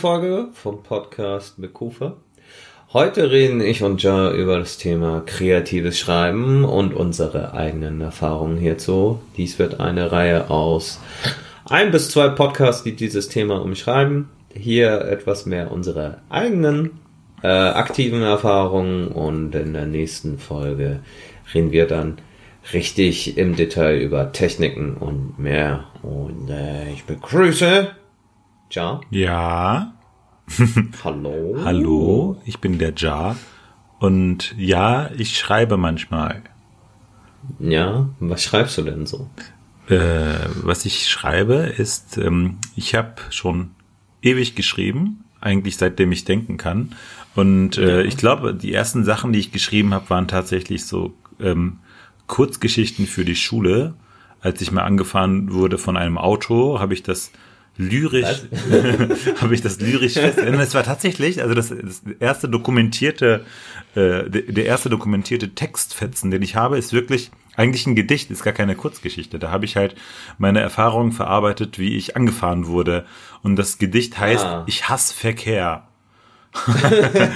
Folge 0.00 0.48
vom 0.54 0.82
Podcast 0.82 1.58
mit 1.58 1.74
Kufa. 1.74 2.16
Heute 2.94 3.30
reden 3.30 3.60
ich 3.60 3.82
und 3.82 4.02
Ja 4.02 4.32
über 4.32 4.58
das 4.58 4.78
Thema 4.78 5.20
kreatives 5.26 5.98
Schreiben 5.98 6.64
und 6.64 6.94
unsere 6.94 7.52
eigenen 7.52 8.00
Erfahrungen 8.00 8.56
hierzu. 8.56 9.20
Dies 9.36 9.58
wird 9.58 9.78
eine 9.78 10.10
Reihe 10.10 10.48
aus 10.48 11.00
ein 11.66 11.90
bis 11.90 12.08
zwei 12.08 12.30
Podcasts, 12.30 12.82
die 12.82 12.96
dieses 12.96 13.28
Thema 13.28 13.60
umschreiben. 13.60 14.30
Hier 14.54 15.02
etwas 15.02 15.44
mehr 15.44 15.70
unsere 15.70 16.22
eigenen 16.30 17.00
äh, 17.42 17.48
aktiven 17.48 18.22
Erfahrungen 18.22 19.08
und 19.08 19.54
in 19.54 19.74
der 19.74 19.84
nächsten 19.84 20.38
Folge 20.38 21.00
reden 21.52 21.72
wir 21.72 21.86
dann 21.86 22.16
richtig 22.72 23.36
im 23.36 23.54
Detail 23.54 23.98
über 24.00 24.32
Techniken 24.32 24.94
und 24.94 25.38
mehr. 25.38 25.84
Und 26.02 26.48
äh, 26.48 26.90
ich 26.90 27.04
begrüße 27.04 27.88
Ja. 28.70 29.02
Ja. 29.10 29.92
Hallo. 31.04 31.60
Hallo, 31.64 32.40
ich 32.44 32.58
bin 32.58 32.78
der 32.78 32.92
Ja. 32.96 33.36
Und 33.98 34.54
ja, 34.58 35.10
ich 35.16 35.38
schreibe 35.38 35.76
manchmal. 35.76 36.42
Ja, 37.58 38.08
was 38.18 38.42
schreibst 38.42 38.78
du 38.78 38.82
denn 38.82 39.06
so? 39.06 39.28
Äh, 39.88 40.48
was 40.62 40.84
ich 40.84 41.08
schreibe 41.08 41.54
ist, 41.54 42.18
ähm, 42.18 42.58
ich 42.76 42.94
habe 42.94 43.14
schon 43.30 43.70
ewig 44.22 44.54
geschrieben, 44.54 45.24
eigentlich 45.40 45.76
seitdem 45.76 46.12
ich 46.12 46.24
denken 46.24 46.56
kann. 46.56 46.94
Und 47.34 47.78
äh, 47.78 48.02
ich 48.02 48.16
glaube, 48.16 48.54
die 48.54 48.72
ersten 48.72 49.04
Sachen, 49.04 49.32
die 49.32 49.38
ich 49.38 49.52
geschrieben 49.52 49.94
habe, 49.94 50.10
waren 50.10 50.28
tatsächlich 50.28 50.86
so 50.86 51.12
ähm, 51.40 51.78
Kurzgeschichten 52.26 53.06
für 53.06 53.24
die 53.24 53.36
Schule. 53.36 53.94
Als 54.40 54.60
ich 54.62 54.72
mal 54.72 54.84
angefahren 54.84 55.52
wurde 55.52 55.76
von 55.76 55.96
einem 55.96 56.18
Auto, 56.18 56.80
habe 56.80 56.94
ich 56.94 57.02
das 57.02 57.30
lyrisch, 57.80 58.42
habe 59.40 59.54
ich 59.54 59.62
das 59.62 59.80
lyrisch 59.80 60.14
fest. 60.14 60.38
Es 60.38 60.74
war 60.74 60.82
tatsächlich, 60.82 61.42
also 61.42 61.54
das, 61.54 61.70
das 61.70 62.02
erste 62.20 62.48
dokumentierte, 62.48 63.44
äh, 63.94 64.28
der 64.28 64.66
erste 64.66 64.90
dokumentierte 64.90 65.54
Textfetzen, 65.54 66.30
den 66.30 66.42
ich 66.42 66.56
habe, 66.56 66.78
ist 66.78 66.92
wirklich 66.92 67.30
eigentlich 67.56 67.86
ein 67.86 67.96
Gedicht, 67.96 68.30
ist 68.30 68.44
gar 68.44 68.52
keine 68.52 68.76
Kurzgeschichte. 68.76 69.38
Da 69.38 69.50
habe 69.50 69.64
ich 69.64 69.76
halt 69.76 69.94
meine 70.38 70.60
Erfahrungen 70.60 71.12
verarbeitet, 71.12 71.78
wie 71.78 71.96
ich 71.96 72.16
angefahren 72.16 72.66
wurde. 72.66 73.06
Und 73.42 73.56
das 73.56 73.78
Gedicht 73.78 74.18
heißt, 74.18 74.44
ah. 74.44 74.64
ich 74.66 74.88
hasse 74.88 75.14
Verkehr. 75.14 75.86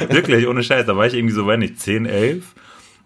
wirklich, 0.08 0.46
ohne 0.46 0.62
Scheiß. 0.62 0.86
Da 0.86 0.96
war 0.96 1.06
ich 1.06 1.14
irgendwie 1.14 1.34
so, 1.34 1.46
wenn 1.46 1.60
nicht, 1.60 1.80
10, 1.80 2.06
11. 2.06 2.54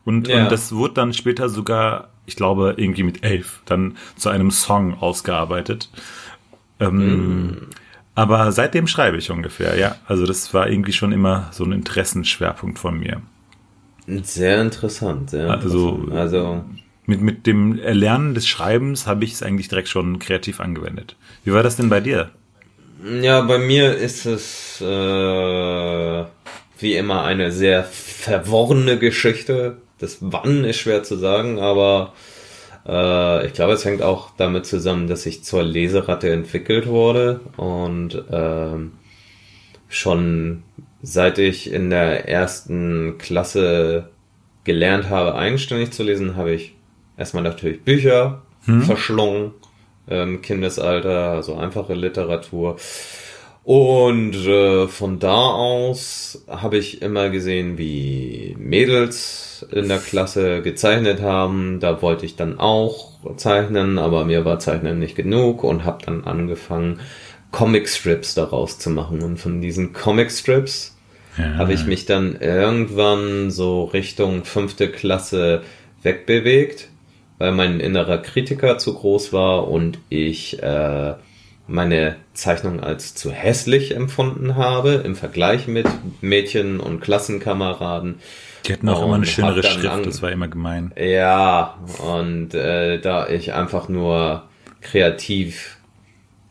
Und, 0.04 0.28
ja. 0.28 0.42
und 0.42 0.52
das 0.52 0.72
wurde 0.72 0.94
dann 0.94 1.12
später 1.12 1.48
sogar, 1.48 2.10
ich 2.26 2.36
glaube, 2.36 2.74
irgendwie 2.76 3.02
mit 3.02 3.24
elf, 3.24 3.60
dann 3.66 3.96
zu 4.16 4.28
einem 4.28 4.50
Song 4.50 4.94
ausgearbeitet. 4.94 5.90
Ähm, 6.80 7.46
mm. 7.46 7.56
Aber 8.14 8.50
seitdem 8.50 8.88
schreibe 8.88 9.16
ich 9.16 9.30
ungefähr, 9.30 9.78
ja. 9.78 9.96
Also 10.06 10.26
das 10.26 10.52
war 10.52 10.68
irgendwie 10.68 10.92
schon 10.92 11.12
immer 11.12 11.48
so 11.52 11.64
ein 11.64 11.72
Interessenschwerpunkt 11.72 12.78
von 12.78 12.98
mir. 12.98 13.22
Sehr 14.22 14.60
interessant, 14.60 15.30
sehr 15.30 15.52
interessant. 15.54 16.12
Also, 16.12 16.12
also 16.12 16.64
mit, 17.06 17.20
mit 17.20 17.46
dem 17.46 17.78
Erlernen 17.78 18.34
des 18.34 18.48
Schreibens 18.48 19.06
habe 19.06 19.24
ich 19.24 19.34
es 19.34 19.42
eigentlich 19.42 19.68
direkt 19.68 19.88
schon 19.88 20.18
kreativ 20.18 20.60
angewendet. 20.60 21.16
Wie 21.44 21.52
war 21.52 21.62
das 21.62 21.76
denn 21.76 21.88
bei 21.88 22.00
dir? 22.00 22.30
Ja, 23.22 23.40
bei 23.42 23.58
mir 23.58 23.94
ist 23.94 24.26
es 24.26 24.80
äh, 24.80 26.24
wie 26.78 26.96
immer 26.96 27.24
eine 27.24 27.52
sehr 27.52 27.84
verworrene 27.84 28.98
Geschichte. 28.98 29.78
Das 29.98 30.18
Wann 30.20 30.64
ist 30.64 30.78
schwer 30.78 31.02
zu 31.02 31.16
sagen, 31.16 31.60
aber 31.60 32.12
äh, 32.88 33.46
ich 33.46 33.52
glaube, 33.52 33.74
es 33.74 33.84
hängt 33.84 34.02
auch 34.02 34.30
damit 34.36 34.66
zusammen, 34.66 35.06
dass 35.06 35.26
ich 35.26 35.44
zur 35.44 35.62
Leseratte 35.62 36.30
entwickelt 36.32 36.86
wurde 36.86 37.40
und 37.56 38.14
äh, 38.14 38.78
schon 39.88 40.62
seit 41.02 41.38
ich 41.38 41.72
in 41.72 41.90
der 41.90 42.28
ersten 42.28 43.18
Klasse 43.18 44.08
gelernt 44.64 45.08
habe, 45.08 45.34
eigenständig 45.34 45.92
zu 45.92 46.02
lesen, 46.02 46.36
habe 46.36 46.52
ich 46.52 46.74
erstmal 47.16 47.42
natürlich 47.42 47.82
Bücher 47.82 48.42
hm. 48.64 48.82
verschlungen 48.82 49.52
im 50.06 50.42
Kindesalter, 50.42 51.32
also 51.32 51.56
einfache 51.56 51.94
Literatur. 51.94 52.76
Und 53.64 54.34
äh, 54.46 54.88
von 54.88 55.18
da 55.18 55.36
aus 55.36 56.44
habe 56.48 56.78
ich 56.78 57.02
immer 57.02 57.28
gesehen, 57.28 57.76
wie 57.76 58.56
Mädels 58.58 59.66
in 59.70 59.88
der 59.88 59.98
Klasse 59.98 60.62
gezeichnet 60.62 61.20
haben. 61.20 61.78
Da 61.80 62.00
wollte 62.00 62.24
ich 62.24 62.36
dann 62.36 62.58
auch 62.58 63.18
zeichnen, 63.36 63.98
aber 63.98 64.24
mir 64.24 64.44
war 64.44 64.58
Zeichnen 64.58 64.98
nicht 64.98 65.16
genug 65.16 65.64
und 65.64 65.84
habe 65.84 66.04
dann 66.04 66.24
angefangen, 66.24 67.00
Comicstrips 67.50 68.34
daraus 68.34 68.78
zu 68.78 68.90
machen. 68.90 69.22
Und 69.22 69.38
von 69.38 69.60
diesen 69.60 69.92
Comicstrips 69.92 70.96
ja. 71.36 71.56
habe 71.56 71.72
ich 71.72 71.84
mich 71.84 72.06
dann 72.06 72.36
irgendwann 72.40 73.50
so 73.50 73.84
Richtung 73.84 74.44
fünfte 74.44 74.88
Klasse 74.90 75.62
wegbewegt, 76.02 76.88
weil 77.38 77.52
mein 77.52 77.80
innerer 77.80 78.18
Kritiker 78.18 78.78
zu 78.78 78.94
groß 78.94 79.32
war 79.32 79.68
und 79.68 79.98
ich 80.08 80.62
äh, 80.62 81.14
meine 81.68 82.16
Zeichnung 82.32 82.80
als 82.80 83.14
zu 83.14 83.30
hässlich 83.30 83.94
empfunden 83.94 84.56
habe 84.56 85.02
im 85.04 85.14
Vergleich 85.14 85.68
mit 85.68 85.86
Mädchen 86.22 86.80
und 86.80 87.00
Klassenkameraden. 87.00 88.16
Die 88.66 88.72
hatten 88.72 88.88
auch 88.88 89.04
immer 89.04 89.16
eine 89.16 89.26
schönere 89.26 89.62
Schrift, 89.62 90.06
das 90.06 90.22
war 90.22 90.32
immer 90.32 90.48
gemein. 90.48 90.92
Ja, 90.96 91.78
und 91.98 92.54
äh, 92.54 92.98
da 93.00 93.28
ich 93.28 93.52
einfach 93.52 93.88
nur 93.88 94.44
kreativ 94.80 95.76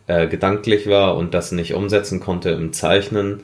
äh, 0.06 0.27
gedanklich 0.27 0.88
war 0.88 1.17
und 1.17 1.33
das 1.33 1.51
nicht 1.51 1.73
umsetzen 1.73 2.19
konnte 2.19 2.51
im 2.51 2.72
Zeichnen, 2.72 3.41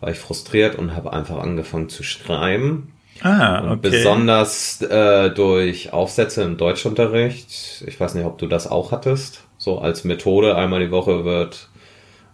war 0.00 0.10
ich 0.10 0.18
frustriert 0.18 0.76
und 0.76 0.94
habe 0.94 1.12
einfach 1.12 1.38
angefangen 1.38 1.88
zu 1.88 2.04
schreiben. 2.04 2.92
Ah, 3.22 3.58
okay. 3.58 3.70
Und 3.72 3.82
besonders 3.82 4.80
äh, 4.82 5.30
durch 5.30 5.92
Aufsätze 5.92 6.42
im 6.42 6.56
Deutschunterricht. 6.56 7.82
Ich 7.86 7.98
weiß 7.98 8.14
nicht, 8.14 8.26
ob 8.26 8.38
du 8.38 8.46
das 8.46 8.70
auch 8.70 8.92
hattest 8.92 9.45
so 9.66 9.80
als 9.80 10.04
Methode. 10.04 10.56
Einmal 10.56 10.80
die 10.80 10.92
Woche 10.92 11.24
wird 11.24 11.68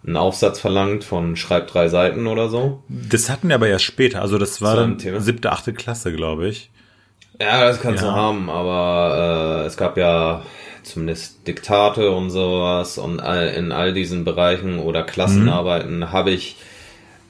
ein 0.05 0.15
Aufsatz 0.15 0.59
verlangt 0.59 1.03
von 1.03 1.35
schreib 1.35 1.67
drei 1.67 1.87
Seiten 1.87 2.27
oder 2.27 2.47
so. 2.47 2.83
Das 2.87 3.29
hatten 3.29 3.47
wir 3.47 3.55
aber 3.55 3.67
erst 3.67 3.85
später. 3.85 4.21
Also 4.21 4.37
das 4.37 4.61
war 4.61 4.75
dann 4.75 4.99
Thema. 4.99 5.19
siebte, 5.19 5.51
achte 5.51 5.73
Klasse, 5.73 6.13
glaube 6.13 6.47
ich. 6.47 6.69
Ja, 7.41 7.65
das 7.65 7.81
kannst 7.81 8.03
ja. 8.03 8.09
du 8.09 8.15
haben, 8.15 8.49
aber 8.49 9.63
äh, 9.63 9.65
es 9.65 9.75
gab 9.75 9.97
ja 9.97 10.43
zumindest 10.83 11.47
Diktate 11.47 12.11
und 12.11 12.29
sowas 12.29 12.99
und 12.99 13.19
all, 13.19 13.47
in 13.47 13.71
all 13.71 13.93
diesen 13.93 14.23
Bereichen 14.23 14.77
oder 14.77 15.01
Klassenarbeiten 15.01 15.99
mhm. 15.99 16.11
habe 16.11 16.29
ich 16.29 16.57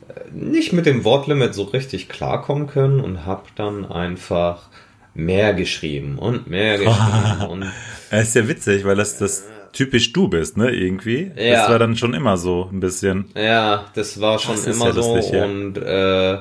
äh, 0.10 0.30
nicht 0.34 0.74
mit 0.74 0.86
dem 0.86 1.06
Wortlimit 1.06 1.54
so 1.54 1.64
richtig 1.64 2.10
klarkommen 2.10 2.68
können 2.68 3.00
und 3.00 3.26
habe 3.26 3.44
dann 3.56 3.86
einfach 3.90 4.68
mehr 5.14 5.54
geschrieben 5.54 6.18
und 6.20 6.48
mehr 6.48 6.78
geschrieben. 6.80 7.48
und 7.50 7.66
das 8.12 8.28
ist 8.28 8.36
ja 8.36 8.48
witzig, 8.50 8.84
weil 8.84 8.98
das 8.98 9.18
das 9.18 9.46
typisch 9.74 10.14
du 10.14 10.30
bist, 10.30 10.56
ne, 10.56 10.72
irgendwie. 10.72 11.32
Ja. 11.36 11.62
Das 11.62 11.70
war 11.70 11.80
dann 11.80 11.98
schon 11.98 12.14
immer 12.14 12.38
so 12.38 12.70
ein 12.72 12.80
bisschen. 12.80 13.26
Ja, 13.36 13.86
das 13.96 14.22
war 14.22 14.40
schon 14.40 14.56
das 14.56 14.68
immer 14.68 14.88
ja 14.88 14.94
so 14.94 15.16
lustig, 15.16 15.34
ja. 15.34 15.46
und 15.46 15.78
äh, 15.78 16.38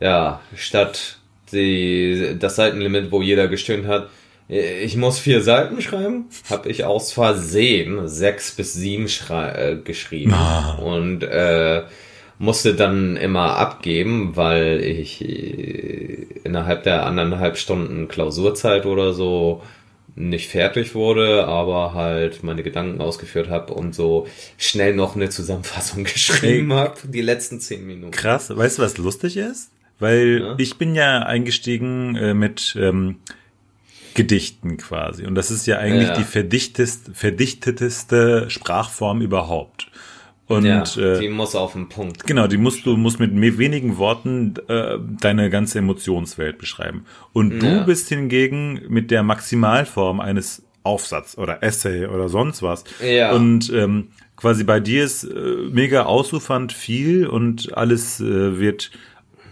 ja, 0.00 0.40
statt 0.54 1.18
die, 1.52 2.36
das 2.38 2.56
Seitenlimit, 2.56 3.12
wo 3.12 3.22
jeder 3.22 3.48
gestöhnt 3.48 3.86
hat, 3.86 4.08
ich 4.48 4.96
muss 4.96 5.18
vier 5.18 5.42
Seiten 5.42 5.82
schreiben, 5.82 6.26
habe 6.48 6.68
ich 6.68 6.84
aus 6.84 7.12
Versehen 7.12 8.06
sechs 8.06 8.52
bis 8.52 8.74
sieben 8.74 9.08
äh, 9.28 9.76
geschrieben 9.82 10.34
ah. 10.34 10.78
und 10.80 11.24
äh, 11.24 11.82
musste 12.38 12.74
dann 12.74 13.16
immer 13.16 13.56
abgeben, 13.56 14.36
weil 14.36 14.80
ich 14.82 15.20
äh, 15.20 16.26
innerhalb 16.44 16.84
der 16.84 17.06
anderthalb 17.06 17.56
Stunden 17.56 18.06
Klausurzeit 18.06 18.86
oder 18.86 19.14
so 19.14 19.62
nicht 20.16 20.48
fertig 20.48 20.94
wurde, 20.94 21.46
aber 21.46 21.92
halt 21.92 22.42
meine 22.42 22.62
Gedanken 22.62 23.00
ausgeführt 23.00 23.50
habe 23.50 23.74
und 23.74 23.94
so 23.94 24.26
schnell 24.56 24.94
noch 24.94 25.14
eine 25.14 25.28
Zusammenfassung 25.28 26.04
geschrieben 26.04 26.72
habe, 26.72 26.96
die 27.04 27.20
letzten 27.20 27.60
zehn 27.60 27.86
Minuten. 27.86 28.10
Krass, 28.10 28.54
weißt 28.54 28.78
du, 28.78 28.82
was 28.82 28.96
lustig 28.96 29.36
ist? 29.36 29.70
Weil 29.98 30.40
ja. 30.40 30.54
ich 30.58 30.76
bin 30.76 30.94
ja 30.94 31.20
eingestiegen 31.20 32.16
äh, 32.16 32.34
mit 32.34 32.76
ähm, 32.80 33.16
Gedichten 34.14 34.78
quasi. 34.78 35.26
Und 35.26 35.34
das 35.34 35.50
ist 35.50 35.66
ja 35.66 35.78
eigentlich 35.78 36.08
ja. 36.08 36.16
die 36.16 36.24
verdichtest, 36.24 37.10
verdicteteste 37.12 38.48
Sprachform 38.48 39.20
überhaupt. 39.20 39.90
Und 40.48 40.64
ja, 40.64 40.84
äh, 40.96 41.20
die 41.20 41.28
muss 41.28 41.56
auf 41.56 41.72
den 41.72 41.88
Punkt. 41.88 42.24
Genau, 42.24 42.46
die 42.46 42.56
musst 42.56 42.86
du 42.86 42.96
musst 42.96 43.18
mit 43.18 43.32
wenigen 43.58 43.98
Worten 43.98 44.54
äh, 44.68 44.96
deine 45.20 45.50
ganze 45.50 45.80
Emotionswelt 45.80 46.58
beschreiben. 46.58 47.04
Und 47.32 47.60
du 47.60 47.66
ja. 47.66 47.82
bist 47.82 48.08
hingegen 48.08 48.80
mit 48.88 49.10
der 49.10 49.24
Maximalform 49.24 50.20
eines 50.20 50.62
Aufsatz 50.84 51.36
oder 51.36 51.64
Essay 51.64 52.06
oder 52.06 52.28
sonst 52.28 52.62
was. 52.62 52.84
Ja. 53.04 53.32
Und 53.32 53.72
ähm, 53.74 54.08
quasi 54.36 54.62
bei 54.62 54.78
dir 54.78 55.04
ist 55.04 55.24
äh, 55.24 55.68
mega 55.72 56.04
ausufernd 56.04 56.72
viel 56.72 57.26
und 57.26 57.76
alles 57.76 58.20
äh, 58.20 58.60
wird 58.60 58.92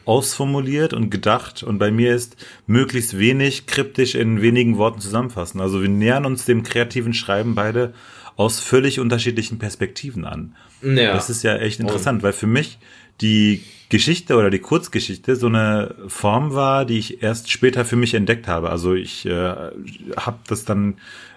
ausformuliert 0.05 0.93
und 0.93 1.11
gedacht 1.11 1.62
und 1.62 1.79
bei 1.79 1.91
mir 1.91 2.14
ist 2.14 2.37
möglichst 2.67 3.19
wenig 3.19 3.67
kryptisch 3.67 4.14
in 4.14 4.43
wenigen 4.43 4.76
Worten 4.76 5.00
zusammenfassen. 5.00 5.61
Also 5.61 5.81
wir 5.82 5.88
nähern 5.88 6.26
uns 6.26 6.44
dem 6.44 6.62
kreativen 6.62 7.14
Schreiben 7.14 7.55
beide 7.55 7.94
aus 8.36 8.60
völlig 8.60 9.00
unterschiedlichen 9.00 9.58
Perspektiven 9.58 10.25
an. 10.25 10.56
Ja. 10.82 11.12
Das 11.14 11.31
ist 11.31 11.42
ja 11.42 11.56
echt 11.56 11.81
interessant, 11.81 12.19
und 12.19 12.22
weil 12.25 12.32
für 12.32 12.46
mich 12.46 12.78
die 13.20 13.62
Geschichte 13.90 14.36
oder 14.36 14.50
die 14.50 14.58
Kurzgeschichte 14.58 15.36
so 15.36 15.46
eine 15.46 15.94
Form 16.08 16.52
war, 16.52 16.84
die 16.84 16.98
ich 16.98 17.22
erst 17.22 17.50
später 17.50 17.84
für 17.84 17.96
mich 17.96 18.14
entdeckt 18.14 18.48
habe. 18.48 18.70
Also 18.70 18.94
ich 18.94 19.25
äh, 19.25 19.54
habe 20.16 20.38
das 20.48 20.64
dann, 20.64 20.94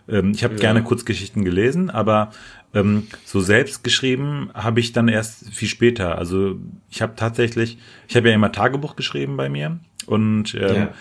ähm, 0.10 0.32
ich 0.34 0.44
habe 0.44 0.56
ja. 0.56 0.60
gerne 0.60 0.84
Kurzgeschichten 0.84 1.46
gelesen, 1.46 1.92
aber 1.92 2.32
ähm, 2.74 3.08
so 3.26 3.42
selbst 3.42 3.84
geschrieben 3.84 4.50
habe 4.56 4.80
ich 4.80 4.92
dann 4.92 5.08
erst 5.08 5.54
viel 5.54 5.68
später. 5.68 6.18
Also 6.18 6.58
ich 6.90 7.02
habe 7.04 7.14
tatsächlich, 7.16 7.78
ich 8.08 8.16
habe 8.16 8.30
ja 8.30 8.36
immer 8.36 8.52
Tagebuch 8.52 8.96
geschrieben 8.96 9.38
bei 9.38 9.50
mir 9.50 9.78
und 10.08 10.56
ähm, 10.56 10.76
ja 10.76 10.94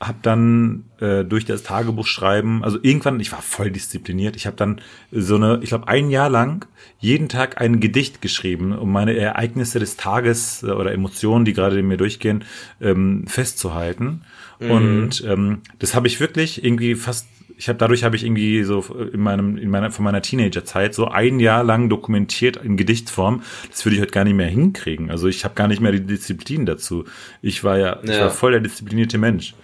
habe 0.00 0.18
dann 0.22 0.84
äh, 0.98 1.24
durch 1.24 1.44
das 1.44 1.62
Tagebuch 1.62 2.06
schreiben, 2.06 2.64
also 2.64 2.78
irgendwann, 2.80 3.20
ich 3.20 3.32
war 3.32 3.42
voll 3.42 3.70
diszipliniert, 3.70 4.34
ich 4.34 4.46
habe 4.46 4.56
dann 4.56 4.80
so 5.12 5.36
eine, 5.36 5.60
ich 5.62 5.68
glaube 5.68 5.88
ein 5.88 6.08
Jahr 6.08 6.30
lang 6.30 6.66
jeden 6.98 7.28
Tag 7.28 7.60
ein 7.60 7.80
Gedicht 7.80 8.22
geschrieben, 8.22 8.72
um 8.72 8.90
meine 8.90 9.14
Ereignisse 9.14 9.78
des 9.78 9.98
Tages 9.98 10.62
äh, 10.62 10.70
oder 10.70 10.92
Emotionen, 10.92 11.44
die 11.44 11.52
gerade 11.52 11.78
in 11.78 11.86
mir 11.86 11.98
durchgehen, 11.98 12.44
ähm, 12.80 13.26
festzuhalten. 13.26 14.22
Mhm. 14.58 14.70
Und 14.70 15.24
ähm, 15.26 15.58
das 15.78 15.94
habe 15.94 16.06
ich 16.06 16.18
wirklich 16.18 16.64
irgendwie 16.64 16.94
fast 16.94 17.26
ich 17.60 17.68
habe 17.68 17.78
dadurch 17.78 18.04
habe 18.04 18.16
ich 18.16 18.24
irgendwie 18.24 18.64
so 18.64 18.82
in 19.12 19.20
meinem 19.20 19.58
in 19.58 19.68
meiner 19.68 19.90
von 19.90 20.02
meiner 20.02 20.22
Teenagerzeit 20.22 20.94
so 20.94 21.08
ein 21.08 21.40
Jahr 21.40 21.62
lang 21.62 21.90
dokumentiert 21.90 22.56
in 22.56 22.78
Gedichtform. 22.78 23.42
Das 23.70 23.84
würde 23.84 23.96
ich 23.96 24.00
heute 24.00 24.12
gar 24.12 24.24
nicht 24.24 24.34
mehr 24.34 24.48
hinkriegen. 24.48 25.10
Also 25.10 25.28
ich 25.28 25.44
habe 25.44 25.54
gar 25.54 25.68
nicht 25.68 25.82
mehr 25.82 25.92
die 25.92 26.00
Disziplin 26.00 26.64
dazu. 26.64 27.04
Ich 27.42 27.62
war 27.62 27.76
ja, 27.76 27.98
ja. 28.02 28.02
ich 28.02 28.18
war 28.18 28.30
voll 28.30 28.52
der 28.52 28.60
disziplinierte 28.60 29.18
Mensch. 29.18 29.54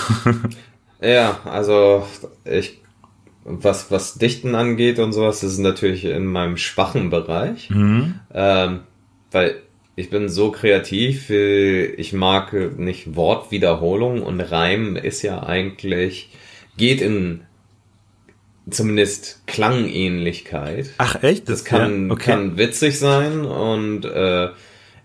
ja, 1.00 1.40
also 1.44 2.06
ich 2.44 2.80
was 3.44 3.90
was 3.90 4.14
Dichten 4.14 4.54
angeht 4.54 4.98
und 4.98 5.12
sowas, 5.12 5.40
das 5.40 5.52
ist 5.52 5.58
natürlich 5.58 6.04
in 6.04 6.26
meinem 6.26 6.56
schwachen 6.56 7.10
Bereich, 7.10 7.70
mhm. 7.70 8.20
ähm, 8.34 8.80
weil 9.30 9.62
ich 9.94 10.10
bin 10.10 10.28
so 10.28 10.50
kreativ, 10.50 11.30
ich 11.30 12.12
mag 12.12 12.52
nicht 12.78 13.16
Wortwiederholung 13.16 14.22
und 14.22 14.40
Reim 14.40 14.96
ist 14.96 15.22
ja 15.22 15.42
eigentlich 15.42 16.30
geht 16.76 17.00
in 17.00 17.42
zumindest 18.68 19.46
Klangähnlichkeit. 19.46 20.90
Ach 20.98 21.22
echt? 21.22 21.48
Das, 21.48 21.62
das 21.62 21.64
kann, 21.64 22.08
ja, 22.08 22.12
okay. 22.12 22.24
kann 22.24 22.58
witzig 22.58 22.98
sein 22.98 23.44
und 23.44 24.04
äh, 24.04 24.50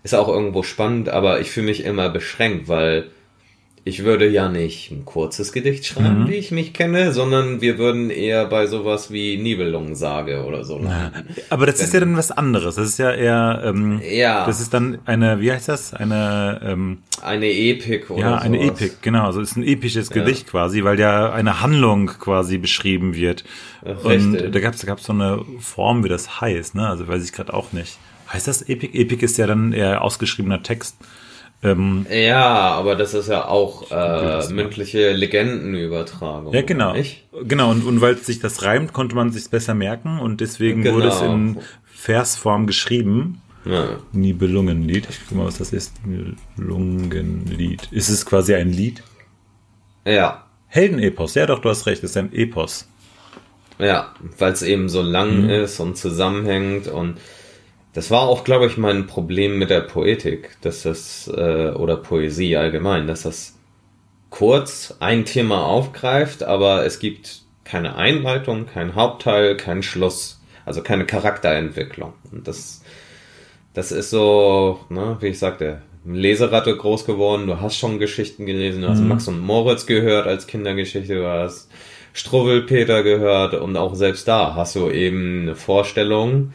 ist 0.02 0.14
auch 0.14 0.28
irgendwo 0.28 0.62
spannend, 0.62 1.08
aber 1.08 1.40
ich 1.40 1.50
fühle 1.50 1.66
mich 1.66 1.84
immer 1.84 2.08
beschränkt, 2.08 2.68
weil 2.68 3.10
ich 3.84 4.04
würde 4.04 4.28
ja 4.28 4.48
nicht 4.48 4.92
ein 4.92 5.04
kurzes 5.04 5.52
Gedicht 5.52 5.84
schreiben, 5.86 6.22
mhm. 6.22 6.28
wie 6.28 6.34
ich 6.34 6.52
mich 6.52 6.72
kenne, 6.72 7.12
sondern 7.12 7.60
wir 7.60 7.78
würden 7.78 8.10
eher 8.10 8.46
bei 8.46 8.68
sowas 8.68 9.10
wie 9.10 9.36
Nibelungensage 9.38 10.44
oder 10.44 10.64
so. 10.64 10.78
Ja, 10.78 11.10
aber 11.50 11.66
das 11.66 11.78
Wenn, 11.78 11.86
ist 11.86 11.94
ja 11.94 12.00
dann 12.00 12.16
was 12.16 12.30
anderes. 12.30 12.76
Das 12.76 12.86
ist 12.86 12.98
ja 13.00 13.10
eher, 13.10 13.62
ähm, 13.64 14.00
ja. 14.08 14.46
das 14.46 14.60
ist 14.60 14.72
dann 14.72 14.98
eine, 15.04 15.40
wie 15.40 15.50
heißt 15.50 15.68
das? 15.68 15.94
Eine, 15.94 16.60
ähm, 16.64 16.98
eine 17.22 17.50
Epik 17.50 18.10
oder 18.10 18.20
Ja, 18.20 18.38
eine 18.38 18.58
sowas. 18.58 18.80
Epik, 18.80 19.02
genau. 19.02 19.26
Also 19.26 19.40
es 19.40 19.50
ist 19.50 19.56
ein 19.56 19.64
episches 19.64 20.10
ja. 20.10 20.14
Gedicht 20.14 20.46
quasi, 20.46 20.84
weil 20.84 21.00
ja 21.00 21.32
eine 21.32 21.60
Handlung 21.60 22.06
quasi 22.06 22.58
beschrieben 22.58 23.16
wird. 23.16 23.42
Richtig. 23.84 24.44
Und 24.44 24.54
da 24.54 24.60
gab 24.60 24.74
es 24.74 24.80
da 24.82 24.86
gab's 24.86 25.04
so 25.04 25.12
eine 25.12 25.44
Form, 25.58 26.04
wie 26.04 26.08
das 26.08 26.40
heißt, 26.40 26.76
ne? 26.76 26.88
Also 26.88 27.08
weiß 27.08 27.24
ich 27.24 27.32
gerade 27.32 27.52
auch 27.52 27.72
nicht. 27.72 27.98
Heißt 28.32 28.46
das 28.46 28.62
Epik? 28.62 28.94
Epik 28.94 29.24
ist 29.24 29.38
ja 29.38 29.48
dann 29.48 29.72
eher 29.72 30.02
ausgeschriebener 30.02 30.62
Text. 30.62 30.96
Ähm, 31.64 32.06
ja, 32.10 32.72
aber 32.72 32.96
das 32.96 33.14
ist 33.14 33.28
ja 33.28 33.46
auch 33.46 33.90
äh, 33.90 34.52
mündliche 34.52 35.12
Legendenübertragung. 35.12 36.52
Ja, 36.52 36.62
genau. 36.62 36.92
Nicht? 36.92 37.24
Genau, 37.44 37.70
und, 37.70 37.86
und 37.86 38.00
weil 38.00 38.16
sich 38.18 38.40
das 38.40 38.64
reimt, 38.64 38.92
konnte 38.92 39.14
man 39.14 39.30
sich 39.30 39.48
besser 39.48 39.74
merken 39.74 40.18
und 40.18 40.40
deswegen 40.40 40.82
genau. 40.82 40.96
wurde 40.96 41.08
es 41.08 41.20
in 41.20 41.58
Versform 41.84 42.66
geschrieben. 42.66 43.40
Ja. 43.64 43.98
Nibelungenlied. 44.10 45.06
Ich 45.08 45.20
guck 45.28 45.38
mal, 45.38 45.46
was 45.46 45.58
das 45.58 45.72
ist. 45.72 45.94
Nibelungenlied. 46.04 47.88
Ist 47.92 48.08
es 48.08 48.26
quasi 48.26 48.54
ein 48.56 48.70
Lied? 48.70 49.04
Ja. 50.04 50.46
Heldenepos. 50.66 51.34
Ja, 51.34 51.46
doch, 51.46 51.60
du 51.60 51.68
hast 51.68 51.86
recht. 51.86 52.02
Es 52.02 52.10
ist 52.10 52.16
ein 52.16 52.32
Epos. 52.32 52.88
Ja, 53.78 54.14
weil 54.38 54.52
es 54.52 54.62
eben 54.62 54.88
so 54.88 55.00
lang 55.00 55.44
mhm. 55.44 55.50
ist 55.50 55.78
und 55.78 55.96
zusammenhängt 55.96 56.88
und 56.88 57.18
das 57.92 58.10
war 58.10 58.22
auch, 58.22 58.44
glaube 58.44 58.66
ich, 58.66 58.76
mein 58.78 59.06
Problem 59.06 59.58
mit 59.58 59.70
der 59.70 59.80
Poetik, 59.80 60.56
dass 60.62 60.82
das, 60.82 61.28
äh, 61.28 61.70
oder 61.70 61.96
Poesie 61.96 62.56
allgemein, 62.56 63.06
dass 63.06 63.22
das 63.22 63.58
kurz 64.30 64.94
ein 64.98 65.26
Thema 65.26 65.66
aufgreift, 65.66 66.42
aber 66.42 66.86
es 66.86 66.98
gibt 66.98 67.42
keine 67.64 67.96
Einleitung, 67.96 68.66
kein 68.66 68.94
Hauptteil, 68.94 69.56
kein 69.56 69.82
Schluss, 69.82 70.40
also 70.64 70.82
keine 70.82 71.04
Charakterentwicklung. 71.04 72.14
Und 72.30 72.48
das, 72.48 72.82
das 73.74 73.92
ist 73.92 74.10
so, 74.10 74.80
ne, 74.88 75.18
wie 75.20 75.28
ich 75.28 75.38
sagte, 75.38 75.82
Leseratte 76.04 76.76
groß 76.76 77.04
geworden, 77.04 77.46
du 77.46 77.60
hast 77.60 77.76
schon 77.76 77.98
Geschichten 77.98 78.46
gelesen, 78.46 78.82
du 78.82 78.88
hast 78.88 79.00
mhm. 79.00 79.08
Max 79.08 79.28
und 79.28 79.38
Moritz 79.38 79.86
gehört 79.86 80.26
als 80.26 80.46
Kindergeschichte, 80.46 81.14
du 81.14 81.28
hast 81.28 81.70
Struwwelpeter 82.14 83.02
gehört 83.02 83.54
und 83.54 83.76
auch 83.76 83.94
selbst 83.94 84.26
da 84.26 84.54
hast 84.54 84.76
du 84.76 84.90
eben 84.90 85.42
eine 85.42 85.54
Vorstellung, 85.54 86.52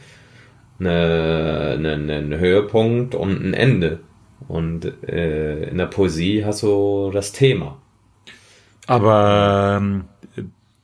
eine, 0.80 1.74
eine, 1.78 1.92
einen 1.92 2.38
Höhepunkt 2.38 3.14
und 3.14 3.42
ein 3.44 3.54
Ende. 3.54 4.00
Und 4.46 4.84
äh, 5.06 5.68
in 5.68 5.78
der 5.78 5.86
Poesie 5.86 6.44
hast 6.44 6.62
du 6.62 7.10
das 7.12 7.32
Thema. 7.32 7.80
Aber 8.86 9.78
ähm, 9.80 10.04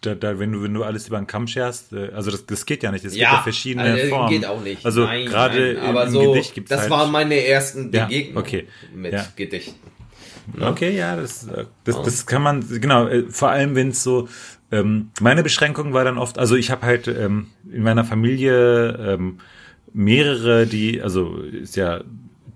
da, 0.03 0.15
da, 0.15 0.39
wenn 0.39 0.53
du 0.53 0.63
wenn 0.63 0.75
du 0.75 0.83
alles 0.85 1.09
über 1.09 1.17
den 1.17 1.27
Kamm 1.27 1.47
scherst, 1.47 1.93
äh, 1.93 2.11
also 2.15 2.31
das, 2.31 2.45
das 2.45 2.67
geht 2.67 2.83
ja 2.83 2.93
nicht. 2.93 3.05
Es 3.05 3.17
ja, 3.17 3.31
gibt 3.31 3.39
ja 3.39 3.43
verschiedene 3.43 3.93
also, 3.93 4.09
Formen. 4.09 4.29
geht 4.29 4.47
auch 4.47 4.61
nicht. 4.63 4.85
Also 4.85 5.07
gerade 5.07 5.81
aber 5.81 6.05
im 6.05 6.11
so, 6.11 6.33
Gedicht 6.33 6.55
gibt's 6.55 6.69
Das 6.69 6.83
halt 6.83 6.91
waren 6.91 7.11
meine 7.11 7.37
ersten 7.47 7.91
Begegnungen 7.91 8.35
ja, 8.35 8.41
okay. 8.41 8.69
mit 8.95 9.13
ja. 9.13 9.27
Gedichten. 9.37 9.79
Ne? 10.53 10.67
Okay, 10.69 10.95
ja, 10.97 11.17
das, 11.17 11.47
äh, 11.49 11.65
das, 11.85 12.03
das 12.03 12.27
kann 12.27 12.43
man, 12.43 12.65
genau, 12.81 13.07
äh, 13.07 13.25
vor 13.31 13.49
allem 13.51 13.75
wenn 13.75 13.89
es 13.89 14.03
so, 14.03 14.29
ähm, 14.71 15.11
meine 15.21 15.43
Beschränkung 15.43 15.95
war 15.95 16.05
dann 16.05 16.19
oft, 16.19 16.39
also 16.39 16.57
ich 16.57 16.71
habe 16.71 16.85
halt 16.85 17.09
ähm, 17.09 17.47
in 17.73 17.83
meiner 17.83 18.05
Familie 18.05 19.17
ähm, 19.19 19.39
mehrere, 19.95 20.67
die, 20.67 21.01
also 21.01 21.37
ist 21.37 21.77
ja 21.77 22.03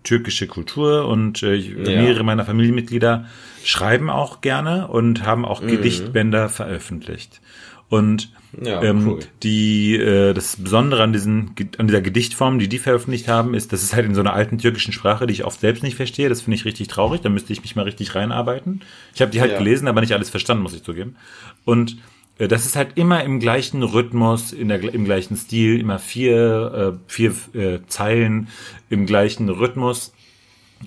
türkische 0.02 0.46
Kultur 0.46 1.08
und 1.08 1.42
äh, 1.42 1.54
ja. 1.54 2.02
mehrere 2.02 2.24
meiner 2.24 2.44
Familienmitglieder 2.44 3.26
schreiben 3.64 4.10
auch 4.10 4.40
gerne 4.40 4.88
und 4.88 5.24
haben 5.24 5.44
auch 5.44 5.62
mhm. 5.62 5.68
Gedichtbänder 5.68 6.48
veröffentlicht. 6.48 7.40
Und 7.88 8.30
ja, 8.62 8.82
ähm, 8.82 9.06
cool. 9.06 9.20
die 9.42 9.96
äh, 9.96 10.32
das 10.32 10.56
Besondere 10.56 11.02
an 11.02 11.12
diesen 11.12 11.54
an 11.76 11.86
dieser 11.86 12.00
Gedichtform, 12.00 12.58
die 12.58 12.68
die 12.68 12.78
veröffentlicht 12.78 13.28
haben, 13.28 13.54
ist, 13.54 13.72
das 13.72 13.82
ist 13.82 13.94
halt 13.94 14.06
in 14.06 14.14
so 14.14 14.20
einer 14.20 14.32
alten 14.32 14.58
türkischen 14.58 14.92
Sprache, 14.92 15.26
die 15.26 15.34
ich 15.34 15.44
oft 15.44 15.60
selbst 15.60 15.82
nicht 15.82 15.96
verstehe. 15.96 16.28
Das 16.28 16.42
finde 16.42 16.56
ich 16.56 16.64
richtig 16.64 16.88
traurig. 16.88 17.20
Da 17.20 17.28
müsste 17.28 17.52
ich 17.52 17.62
mich 17.62 17.76
mal 17.76 17.82
richtig 17.82 18.14
reinarbeiten. 18.14 18.80
Ich 19.14 19.20
habe 19.20 19.30
die 19.30 19.40
halt 19.40 19.52
ja. 19.52 19.58
gelesen, 19.58 19.88
aber 19.88 20.00
nicht 20.00 20.12
alles 20.12 20.30
verstanden, 20.30 20.62
muss 20.62 20.74
ich 20.74 20.82
zugeben. 20.82 21.16
Und 21.64 21.98
das 22.46 22.66
ist 22.66 22.76
halt 22.76 22.90
immer 22.96 23.24
im 23.24 23.40
gleichen 23.40 23.82
Rhythmus, 23.82 24.52
in 24.52 24.68
der, 24.68 24.82
im 24.82 25.04
gleichen 25.04 25.36
Stil, 25.36 25.80
immer 25.80 25.98
vier, 25.98 26.94
äh, 26.94 27.12
vier 27.12 27.34
äh, 27.54 27.80
Zeilen 27.88 28.48
im 28.90 29.06
gleichen 29.06 29.48
Rhythmus. 29.48 30.12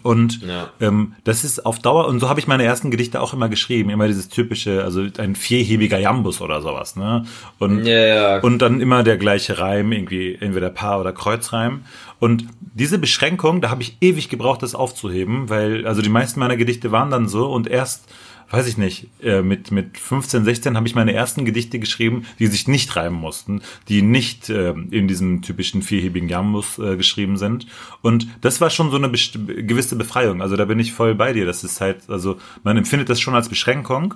Und 0.03 0.41
ja. 0.41 0.69
ähm, 0.79 1.15
das 1.25 1.43
ist 1.43 1.65
auf 1.65 1.79
Dauer, 1.79 2.07
und 2.07 2.19
so 2.19 2.29
habe 2.29 2.39
ich 2.39 2.47
meine 2.47 2.63
ersten 2.63 2.91
Gedichte 2.91 3.21
auch 3.21 3.33
immer 3.33 3.49
geschrieben, 3.49 3.89
immer 3.89 4.07
dieses 4.07 4.29
typische, 4.29 4.83
also 4.83 5.05
ein 5.17 5.35
vierhebiger 5.35 5.99
Jambus 5.99 6.39
oder 6.41 6.61
sowas, 6.61 6.95
ne? 6.95 7.25
Und, 7.59 7.83
ja, 7.85 8.05
ja. 8.05 8.39
und 8.39 8.59
dann 8.59 8.79
immer 8.79 9.03
der 9.03 9.17
gleiche 9.17 9.59
Reim, 9.59 9.91
irgendwie 9.91 10.37
entweder 10.39 10.69
Paar- 10.69 11.01
oder 11.01 11.11
Kreuzreim. 11.11 11.81
Und 12.19 12.45
diese 12.73 12.99
Beschränkung, 12.99 13.59
da 13.59 13.69
habe 13.69 13.81
ich 13.81 13.97
ewig 13.99 14.29
gebraucht, 14.29 14.63
das 14.63 14.75
aufzuheben, 14.75 15.49
weil, 15.49 15.85
also 15.85 16.01
die 16.01 16.09
meisten 16.09 16.39
meiner 16.39 16.55
Gedichte 16.55 16.91
waren 16.93 17.11
dann 17.11 17.27
so 17.27 17.51
und 17.51 17.67
erst 17.67 18.07
weiß 18.51 18.67
ich 18.67 18.77
nicht, 18.77 19.07
äh, 19.23 19.41
mit, 19.41 19.71
mit 19.71 19.97
15, 19.97 20.43
16 20.43 20.75
habe 20.75 20.87
ich 20.87 20.95
meine 20.95 21.13
ersten 21.13 21.45
Gedichte 21.45 21.79
geschrieben, 21.79 22.25
die 22.39 22.47
sich 22.47 22.67
nicht 22.67 22.95
reimen 22.95 23.19
mussten, 23.19 23.61
die 23.87 24.01
nicht 24.01 24.49
äh, 24.49 24.71
in 24.71 25.07
diesem 25.07 25.41
typischen 25.41 25.81
vierhebigen 25.81 26.29
Jambus 26.29 26.77
äh, 26.77 26.97
geschrieben 26.97 27.37
sind. 27.37 27.67
Und 28.01 28.27
das 28.41 28.61
war 28.61 28.69
schon 28.69 28.91
so 28.91 28.97
eine 28.97 29.09
gewisse 29.09 29.95
Befreiung. 29.95 30.41
Also 30.41 30.57
da 30.57 30.65
bin 30.65 30.79
ich 30.79 30.93
voll 30.93 31.15
bei 31.15 31.33
dir. 31.33 31.45
Das 31.45 31.63
ist 31.63 31.81
halt, 31.81 32.09
also 32.09 32.37
man 32.63 32.77
empfindet 32.77 33.09
das 33.09 33.21
schon 33.21 33.35
als 33.35 33.49
Beschränkung. 33.49 34.15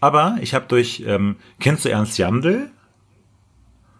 Aber 0.00 0.36
ich 0.40 0.54
habe 0.54 0.66
durch, 0.68 1.02
ähm, 1.06 1.36
kennst 1.60 1.84
du 1.84 1.88
Ernst 1.88 2.18
Jandl? 2.18 2.70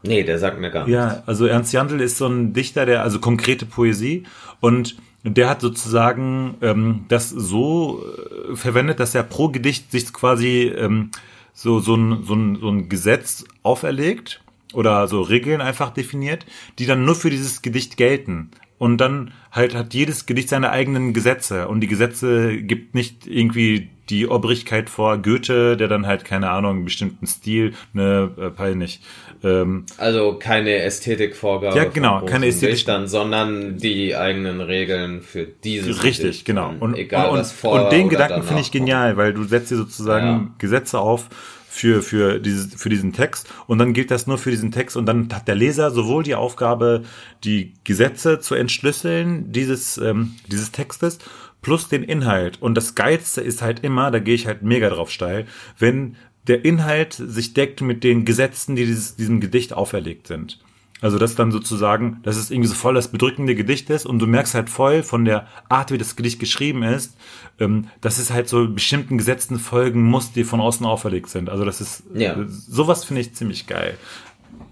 Nee, 0.03 0.23
der 0.23 0.39
sagt 0.39 0.61
mir 0.61 0.71
gar 0.71 0.87
nichts. 0.87 0.93
Ja, 0.93 1.23
also 1.27 1.47
Ernst 1.47 1.73
Jandl 1.73 2.01
ist 2.01 2.19
so 2.19 2.27
ein 2.27 2.53
Dichter, 2.53 2.87
der, 2.87 3.03
also 3.03 3.19
konkrete 3.19 3.67
Poesie 3.67 4.25
und 4.61 4.97
der 5.31 5.49
hat 5.49 5.61
sozusagen 5.61 6.57
ähm, 6.63 7.05
das 7.09 7.31
so 7.31 8.05
äh, 8.51 8.57
verwendet, 8.57 9.01
dass 9.01 9.15
er 9.15 9.23
pro 9.23 9.49
Gedicht 9.49 9.91
sich 9.91 10.13
quasi 10.13 10.73
ähm, 10.77 11.11
so, 11.53 11.81
so, 11.81 11.95
ein, 11.95 12.23
so, 12.25 12.35
ein, 12.35 12.57
so 12.61 12.69
ein 12.69 12.89
Gesetz 12.89 13.45
auferlegt 13.63 14.41
oder 14.73 15.09
so 15.09 15.23
Regeln 15.23 15.61
einfach 15.61 15.91
definiert, 15.91 16.47
die 16.79 16.87
dann 16.87 17.05
nur 17.05 17.15
für 17.15 17.31
dieses 17.31 17.63
Gedicht 17.63 17.97
gelten. 17.97 18.51
Und 18.79 18.99
dann 18.99 19.33
halt 19.53 19.75
hat 19.75 19.95
jedes 19.95 20.27
Gedicht 20.27 20.49
seine 20.49 20.71
eigenen 20.71 21.13
Gesetze 21.13 21.69
und 21.69 21.81
die 21.81 21.89
Gesetze 21.89 22.57
gibt 22.59 22.95
nicht 22.95 23.27
irgendwie 23.27 23.89
die 24.09 24.27
Obrigkeit 24.27 24.89
vor 24.89 25.19
Goethe, 25.19 25.77
der 25.77 25.87
dann 25.89 26.07
halt 26.07 26.25
keine 26.25 26.49
Ahnung 26.51 26.77
einen 26.77 26.85
bestimmten 26.87 27.27
Stil, 27.27 27.75
ne, 27.93 28.31
äh, 28.41 28.51
peinlich. 28.51 29.01
Ähm, 29.45 29.85
Also 29.99 30.35
keine 30.41 30.77
Ästhetikvorgabe. 30.83 31.77
Ja, 31.77 31.85
genau, 31.85 32.25
keine 32.25 32.47
Ästhetik- 32.47 32.87
sondern 33.09 33.77
die 33.77 34.17
eigenen 34.17 34.61
Regeln 34.63 35.21
für 35.21 35.45
dieses 35.45 36.03
Richtig, 36.03 36.25
Gedicht. 36.25 36.45
genau. 36.47 36.73
Und, 36.81 36.97
egal 36.97 37.29
und, 37.31 37.39
was 37.39 37.53
vor 37.53 37.85
und 37.85 37.93
den 37.93 38.09
Gedanken 38.09 38.43
finde 38.43 38.63
ich 38.63 38.71
genial, 38.73 39.17
weil 39.19 39.35
du 39.35 39.45
setzt 39.45 39.71
dir 39.71 39.77
sozusagen 39.77 40.27
Ja. 40.27 40.47
Gesetze 40.59 40.99
auf 40.99 41.29
für, 41.69 42.03
für, 42.03 42.39
dieses, 42.39 42.75
für 42.75 42.89
diesen 42.89 43.13
Text 43.13 43.49
und 43.67 43.79
dann 43.79 43.93
gilt 43.93 44.11
das 44.11 44.27
nur 44.27 44.39
für 44.39 44.51
diesen 44.51 44.73
Text 44.73 44.97
und 44.97 45.07
dann 45.07 45.29
hat 45.33 45.49
der 45.49 45.55
Leser 45.55 45.91
sowohl 45.91 46.23
die 46.23 46.35
Aufgabe, 46.35 47.05
die 47.45 47.75
Gesetze 47.85 48.41
zu 48.41 48.55
entschlüsseln 48.55 49.53
dieses, 49.53 49.99
ähm, 49.99 50.35
dieses 50.47 50.73
Textes 50.73 51.19
plus 51.63 51.89
den 51.89 52.03
Inhalt. 52.03 52.61
Und 52.63 52.75
das 52.75 52.95
Geilste 52.95 53.41
ist 53.41 53.63
halt 53.63 53.85
immer, 53.85 54.11
da 54.11 54.19
gehe 54.19 54.35
ich 54.35 54.47
halt 54.47 54.63
mega 54.63 54.89
drauf 54.89 55.11
steil, 55.11 55.47
wenn 55.79 56.17
der 56.47 56.65
Inhalt 56.65 57.13
sich 57.13 57.53
deckt 57.53 57.83
mit 57.83 58.05
den 58.05 58.25
Gesetzen, 58.25 58.75
die 58.75 58.87
dieses, 58.87 59.17
diesem 59.17 59.41
Gedicht 59.41 59.73
auferlegt 59.73 60.27
sind. 60.27 60.59
Also 61.01 61.17
das 61.19 61.37
dann 61.37 61.53
sozusagen, 61.53 62.19
dass 62.25 62.37
es 62.37 62.51
irgendwie 62.51 62.69
so 62.69 62.75
voll 62.75 62.95
das 62.95 63.09
bedrückende 63.13 63.55
Gedicht 63.55 63.89
ist 63.91 64.05
und 64.05 64.19
du 64.19 64.27
merkst 64.27 64.55
halt 64.55 64.69
voll 64.69 65.03
von 65.05 65.25
der 65.25 65.47
Art, 65.69 65.93
wie 65.93 65.99
das 65.99 66.17
Gedicht 66.17 66.41
geschrieben 66.41 66.83
ist, 66.83 67.17
ähm, 67.61 67.87
dass 68.01 68.19
es 68.19 68.31
halt 68.33 68.49
so 68.49 68.69
bestimmten 68.69 69.17
Gesetzen 69.19 69.59
folgen 69.61 70.03
muss, 70.03 70.33
die 70.33 70.43
von 70.45 70.61
außen 70.61 70.85
auferlegt 70.85 71.29
sind. 71.29 71.51
Also 71.51 71.65
das 71.65 71.81
ist, 71.81 72.03
Ja. 72.15 72.37
sowas 72.49 73.05
finde 73.05 73.21
ich 73.23 73.35
ziemlich 73.35 73.67
geil. 73.69 73.97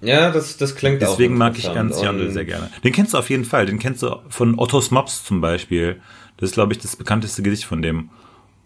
Ja, 0.01 0.31
das, 0.31 0.57
das 0.57 0.75
klingt 0.75 1.03
auch 1.05 1.11
Deswegen 1.11 1.39
mag 1.39 1.57
ich. 1.59 1.67
Ernst 1.67 2.03
Jandl 2.03 2.31
sehr 2.31 2.45
gerne. 2.45 2.71
Den 2.85 2.93
kennst 2.93 3.15
du 3.15 3.19
auf 3.19 3.31
jeden 3.31 3.45
Fall. 3.45 3.67
Den 3.67 3.79
kennst 3.79 4.03
du 4.03 4.17
von 4.29 4.59
Ottos 4.59 4.91
Mops 4.91 5.25
zum 5.25 5.41
Beispiel. 5.41 6.01
Das 6.39 6.51
ist, 6.51 6.55
glaube 6.55 6.73
ich, 6.73 6.79
das 6.81 6.97
bekannteste 6.97 7.43
Gedicht 7.43 7.65
von 7.65 7.83
dem. 7.83 8.11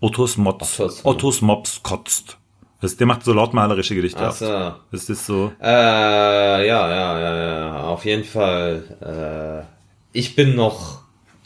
Ottos 0.00 0.38
Mops. 0.38 0.80
Ottos- 0.80 1.04
Ottos 1.04 1.40
Mops 1.42 1.82
kotzt. 1.82 2.38
Das, 2.80 2.96
der 2.96 3.06
macht 3.06 3.24
so 3.24 3.32
lautmalerische 3.32 3.94
Gedichte. 3.94 4.20
Ach 4.22 4.32
so. 4.32 4.72
Das 4.90 5.08
ist 5.10 5.26
so. 5.26 5.52
Äh, 5.60 5.66
ja, 5.66 6.62
ja, 6.66 7.20
ja, 7.20 7.36
ja, 7.36 7.80
auf 7.82 8.04
jeden 8.04 8.24
Fall. 8.24 9.64
Äh, 9.64 10.18
ich 10.18 10.34
bin 10.34 10.54
noch, 10.56 11.00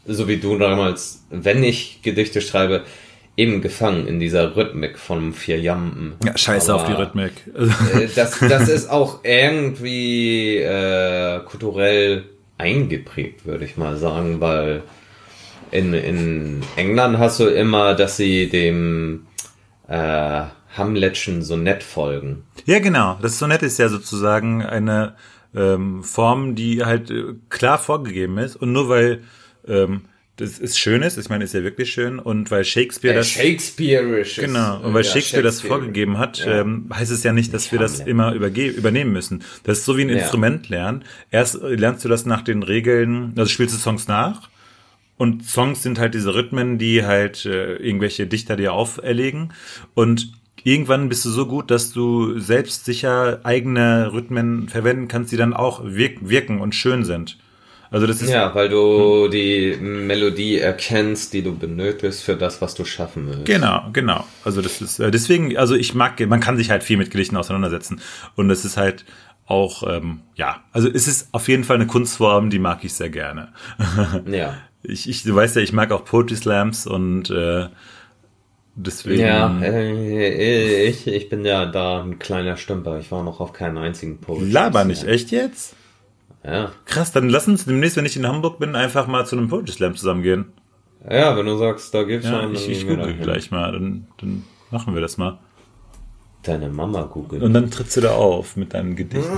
so 0.06 0.28
wie 0.28 0.36
du 0.36 0.56
damals, 0.58 1.24
wenn 1.30 1.64
ich 1.64 2.00
Gedichte 2.02 2.40
schreibe, 2.40 2.84
eben 3.36 3.62
gefangen 3.62 4.06
in 4.06 4.20
dieser 4.20 4.54
Rhythmik 4.54 4.96
von 4.96 5.32
vier 5.32 5.58
Jampen. 5.58 6.14
Ja, 6.24 6.38
scheiße 6.38 6.72
auf 6.72 6.86
die 6.86 6.92
Aber, 6.92 7.02
Rhythmik. 7.06 7.32
äh, 7.56 8.06
Das, 8.14 8.38
das 8.38 8.68
ist 8.68 8.88
auch 8.88 9.24
irgendwie 9.24 10.58
äh, 10.58 11.40
kulturell 11.40 12.24
eingeprägt, 12.58 13.44
würde 13.44 13.64
ich 13.64 13.76
mal 13.76 13.96
sagen, 13.96 14.40
weil 14.40 14.82
in, 15.72 15.92
in 15.94 16.62
England 16.76 17.18
hast 17.18 17.40
du 17.40 17.46
immer, 17.48 17.94
dass 17.94 18.16
sie 18.16 18.48
dem 18.48 19.26
äh, 19.88 20.42
Hamletschen 20.76 21.42
Sonett 21.42 21.82
folgen. 21.82 22.44
Ja, 22.66 22.78
genau. 22.78 23.18
Das 23.22 23.38
Sonett 23.38 23.62
ist 23.62 23.78
ja 23.78 23.88
sozusagen 23.88 24.62
eine 24.62 25.14
ähm, 25.54 26.02
Form, 26.02 26.54
die 26.54 26.84
halt 26.84 27.10
äh, 27.10 27.34
klar 27.48 27.78
vorgegeben 27.78 28.38
ist. 28.38 28.56
Und 28.56 28.72
nur 28.72 28.88
weil 28.88 29.22
ähm, 29.68 30.02
das 30.36 30.58
ist 30.58 30.80
schön 30.80 31.02
ist, 31.02 31.16
ich 31.16 31.28
meine, 31.28 31.44
ist 31.44 31.54
ja 31.54 31.62
wirklich 31.62 31.92
schön, 31.92 32.18
und 32.18 32.50
weil 32.50 32.64
Shakespeare 32.64 33.14
Äh, 33.14 33.18
das 33.18 33.28
Shakespeareisch. 33.28 34.36
ist, 34.38 34.44
Genau, 34.44 34.80
und 34.82 34.92
weil 34.92 35.04
ja, 35.04 35.10
Shakespeare 35.12 35.44
das 35.44 35.60
Shakespeare. 35.60 35.78
vorgegeben 35.80 36.18
hat, 36.18 36.38
Ja. 36.44 36.60
ähm, 36.60 36.90
heißt 36.92 37.12
es 37.12 37.22
ja 37.22 37.32
nicht, 37.32 37.54
dass 37.54 37.70
wir 37.70 37.78
das 37.78 37.92
Hamlet. 38.00 38.08
immer 38.08 38.32
überge 38.34 38.66
übernehmen 38.66 39.12
müssen. 39.12 39.44
Das 39.62 39.78
ist 39.78 39.84
so 39.84 39.96
wie 39.96 40.02
ein 40.02 40.08
Ja. 40.08 40.16
Instrument 40.16 40.68
lernen. 40.70 41.04
Erst 41.30 41.62
äh, 41.62 41.76
lernst 41.76 42.04
du 42.04 42.08
das 42.08 42.26
nach 42.26 42.42
den 42.42 42.64
Regeln, 42.64 43.32
also 43.36 43.48
spielst 43.48 43.76
du 43.76 43.78
Songs 43.78 44.08
nach 44.08 44.48
und 45.18 45.44
Songs 45.44 45.84
sind 45.84 46.00
halt 46.00 46.14
diese 46.14 46.34
Rhythmen, 46.34 46.78
die 46.78 47.04
halt 47.04 47.46
äh, 47.46 47.76
irgendwelche 47.76 48.26
Dichter 48.26 48.56
dir 48.56 48.72
auferlegen 48.72 49.52
und 49.94 50.32
irgendwann 50.64 51.08
bist 51.08 51.24
du 51.24 51.30
so 51.30 51.46
gut, 51.46 51.70
dass 51.70 51.92
du 51.92 52.38
selbst 52.40 52.84
sicher 52.84 53.40
eigene 53.44 54.12
Rhythmen 54.12 54.68
verwenden 54.68 55.06
kannst, 55.06 55.30
die 55.30 55.36
dann 55.36 55.54
auch 55.54 55.82
wirk 55.84 56.28
wirken 56.28 56.60
und 56.60 56.74
schön 56.74 57.04
sind. 57.04 57.38
Also 57.90 58.08
das 58.08 58.20
ist 58.20 58.30
Ja, 58.30 58.52
weil 58.56 58.68
du 58.68 59.28
die 59.28 59.76
Melodie 59.80 60.58
erkennst, 60.58 61.32
die 61.32 61.42
du 61.42 61.56
benötigst 61.56 62.24
für 62.24 62.34
das, 62.34 62.60
was 62.60 62.74
du 62.74 62.84
schaffen 62.84 63.28
willst. 63.28 63.44
Genau, 63.44 63.88
genau. 63.92 64.24
Also 64.42 64.62
das 64.62 64.80
ist 64.80 64.98
äh, 64.98 65.12
deswegen, 65.12 65.56
also 65.56 65.76
ich 65.76 65.94
mag, 65.94 66.18
man 66.26 66.40
kann 66.40 66.56
sich 66.56 66.70
halt 66.70 66.82
viel 66.82 66.96
mit 66.96 67.12
Gedichten 67.12 67.36
auseinandersetzen 67.36 68.00
und 68.34 68.50
es 68.50 68.64
ist 68.64 68.76
halt 68.76 69.04
auch, 69.46 69.84
ähm, 69.88 70.22
ja, 70.34 70.64
also 70.72 70.88
es 70.88 71.06
ist 71.06 71.28
auf 71.32 71.46
jeden 71.46 71.64
Fall 71.64 71.76
eine 71.76 71.86
Kunstform, 71.86 72.50
die 72.50 72.58
mag 72.58 72.82
ich 72.82 72.94
sehr 72.94 73.10
gerne. 73.10 73.52
Ja. 74.26 74.56
Ich, 74.86 75.08
ich, 75.08 75.22
du 75.22 75.34
weißt 75.34 75.56
ja, 75.56 75.62
ich 75.62 75.72
mag 75.72 75.92
auch 75.92 76.04
Poetry 76.04 76.36
Slams 76.36 76.86
und 76.86 77.30
äh, 77.30 77.68
deswegen. 78.76 79.20
Ja, 79.20 79.60
äh, 79.62 80.86
ich, 80.86 81.06
ich 81.06 81.28
bin 81.28 81.44
ja 81.44 81.66
da 81.66 82.02
ein 82.02 82.18
kleiner 82.18 82.56
Stümper. 82.56 82.98
Ich 82.98 83.10
war 83.10 83.22
noch 83.22 83.40
auf 83.40 83.52
keinen 83.52 83.78
einzigen 83.78 84.18
Poetry. 84.18 84.50
Laber 84.50 84.84
nicht, 84.84 85.04
echt 85.04 85.30
jetzt? 85.30 85.74
Ja. 86.44 86.72
Krass, 86.84 87.12
dann 87.12 87.28
lass 87.28 87.48
uns 87.48 87.64
demnächst, 87.64 87.96
wenn 87.96 88.04
ich 88.04 88.16
in 88.16 88.26
Hamburg 88.26 88.58
bin, 88.58 88.74
einfach 88.76 89.06
mal 89.06 89.26
zu 89.26 89.36
einem 89.36 89.48
Poetry 89.48 89.72
Slam 89.72 89.96
zusammengehen. 89.96 90.52
Ja, 91.08 91.36
wenn 91.36 91.46
du 91.46 91.56
sagst, 91.56 91.92
da 91.94 92.02
gibt's 92.02 92.26
Ja, 92.26 92.40
einen, 92.40 92.54
ich, 92.54 92.68
ich 92.68 92.86
google 92.86 93.14
gleich 93.14 93.50
mal, 93.50 93.72
dann, 93.72 94.06
dann 94.18 94.44
machen 94.70 94.94
wir 94.94 95.00
das 95.00 95.16
mal. 95.18 95.38
Deine 96.42 96.68
Mama 96.68 97.02
googelt. 97.04 97.42
Und 97.42 97.54
dann 97.54 97.70
trittst 97.70 97.96
du 97.96 98.02
da 98.02 98.12
auf 98.12 98.56
mit 98.56 98.74
deinem 98.74 98.96
Gedicht. 98.96 99.24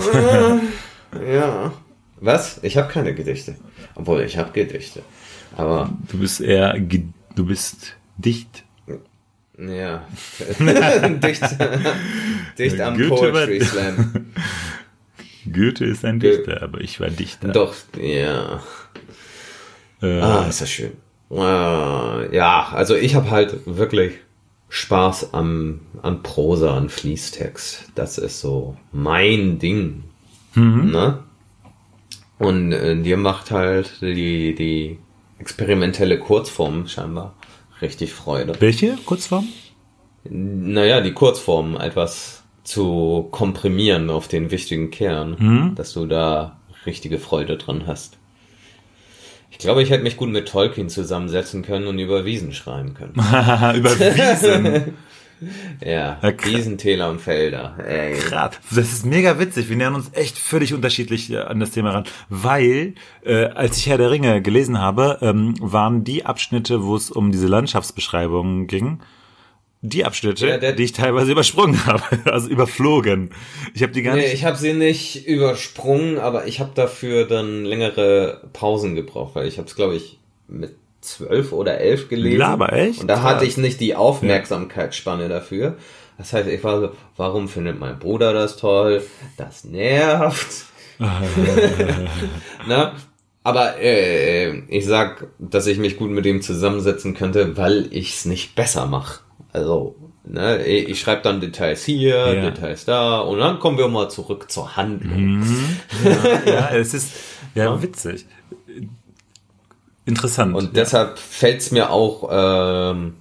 Ja. 1.25 1.73
Was? 2.21 2.61
Ich 2.62 2.76
habe 2.76 2.88
keine 2.93 3.14
Gedichte. 3.14 3.57
Obwohl, 3.95 4.21
ich 4.23 4.37
habe 4.37 4.52
Gedichte. 4.52 5.02
Aber, 5.57 5.90
Du 6.11 6.19
bist 6.19 6.40
eher, 6.40 6.78
du 6.78 7.47
bist 7.47 7.95
dicht. 8.19 8.64
Ja. 9.58 10.06
dicht, 11.08 11.42
dicht 12.58 12.80
am 12.80 12.96
Goethe 12.96 13.08
Poetry 13.08 13.60
war- 13.60 13.66
Slam. 13.66 14.26
Goethe 15.52 15.84
ist 15.84 16.04
ein 16.04 16.18
Dichter, 16.18 16.62
aber 16.62 16.80
ich 16.80 16.98
war 17.00 17.08
Dichter. 17.08 17.48
Doch, 17.48 17.75
ja. 18.00 18.60
Äh, 20.02 20.20
Ah, 20.20 20.46
ist 20.48 20.60
das 20.60 20.70
schön. 20.70 20.92
Äh, 21.30 22.34
ja, 22.36 22.68
also 22.72 22.96
ich 22.96 23.14
habe 23.14 23.30
halt 23.30 23.60
wirklich 23.64 24.14
Spaß 24.68 25.32
am, 25.34 25.80
an 26.02 26.22
Prosa, 26.25 26.76
an 26.76 26.88
Fließtext. 26.88 27.92
Das 27.94 28.18
ist 28.18 28.40
so 28.40 28.76
mein 28.92 29.58
Ding. 29.60 30.02
Ne? 30.54 31.18
Und 32.38 32.72
äh, 32.72 33.00
dir 33.00 33.16
macht 33.16 33.50
halt 33.52 34.00
die, 34.00 34.54
die 34.54 34.98
experimentelle 35.38 36.18
Kurzform 36.18 36.88
scheinbar 36.88 37.36
richtig 37.83 38.12
Freude. 38.12 38.54
Welche 38.61 38.97
Kurzform? 39.04 39.47
Naja, 40.25 41.00
die 41.00 41.12
Kurzform 41.12 41.76
etwas 41.76 42.42
zu 42.64 43.28
komprimieren 43.30 44.11
auf 44.11 44.26
den 44.28 44.50
wichtigen 44.50 44.90
Kern, 44.90 45.75
dass 45.76 45.92
du 45.92 46.06
da 46.06 46.59
richtige 46.85 47.18
Freude 47.18 47.56
dran 47.56 47.87
hast. 47.87 48.18
Ich 49.50 49.59
glaube, 49.59 49.83
ich 49.83 49.90
hätte 49.90 50.02
mich 50.02 50.16
gut 50.16 50.28
mit 50.28 50.49
Tolkien 50.49 50.88
zusammensetzen 50.88 51.62
können 51.62 51.87
und 51.87 51.99
über 51.99 52.25
Wiesen 52.25 52.52
schreiben 52.52 52.95
können. 52.95 53.14
Über 53.14 53.99
Wiesen. 53.99 54.95
Ja, 55.85 56.19
Ja, 56.23 56.33
krass. 56.33 56.50
Wiesen, 56.52 56.78
Täler 56.78 57.11
und 57.11 57.21
Felder. 57.21 57.76
Ey. 57.87 58.14
Grad. 58.19 58.59
Das 58.71 58.93
ist 58.93 59.05
mega 59.05 59.38
witzig. 59.38 59.69
Wir 59.69 59.76
nähern 59.76 59.95
uns 59.95 60.11
echt 60.12 60.38
völlig 60.38 60.73
unterschiedlich 60.75 61.31
äh, 61.31 61.38
an 61.38 61.61
das 61.61 61.73
Thema 61.73 61.90
ran. 61.90 62.05
Weil, 62.28 62.95
äh, 63.25 63.45
als 63.47 63.76
ich 63.78 63.87
Herr 63.88 63.99
der 63.99 64.11
Ringe 64.11 64.40
gelesen 64.43 64.81
habe, 64.81 65.19
ähm, 65.21 65.55
waren 65.61 66.05
die 66.05 66.25
Abschnitte, 66.25 66.85
wo 66.85 66.97
es 66.97 67.11
um 67.11 67.33
diese 67.33 67.47
Landschaftsbeschreibungen 67.49 68.66
ging, 68.66 69.00
die 69.83 70.05
Abschnitte, 70.05 70.47
Ja, 70.49 70.73
die 70.73 70.83
ich 70.83 70.93
teilweise 70.95 71.31
übersprungen 71.33 71.85
habe. 71.87 72.02
Also 72.25 72.49
überflogen. 72.49 73.31
Ich 73.75 73.83
habe 73.83 73.93
die 73.93 74.02
gar 74.02 74.14
Nee, 74.16 74.23
nicht. 74.23 74.35
ich 74.35 74.45
habe 74.45 74.57
sie 74.57 74.73
nicht 74.73 75.26
übersprungen, 75.26 76.19
aber 76.19 76.47
ich 76.47 76.61
habe 76.61 76.71
dafür 76.75 77.26
dann 77.26 77.64
längere 77.64 78.49
Pausen 78.52 78.95
gebraucht, 78.95 79.35
weil 79.35 79.47
ich 79.47 79.59
habe 79.59 79.69
es, 79.69 79.76
glaube 79.76 79.95
ich, 79.97 80.19
mit 80.49 80.75
zwölf 81.06 81.52
oder 81.52 81.78
elf 81.78 82.08
gelesen. 82.08 82.38
Laber, 82.38 82.72
echt? 82.72 83.00
Und 83.00 83.08
da 83.08 83.22
hatte 83.22 83.44
ich 83.44 83.56
nicht 83.56 83.80
die 83.80 83.94
Aufmerksamkeitsspanne 83.94 85.28
dafür. 85.28 85.76
Das 86.18 86.32
heißt, 86.32 86.48
ich 86.48 86.64
war 86.64 86.80
so, 86.80 86.90
warum 87.16 87.48
findet 87.48 87.78
mein 87.78 87.98
Bruder 87.98 88.32
das 88.32 88.56
toll? 88.56 89.02
Das 89.36 89.64
nervt. 89.64 90.64
Na? 92.66 92.94
Aber 93.42 93.78
äh, 93.80 94.58
ich 94.68 94.86
sag, 94.86 95.28
dass 95.38 95.66
ich 95.66 95.78
mich 95.78 95.96
gut 95.98 96.10
mit 96.10 96.26
ihm 96.26 96.42
zusammensetzen 96.42 97.14
könnte, 97.14 97.56
weil 97.56 97.86
ich's 97.90 98.25
nicht 98.25 98.56
besser 98.56 98.86
mache. 98.86 99.20
Also, 99.52 99.94
ne, 100.25 100.66
ich, 100.66 100.88
ich 100.88 101.00
schreibe 101.00 101.22
dann 101.22 101.40
Details 101.40 101.84
hier, 101.84 102.34
Ja. 102.34 102.50
Details 102.50 102.86
da 102.86 103.20
und 103.20 103.38
dann 103.38 103.60
kommen 103.60 103.78
wir 103.78 103.86
mal 103.88 104.08
zurück 104.08 104.50
zur 104.50 104.76
Handlung. 104.76 105.44
ja, 106.44 106.70
es 106.75 106.92
ist 106.92 107.12
ja 107.54 107.80
witzig. 107.80 108.26
Interessant. 110.06 110.54
Und 110.54 110.76
deshalb 110.76 111.18
fällt's 111.18 111.72
mir 111.72 111.90
auch 111.90 112.28
ähm, 112.30 113.14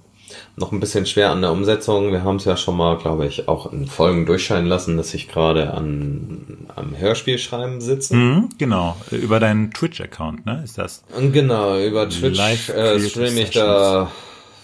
noch 0.56 0.72
ein 0.72 0.80
bisschen 0.80 1.04
schwer 1.04 1.30
an 1.30 1.42
der 1.42 1.52
Umsetzung. 1.52 2.12
Wir 2.12 2.24
haben 2.24 2.36
es 2.36 2.44
ja 2.44 2.56
schon 2.56 2.76
mal, 2.76 2.96
glaube 2.96 3.26
ich, 3.26 3.48
auch 3.48 3.72
in 3.72 3.86
Folgen 3.86 4.24
durchscheinen 4.24 4.66
lassen, 4.66 4.96
dass 4.96 5.12
ich 5.12 5.28
gerade 5.28 5.74
an 5.74 6.68
am 6.74 6.96
Hörspielschreiben 6.96 7.80
sitze. 7.80 8.14
Mhm, 8.16 8.48
genau, 8.56 8.96
über 9.10 9.40
deinen 9.40 9.72
Twitch-Account, 9.72 10.46
ne? 10.46 10.62
Ist 10.64 10.78
das? 10.78 11.02
Genau, 11.32 11.78
über 11.78 12.08
Twitch 12.08 12.38
Live 12.38 12.68
äh, 12.70 13.00
streame 13.00 13.40
ich 13.40 13.50
da 13.50 14.10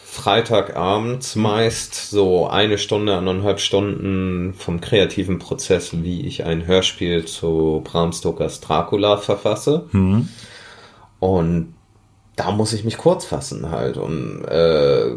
Freitagabends 0.04 1.36
meist 1.36 2.10
so 2.10 2.46
eine 2.46 2.76
Stunde, 2.76 3.16
anderthalb 3.16 3.60
Stunden 3.60 4.52
vom 4.52 4.80
kreativen 4.82 5.38
Prozess, 5.38 5.90
wie 6.02 6.26
ich 6.26 6.44
ein 6.44 6.66
Hörspiel 6.66 7.24
zu 7.24 7.80
Bram 7.82 8.12
Stokers 8.12 8.60
Dracula 8.60 9.16
verfasse. 9.16 9.86
Mhm. 9.92 10.28
Und 11.18 11.74
da 12.36 12.50
muss 12.50 12.72
ich 12.72 12.84
mich 12.84 12.98
kurz 12.98 13.24
fassen 13.24 13.70
halt 13.70 13.96
und 13.96 14.44
äh, 14.44 15.16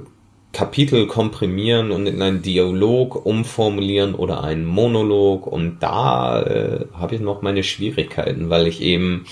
Kapitel 0.56 1.06
komprimieren 1.08 1.92
und 1.92 2.08
in 2.08 2.22
einen 2.22 2.42
Dialog 2.42 3.26
umformulieren 3.26 4.16
oder 4.16 4.42
einen 4.42 4.64
Monolog. 4.64 5.48
Und 5.48 5.80
da 5.80 6.42
äh, 6.42 6.86
habe 6.94 7.16
ich 7.16 7.22
noch 7.22 7.42
meine 7.42 7.62
Schwierigkeiten, 7.62 8.50
weil 8.50 8.66
ich 8.68 8.80
eben 8.80 9.26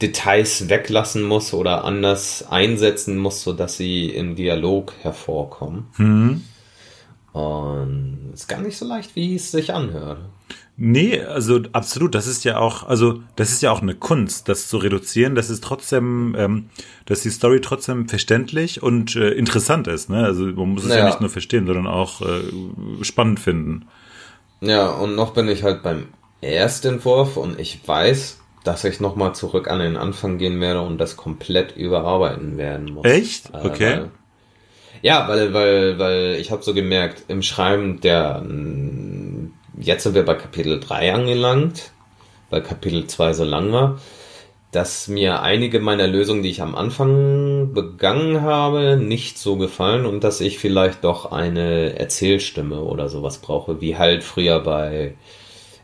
Details 0.00 0.68
weglassen 0.68 1.24
muss 1.24 1.52
oder 1.52 1.84
anders 1.84 2.46
einsetzen 2.48 3.18
muss, 3.18 3.42
sodass 3.42 3.76
sie 3.76 4.08
im 4.08 4.36
Dialog 4.36 4.94
hervorkommen. 5.02 5.88
Mhm. 5.96 6.44
Und 7.32 8.30
ist 8.34 8.48
gar 8.48 8.60
nicht 8.60 8.76
so 8.76 8.86
leicht, 8.86 9.14
wie 9.14 9.36
es 9.36 9.50
sich 9.50 9.72
anhört. 9.72 10.18
Nee, 10.76 11.20
also 11.20 11.60
absolut. 11.72 12.14
Das 12.14 12.26
ist 12.26 12.42
ja 12.44 12.58
auch, 12.58 12.88
also 12.88 13.20
das 13.36 13.50
ist 13.52 13.60
ja 13.60 13.70
auch 13.70 13.82
eine 13.82 13.94
Kunst, 13.94 14.48
das 14.48 14.68
zu 14.68 14.78
reduzieren, 14.78 15.34
dass 15.34 15.50
es 15.50 15.60
trotzdem, 15.60 16.34
ähm, 16.38 16.70
dass 17.04 17.20
die 17.20 17.30
Story 17.30 17.60
trotzdem 17.60 18.08
verständlich 18.08 18.82
und 18.82 19.14
äh, 19.14 19.30
interessant 19.32 19.88
ist. 19.88 20.08
Ne? 20.08 20.24
Also 20.24 20.44
man 20.44 20.70
muss 20.70 20.84
es 20.84 20.90
ja. 20.90 20.98
Ja. 20.98 21.06
nicht 21.06 21.20
nur 21.20 21.28
verstehen, 21.28 21.66
sondern 21.66 21.86
auch 21.86 22.22
äh, 22.22 22.40
spannend 23.02 23.40
finden. 23.40 23.86
Ja, 24.62 24.88
und 24.88 25.14
noch 25.14 25.34
bin 25.34 25.48
ich 25.48 25.62
halt 25.62 25.82
beim 25.82 26.08
Erstentwurf 26.40 27.36
und 27.36 27.60
ich 27.60 27.86
weiß, 27.86 28.38
dass 28.64 28.84
ich 28.84 29.00
nochmal 29.00 29.34
zurück 29.34 29.68
an 29.68 29.80
den 29.80 29.96
Anfang 29.96 30.38
gehen 30.38 30.60
werde 30.60 30.80
und 30.80 30.98
das 30.98 31.16
komplett 31.16 31.76
überarbeiten 31.76 32.56
werden 32.56 32.94
muss. 32.94 33.04
Echt? 33.04 33.50
Äh, 33.50 33.66
Okay. 33.66 33.96
Weil, 33.98 34.10
ja, 35.02 35.28
weil, 35.28 35.52
weil, 35.54 35.98
weil 35.98 36.36
ich 36.40 36.50
habe 36.50 36.62
so 36.62 36.74
gemerkt, 36.74 37.24
im 37.28 37.42
Schreiben 37.42 38.00
der, 38.00 38.40
mm, 38.40 39.52
jetzt 39.78 40.02
sind 40.02 40.14
wir 40.14 40.24
bei 40.24 40.34
Kapitel 40.34 40.80
3 40.80 41.14
angelangt, 41.14 41.92
weil 42.50 42.62
Kapitel 42.62 43.06
2 43.06 43.32
so 43.32 43.44
lang 43.44 43.72
war, 43.72 43.98
dass 44.72 45.08
mir 45.08 45.42
einige 45.42 45.80
meiner 45.80 46.06
Lösungen, 46.06 46.42
die 46.42 46.50
ich 46.50 46.62
am 46.62 46.74
Anfang 46.74 47.72
begangen 47.72 48.42
habe, 48.42 48.96
nicht 48.96 49.38
so 49.38 49.56
gefallen 49.56 50.06
und 50.06 50.22
dass 50.22 50.40
ich 50.40 50.58
vielleicht 50.58 51.02
doch 51.02 51.32
eine 51.32 51.98
Erzählstimme 51.98 52.80
oder 52.80 53.08
sowas 53.08 53.38
brauche, 53.38 53.80
wie 53.80 53.96
halt 53.96 54.22
früher 54.22 54.60
bei, 54.60 55.14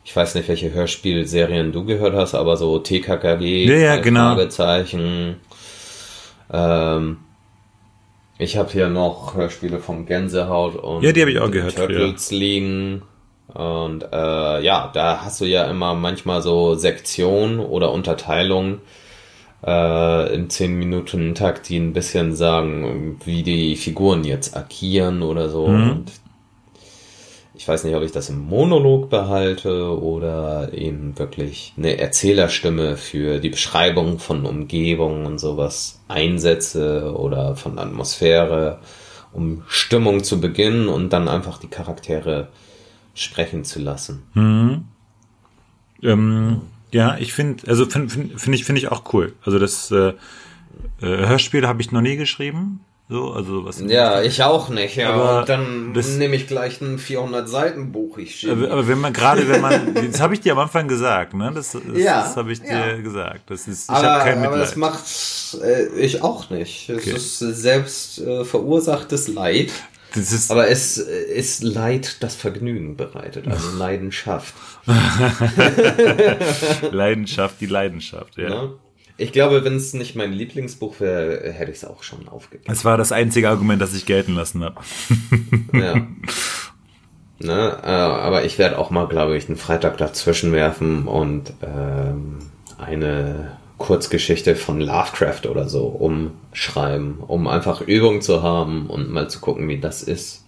ich 0.05 0.15
weiß 0.15 0.37
nicht, 0.37 0.49
welche 0.49 0.73
Hörspielserien 0.73 1.73
du 1.73 1.85
gehört 1.85 2.15
hast, 2.15 2.35
aber 2.35 2.57
so 2.57 2.79
TKKG, 2.79 3.65
Ja, 3.65 3.77
ja, 3.77 3.97
genau. 3.97 4.35
Fragezeichen. 4.35 5.41
Ähm, 6.53 7.19
ich 8.39 8.57
habe 8.57 8.71
hier 8.71 8.89
noch 8.89 9.35
Hörspiele 9.35 9.79
vom 9.79 10.07
Gänsehaut 10.07 10.77
und 10.77 11.03
Ja, 11.03 11.13
die 11.13 11.23
hab 11.23 11.29
ich 11.29 11.39
auch 11.39 11.51
gehört. 11.51 11.77
Turtles 11.77 12.31
liegen. 12.31 13.03
Und 13.53 14.03
äh, 14.13 14.63
ja, 14.63 14.91
da 14.93 15.25
hast 15.25 15.41
du 15.41 15.45
ja 15.45 15.65
immer 15.65 15.95
manchmal 15.95 16.43
so 16.43 16.75
Sektionen 16.75 17.61
oder 17.61 17.93
Unterteilungen 17.93 18.81
äh, 19.65 20.35
in 20.35 20.51
10 20.51 20.79
Minuten 20.79 21.35
Takt, 21.35 21.69
die 21.69 21.79
ein 21.79 21.93
bisschen 21.93 22.35
sagen, 22.35 23.19
wie 23.25 23.43
die 23.43 23.77
Figuren 23.77 24.25
jetzt 24.25 24.57
agieren 24.57 25.23
oder 25.23 25.49
so. 25.49 25.69
Mhm. 25.69 25.91
Und 25.91 26.13
ich 27.57 27.67
weiß 27.67 27.85
nicht, 27.85 27.95
ob 27.95 28.03
ich 28.03 28.13
das 28.13 28.29
im 28.29 28.41
Monolog 28.41 29.09
behalte 29.09 29.99
oder 29.99 30.73
eben 30.75 31.19
wirklich 31.19 31.73
eine 31.77 31.99
Erzählerstimme 31.99 32.97
für 32.97 33.39
die 33.39 33.49
Beschreibung 33.49 34.19
von 34.19 34.45
Umgebung 34.45 35.25
und 35.25 35.39
sowas 35.39 36.01
einsetze 36.07 37.15
oder 37.17 37.57
von 37.57 37.79
Atmosphäre, 37.79 38.81
um 39.33 39.63
Stimmung 39.69 40.23
zu 40.23 40.41
beginnen 40.41 40.89
und 40.89 41.13
dann 41.13 41.29
einfach 41.29 41.59
die 41.59 41.69
Charaktere 41.69 42.49
sprechen 43.15 43.65
zu 43.65 43.81
lassen. 43.81 44.23
Mhm. 44.35 44.85
Ähm, 46.03 46.61
ja, 46.93 47.17
ich 47.19 47.33
finde, 47.33 47.67
also 47.69 47.87
finde 47.87 48.11
find, 48.11 48.41
find 48.41 48.55
ich, 48.55 48.65
finde 48.65 48.81
ich 48.81 48.93
auch 48.93 49.15
cool. 49.15 49.35
Also 49.45 49.59
das 49.59 49.91
äh, 49.91 50.13
äh, 51.01 51.27
Hörspiel 51.27 51.67
habe 51.67 51.81
ich 51.81 51.91
noch 51.91 52.03
nie 52.03 52.17
geschrieben. 52.17 52.81
So, 53.09 53.31
also 53.33 53.65
was. 53.65 53.81
Ja, 53.87 54.21
ich 54.23 54.43
auch 54.43 54.69
nicht. 54.69 54.97
Ja, 54.97 55.13
Aber 55.13 55.39
und 55.41 55.49
dann 55.49 55.95
das- 55.95 56.09
nehme 56.17 56.35
ich 56.35 56.49
gleich 56.49 56.81
ein 56.81 56.99
400 56.99 57.49
Seiten 57.49 57.93
Buch. 57.93 58.19
Ich 58.19 58.35
schiebe. 58.35 58.53
Aber, 58.53 58.73
aber 58.73 58.89
wenn 58.89 58.99
man 59.01 59.13
gerade, 59.13 59.49
wenn 59.49 59.61
man, 59.61 59.95
das 60.11 60.21
habe 60.21 60.35
ich 60.35 60.41
dir 60.41 60.53
am 60.55 60.59
Anfang 60.59 60.89
gesagt, 60.89 61.33
ne? 61.33 61.53
Das, 61.55 61.71
das, 61.71 61.83
Ja, 61.95 62.23
das 62.23 62.37
habe 62.37 62.51
ich 62.53 62.61
dir 62.63 62.69
ja. 62.73 62.97
gesagt. 63.01 63.43
Das 63.49 63.69
ist, 63.69 63.85
ich 63.85 63.91
aber, 63.95 64.11
habe 64.11 64.25
kein 64.25 64.39
aber 64.39 64.57
Mitleid. 64.57 64.63
das 64.63 64.75
macht 64.77 65.05
äh, 65.63 65.87
ich 66.01 66.23
auch 66.25 66.51
nicht. 66.51 66.89
Es 66.89 66.99
Okay. 66.99 67.13
ist 67.17 67.39
selbst 67.39 68.19
äh, 68.19 68.45
verursachtes 68.45 69.29
Leid. 69.29 69.71
Das 70.15 70.33
ist, 70.33 70.51
Aber 70.51 70.67
es 70.69 70.99
äh, 70.99 71.33
ist 71.33 71.63
Leid, 71.63 72.17
das 72.21 72.35
Vergnügen 72.35 72.97
bereitet, 72.97 73.47
also 73.47 73.71
Leidenschaft. 73.79 74.53
Leidenschaft, 76.91 77.61
die 77.61 77.67
Leidenschaft, 77.67 78.37
ja. 78.39 78.49
Ne? 78.49 78.73
Ich 79.19 79.33
glaube, 79.33 79.65
wenn 79.65 79.77
es 79.77 79.95
nicht 79.95 80.15
mein 80.15 80.33
Lieblingsbuch 80.33 81.01
wäre, 81.01 81.51
hätte 81.53 81.71
ich 81.71 81.79
es 81.79 81.85
auch 81.85 82.03
schon 82.03 82.29
aufgegeben. 82.29 82.65
Das 82.69 82.85
war 82.85 82.99
das 82.99 83.13
einzige 83.13 83.49
Argument, 83.49 83.81
das 83.81 83.95
ich 83.95 84.07
gelten 84.07 84.35
lassen 84.35 84.63
habe. 84.65 84.81
Ja. 85.73 86.07
Ne, 87.39 87.79
äh, 87.83 87.87
aber 87.87 88.47
ich 88.47 88.59
werde 88.59 88.79
auch 88.79 88.89
mal, 88.89 89.09
glaube 89.09 89.37
ich, 89.37 89.47
einen 89.47 89.59
Freitag 89.59 89.99
dazwischen 89.99 90.53
werfen 90.53 91.07
und 91.07 91.53
ähm, 91.63 92.39
eine 92.79 93.59
Kurzgeschichte 93.77 94.57
von 94.57 94.81
Lovecraft 94.81 95.47
oder 95.47 95.69
so 95.69 95.85
umschreiben, 95.85 97.19
um 97.19 97.47
einfach 97.47 97.83
Übung 97.83 98.23
zu 98.23 98.43
haben 98.43 98.87
und 98.87 99.11
mal 99.11 99.29
zu 99.29 99.41
gucken, 99.41 99.69
wie 99.69 99.79
das 99.79 100.03
ist. 100.03 100.47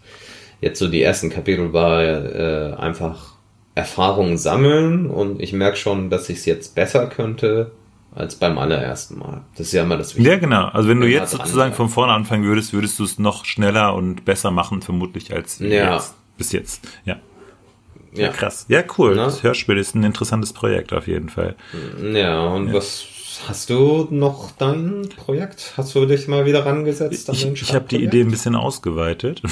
Jetzt 0.62 0.78
so 0.78 0.88
die 0.88 1.02
ersten 1.02 1.28
Kapitel 1.28 1.74
war 1.74 2.02
äh, 2.02 2.72
einfach 2.78 3.34
Erfahrung 3.74 4.38
sammeln 4.38 5.10
und 5.10 5.42
ich 5.42 5.52
merke 5.52 5.76
schon, 5.76 6.08
dass 6.08 6.30
ich 6.30 6.38
es 6.38 6.46
jetzt 6.46 6.74
besser 6.74 7.06
könnte 7.06 7.70
als 8.14 8.34
beim 8.36 8.58
allerersten 8.58 9.18
Mal. 9.18 9.42
Das 9.56 9.68
ist 9.68 9.72
ja 9.72 9.82
immer 9.82 9.96
das 9.96 10.16
Ja, 10.16 10.36
genau. 10.38 10.66
Also 10.68 10.88
wenn 10.88 11.00
du 11.00 11.06
jetzt 11.06 11.30
sozusagen 11.32 11.74
von 11.74 11.88
vorne 11.88 12.12
anfangen 12.12 12.44
würdest, 12.44 12.72
würdest 12.72 12.98
du 12.98 13.04
es 13.04 13.18
noch 13.18 13.44
schneller 13.44 13.94
und 13.94 14.24
besser 14.24 14.50
machen, 14.50 14.82
vermutlich 14.82 15.32
als 15.32 15.58
Ja. 15.60 15.94
jetzt. 15.94 16.14
Bis 16.36 16.52
jetzt. 16.52 16.86
Ja. 17.04 17.16
ja. 18.12 18.26
Ja. 18.26 18.28
krass. 18.32 18.66
Ja, 18.68 18.82
cool. 18.96 19.10
Ne? 19.16 19.22
Das 19.22 19.42
Hörspiel 19.42 19.76
ist 19.76 19.94
ein 19.94 20.02
interessantes 20.04 20.52
Projekt 20.52 20.92
auf 20.92 21.06
jeden 21.06 21.28
Fall. 21.28 21.56
Ja, 22.02 22.40
und 22.46 22.72
was 22.72 23.04
hast 23.46 23.70
du 23.70 24.08
noch 24.10 24.50
dein 24.52 25.08
Projekt? 25.16 25.74
Hast 25.76 25.94
du 25.94 26.06
dich 26.06 26.26
mal 26.28 26.46
wieder 26.46 26.64
rangesetzt 26.66 27.28
an 27.28 27.36
Ich, 27.36 27.44
ich 27.62 27.74
habe 27.74 27.86
die? 27.88 28.02
Idee 28.02 28.22
ein 28.22 28.30
bisschen 28.30 28.54
ausgeweitet. 28.56 29.42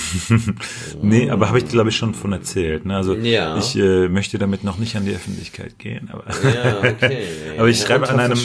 nee, 1.03 1.31
aber 1.31 1.49
habe 1.49 1.59
ich 1.59 1.69
glaube 1.69 1.91
ich 1.91 1.97
schon 1.97 2.15
von 2.15 2.33
erzählt. 2.33 2.87
Ne? 2.87 2.97
Also 2.97 3.15
Ja. 3.15 3.57
ich 3.59 3.77
äh, 3.77 4.09
möchte 4.09 4.39
damit 4.39 4.65
noch 4.65 4.79
nicht 4.79 4.97
an 4.97 5.05
die 5.05 5.15
Öffentlichkeit 5.15 5.79
gehen. 5.79 6.11
Aber, 6.13 6.25
Ja, 6.49 6.79
okay. 6.91 7.27
aber 7.59 7.69
ich 7.69 7.81
Ja, 7.81 7.87
schreibe 7.87 8.09
an 8.09 8.19
einem, 8.19 8.39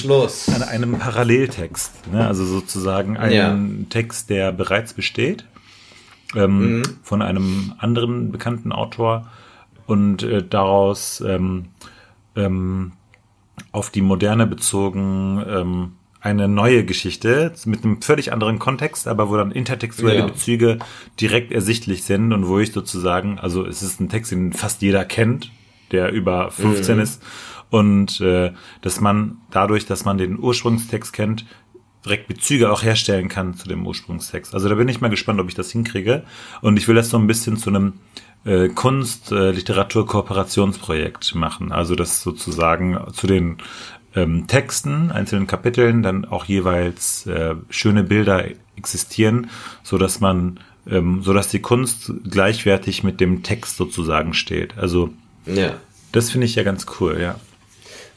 an 0.53 0.63
einem 0.63 0.99
Paralleltext. 0.99 2.11
Ne? 2.11 2.27
Also 2.27 2.45
sozusagen 2.45 3.17
einen. 3.17 3.87
Text, 3.89 4.29
der 4.29 4.51
bereits 4.51 4.93
besteht. 4.93 5.45
Ähm, 6.35 6.77
Mhm. 6.77 6.83
Von 7.03 7.21
einem 7.21 7.73
anderen 7.77 8.31
bekannten 8.31 8.71
Autor. 8.71 9.29
Und 9.85 10.23
äh, 10.23 10.43
daraus 10.47 11.21
ähm, 11.27 11.65
ähm, 12.35 12.93
auf 13.71 13.89
die 13.89 14.01
Moderne 14.01 14.47
bezogen 14.47 15.43
ähm, 15.47 15.91
eine 16.19 16.47
neue 16.47 16.85
Geschichte 16.85 17.53
mit 17.65 17.83
einem 17.83 18.01
völlig 18.01 18.31
anderen 18.31 18.59
Kontext, 18.59 19.07
aber 19.07 19.29
wo 19.29 19.37
dann 19.37 19.51
intertextuelle 19.51 20.19
Ja. 20.19 20.25
Bezüge 20.27 20.77
direkt 21.19 21.51
ersichtlich 21.51 22.03
sind 22.03 22.31
und 22.31 22.47
wo 22.47 22.59
ich 22.59 22.71
sozusagen, 22.71 23.39
also 23.39 23.65
es 23.65 23.81
ist 23.81 23.99
ein 23.99 24.09
Text, 24.09 24.31
den 24.31 24.53
fast 24.53 24.81
jeder 24.83 25.03
kennt, 25.03 25.51
der 25.91 26.11
über 26.11 26.51
15 26.51 26.97
Mhm. 26.97 27.01
ist 27.01 27.23
und 27.71 28.21
äh, 28.21 28.51
dass 28.81 29.01
man 29.01 29.37
dadurch, 29.49 29.85
dass 29.87 30.05
man 30.05 30.17
den 30.19 30.37
Ursprungstext 30.37 31.11
kennt, 31.11 31.45
direkt 32.05 32.27
Bezüge 32.27 32.71
auch 32.71 32.83
herstellen 32.83 33.27
kann 33.27 33.53
zu 33.55 33.67
dem 33.67 33.85
Ursprungstext. 33.87 34.53
Also 34.53 34.69
da 34.69 34.75
bin 34.75 34.87
ich 34.89 35.01
mal 35.01 35.09
gespannt, 35.09 35.39
ob 35.39 35.47
ich 35.47 35.55
das 35.55 35.71
hinkriege 35.71 36.23
und 36.61 36.77
ich 36.77 36.87
will 36.87 36.95
das 36.95 37.09
so 37.09 37.17
ein 37.17 37.27
bisschen 37.27 37.57
zu 37.57 37.69
einem 37.69 37.93
äh, 38.45 38.69
Kunst, 38.69 39.31
äh, 39.31 39.51
Literatur, 39.51 40.05
Kooperationsprojekt 40.07 41.35
machen. 41.35 41.71
Also 41.71 41.95
das 41.95 42.21
sozusagen 42.21 42.99
zu 43.13 43.27
den 43.27 43.57
ähm, 44.15 44.47
Texten, 44.47 45.11
einzelnen 45.11 45.47
Kapiteln, 45.47 46.03
dann 46.03 46.25
auch 46.25 46.45
jeweils 46.45 47.25
äh, 47.27 47.55
schöne 47.69 48.03
Bilder 48.03 48.43
existieren, 48.75 49.49
so 49.83 49.97
dass 49.97 50.19
man, 50.19 50.59
ähm, 50.89 51.21
so 51.23 51.33
dass 51.33 51.47
die 51.49 51.61
Kunst 51.61 52.11
gleichwertig 52.29 53.03
mit 53.03 53.19
dem 53.21 53.43
Text 53.43 53.77
sozusagen 53.77 54.33
steht. 54.33 54.77
Also 54.77 55.11
Ja. 55.45 55.75
das 56.11 56.29
finde 56.31 56.45
ich 56.45 56.55
ja 56.55 56.63
ganz 56.63 56.85
cool, 56.99 57.19
ja. 57.21 57.35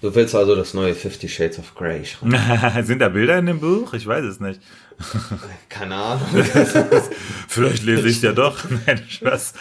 Du 0.00 0.14
willst 0.14 0.34
also 0.34 0.54
das 0.54 0.74
neue 0.74 0.94
Fifty 0.94 1.28
Shades 1.28 1.58
of 1.58 1.74
Grey 1.74 2.04
schreiben? 2.04 2.36
Sind 2.84 2.98
da 2.98 3.08
Bilder 3.08 3.38
in 3.38 3.46
dem 3.46 3.60
Buch? 3.60 3.94
Ich 3.94 4.06
weiß 4.06 4.24
es 4.24 4.38
nicht. 4.38 4.60
Keine 5.68 5.94
Ahnung. 5.94 6.26
Vielleicht 7.48 7.82
lese 7.82 8.08
ich 8.08 8.22
ja 8.22 8.32
doch. 8.32 8.58
Nein, 8.86 9.02
Spaß. 9.08 9.54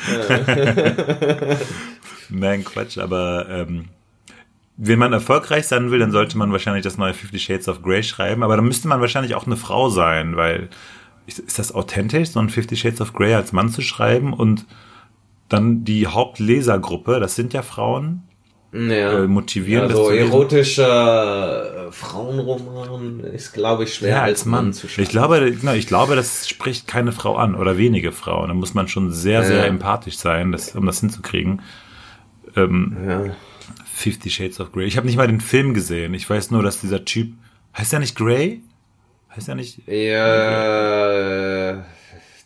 Nein, 2.30 2.64
Quatsch, 2.64 2.98
aber 2.98 3.48
ähm, 3.50 3.86
wenn 4.78 5.00
man 5.00 5.14
erfolgreich 5.14 5.68
sein 5.68 5.92
will, 5.92 6.00
dann 6.00 6.12
sollte 6.12 6.38
man 6.38 6.52
wahrscheinlich 6.52 6.84
das 6.84 6.98
neue 6.98 7.14
Fifty 7.14 7.40
Shades 7.40 7.68
of 7.68 7.82
Grey 7.82 8.04
schreiben, 8.04 8.44
aber 8.44 8.56
dann 8.56 8.66
müsste 8.66 8.88
man 8.88 9.02
wahrscheinlich 9.02 9.36
auch 9.36 9.46
eine 9.46 9.58
Frau 9.58 9.90
sein, 9.90 10.36
weil 10.36 10.70
ist, 11.26 11.40
ist 11.40 11.60
das 11.60 11.74
authentisch, 11.74 12.30
so 12.30 12.40
ein 12.40 12.50
Fifty 12.50 12.76
Shades 12.76 13.02
of 13.02 13.14
Grey 13.14 13.34
als 13.34 13.52
Mann 13.52 13.70
zu 13.70 13.82
schreiben 13.82 14.34
und 14.34 14.66
dann 15.50 15.84
die 15.84 16.08
Hauptlesergruppe, 16.08 17.20
das 17.20 17.36
sind 17.36 17.54
ja 17.54 17.62
Frauen, 17.62 18.24
Ja. 18.74 19.24
äh, 19.24 19.28
motivieren. 19.28 19.84
Also 19.90 20.10
erotischer 20.10 21.88
äh, 21.88 21.92
Frauenroman 21.92 23.20
ist, 23.20 23.54
glaube 23.54 23.84
ich, 23.84 23.94
schwer 23.94 24.10
Ja, 24.10 24.22
als 24.24 24.46
Mann. 24.46 24.74
zu 24.74 24.88
schreiben. 24.88 25.04
Ich 25.04 25.10
glaube, 25.10 25.52
genau, 25.52 25.74
ich 25.74 25.88
glaube, 25.88 26.16
das 26.16 26.50
spricht 26.50 26.88
keine 26.88 27.12
Frau 27.12 27.36
an 27.36 27.54
oder 27.56 27.78
wenige 27.78 28.12
Frauen. 28.12 28.48
Da 28.48 28.54
muss 28.54 28.74
man 28.74 28.88
schon 28.88 29.12
sehr, 29.12 29.44
sehr 29.44 29.58
Ja. 29.60 29.64
empathisch 29.66 30.18
sein, 30.18 30.52
das, 30.52 30.76
um 30.76 30.86
das 30.86 31.00
hinzukriegen. 31.00 31.62
Ähm, 32.56 32.98
Ja. 33.08 33.22
Fifty 33.94 34.30
Shades 34.32 34.60
of 34.60 34.72
Grey. 34.72 34.86
Ich 34.86 34.98
habe 34.98 35.06
nicht 35.08 35.18
mal 35.18 35.28
den 35.28 35.40
Film 35.40 35.74
gesehen. 35.74 36.14
Ich 36.16 36.28
weiß 36.30 36.50
nur, 36.52 36.64
dass 36.64 36.82
dieser 36.82 37.06
Typ 37.06 37.32
heißt 37.78 37.94
er 37.94 38.00
nicht 38.00 38.16
Grey? 38.16 38.62
Heißt 39.36 39.48
er 39.50 39.56
nicht? 39.56 39.82
Ja, 39.88 41.12
äh, 41.12 41.63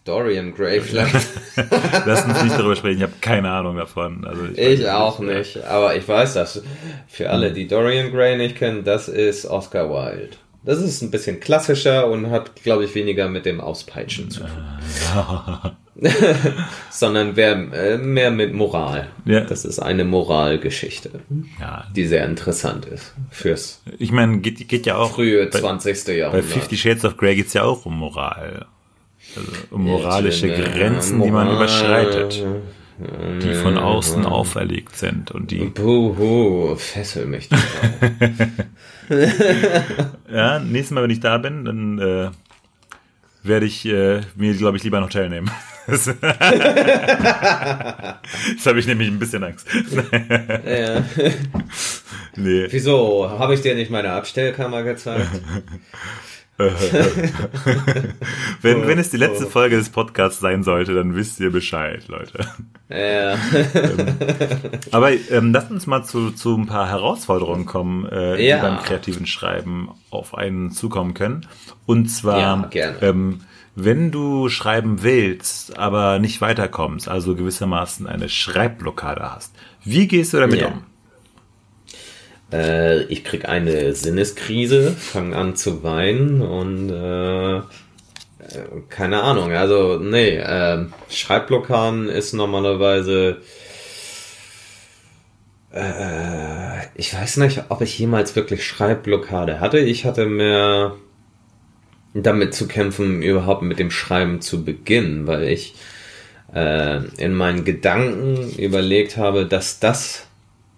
Dorian 0.07 0.53
Gray 0.53 0.79
vielleicht. 0.79 1.27
Lass 2.05 2.25
uns 2.25 2.43
nicht 2.43 2.57
darüber 2.57 2.75
sprechen. 2.75 2.97
Ich 2.97 3.03
habe 3.03 3.13
keine 3.19 3.51
Ahnung 3.51 3.75
davon. 3.75 4.25
Also 4.25 4.45
ich, 4.45 4.57
weiß 4.57 4.79
Ich 4.79 4.89
auch 4.89 5.19
nicht, 5.19 5.63
aber 5.65 5.95
ich 5.95 6.07
weiß 6.07 6.33
das. 6.33 6.61
Für 7.07 7.29
alle, 7.29 7.51
die 7.51 7.67
Dorian 7.67 8.11
Gray 8.11 8.37
nicht 8.37 8.55
kennen, 8.55 8.83
das 8.83 9.09
ist 9.09 9.45
Oscar 9.45 9.89
Wilde. 9.89 10.37
Das 10.63 10.81
ist 10.81 11.01
ein 11.01 11.11
bisschen 11.11 11.39
klassischer 11.39 12.07
und 12.07 12.29
hat, 12.29 12.55
glaube 12.61 12.83
ich, 12.83 12.93
weniger 12.93 13.29
mit 13.29 13.45
dem 13.45 13.61
Auspeitschen 13.61 14.29
zu 14.29 14.41
tun. 14.41 14.49
Sondern 16.89 17.35
wer, 17.35 17.53
äh, 17.73 17.97
mehr 17.97 18.31
mit 18.31 18.53
Moral. 18.53 19.07
Ja. 19.25 19.41
Das 19.41 19.65
ist 19.65 19.79
eine 19.79 20.03
Moralgeschichte, 20.03 21.09
Ja, 21.59 21.87
die 21.95 22.05
sehr 22.05 22.25
interessant 22.25 22.85
ist 22.85 23.13
fürs 23.31 23.81
ich 23.97 24.11
meine, 24.11 24.39
geht, 24.39 24.67
geht 24.67 24.85
ja 24.85 24.97
auch 24.97 25.13
frühe 25.13 25.47
bei, 25.47 25.59
20. 25.59 26.05
bei 26.05 26.17
Jahrhundert. 26.17 26.45
Fifty 26.45 26.77
Shades 26.77 27.05
of 27.05 27.17
Grey 27.17 27.35
geht's 27.35 27.53
ja 27.53 27.63
auch 27.63 27.85
um 27.85 27.97
Moral. 27.97 28.67
Also 29.35 29.77
moralische 29.77 30.47
Äh, 30.53 30.61
Grenzen, 30.71 31.21
die 31.21 31.31
man 31.31 31.51
überschreitet, 31.51 32.43
die 33.43 33.53
von 33.53 33.77
außen 33.77 34.25
auferlegt 34.25 34.95
sind 34.97 35.31
und 35.31 35.51
die 35.51 35.65
Puhu, 35.65 36.75
fessel 36.75 37.25
mich. 37.25 37.49
Ja, 40.29 40.59
nächstes 40.59 40.91
Mal, 40.91 41.03
wenn 41.03 41.11
ich 41.11 41.21
da 41.21 41.37
bin, 41.37 41.63
dann 41.63 41.97
äh, 41.99 42.29
werde 43.41 43.65
ich 43.65 43.85
äh, 43.85 44.19
mir, 44.35 44.53
glaube 44.55 44.75
ich, 44.75 44.83
lieber 44.83 44.97
ein 44.97 45.03
Hotel 45.05 45.29
nehmen. 45.29 45.49
Das 45.89 46.05
habe 48.65 48.77
ich 48.77 48.87
nämlich 48.87 49.07
ein 49.07 49.19
bisschen 49.19 49.41
Angst. 49.45 49.65
ja. 50.65 51.01
nee. 52.35 52.67
Wieso? 52.69 53.29
Habe 53.39 53.53
ich 53.53 53.61
dir 53.61 53.73
nicht 53.73 53.89
meine 53.89 54.11
Abstellkammer 54.11 54.83
gezeigt? 54.83 55.29
Wenn, 58.61 58.87
wenn 58.87 58.97
es 58.97 59.11
die 59.11 59.17
letzte 59.17 59.45
Folge 59.45 59.77
des 59.77 59.89
Podcasts 59.89 60.39
sein 60.39 60.63
sollte, 60.63 60.93
dann 60.95 61.15
wisst 61.15 61.39
ihr 61.39 61.51
Bescheid, 61.51 62.07
Leute. 62.07 62.45
Ja. 62.89 63.37
Aber 64.91 65.11
ähm, 65.11 65.53
lasst 65.53 65.69
uns 65.71 65.85
mal 65.87 66.03
zu, 66.03 66.31
zu 66.31 66.55
ein 66.57 66.65
paar 66.65 66.89
Herausforderungen 66.89 67.65
kommen, 67.65 68.07
äh, 68.09 68.43
Ja. 68.43 68.57
die 68.57 68.61
beim 68.63 68.79
kreativen 68.83 69.27
Schreiben 69.27 69.89
auf 70.09 70.35
einen 70.35 70.71
zukommen 70.71 71.13
können. 71.13 71.45
Und 71.85 72.07
zwar, 72.09 72.69
Ja. 72.73 72.91
Ähm, 73.01 73.41
wenn 73.75 74.09
du 74.09 74.49
schreiben 74.49 75.03
willst, 75.03 75.77
aber 75.77 76.17
nicht 76.17 76.41
weiterkommst, 76.41 77.07
also 77.07 77.35
gewissermaßen 77.35 78.07
eine 78.07 78.29
Schreibblockade 78.29 79.21
hast, 79.21 79.53
wie 79.83 80.07
gehst 80.07 80.33
du 80.33 80.37
damit 80.37 80.63
um? 80.63 80.81
Äh, 82.51 83.03
ich 83.03 83.23
krieg 83.23 83.47
eine 83.47 83.93
Sinneskrise, 83.93 84.91
fange 84.91 85.35
an 85.35 85.55
zu 85.55 85.83
weinen 85.83 86.41
und 86.41 86.89
äh, 86.89 87.61
keine 88.89 89.23
Ahnung. 89.23 89.51
Also 89.51 89.99
nee, 89.99 90.37
äh, 90.37 90.85
Schreibblockaden 91.09 92.07
ist 92.07 92.33
normalerweise 92.33 93.41
äh, 95.73 96.87
ich 96.95 97.13
weiß 97.13 97.37
nicht, 97.37 97.63
ob 97.69 97.81
ich 97.81 97.99
jemals 97.99 98.35
wirklich 98.35 98.65
Schreibblockade 98.65 99.59
hatte. 99.59 99.79
Ich 99.79 100.05
hatte 100.05 100.25
mehr 100.25 100.95
damit 102.13 102.53
zu 102.53 102.67
kämpfen, 102.67 103.21
überhaupt 103.21 103.61
mit 103.61 103.79
dem 103.79 103.91
Schreiben 103.91 104.41
zu 104.41 104.63
beginnen, 104.63 105.27
weil 105.27 105.43
ich 105.43 105.75
äh, 106.53 107.03
in 107.17 107.33
meinen 107.33 107.65
Gedanken 107.65 108.51
überlegt 108.57 109.17
habe, 109.17 109.45
dass 109.45 109.79
das, 109.79 110.26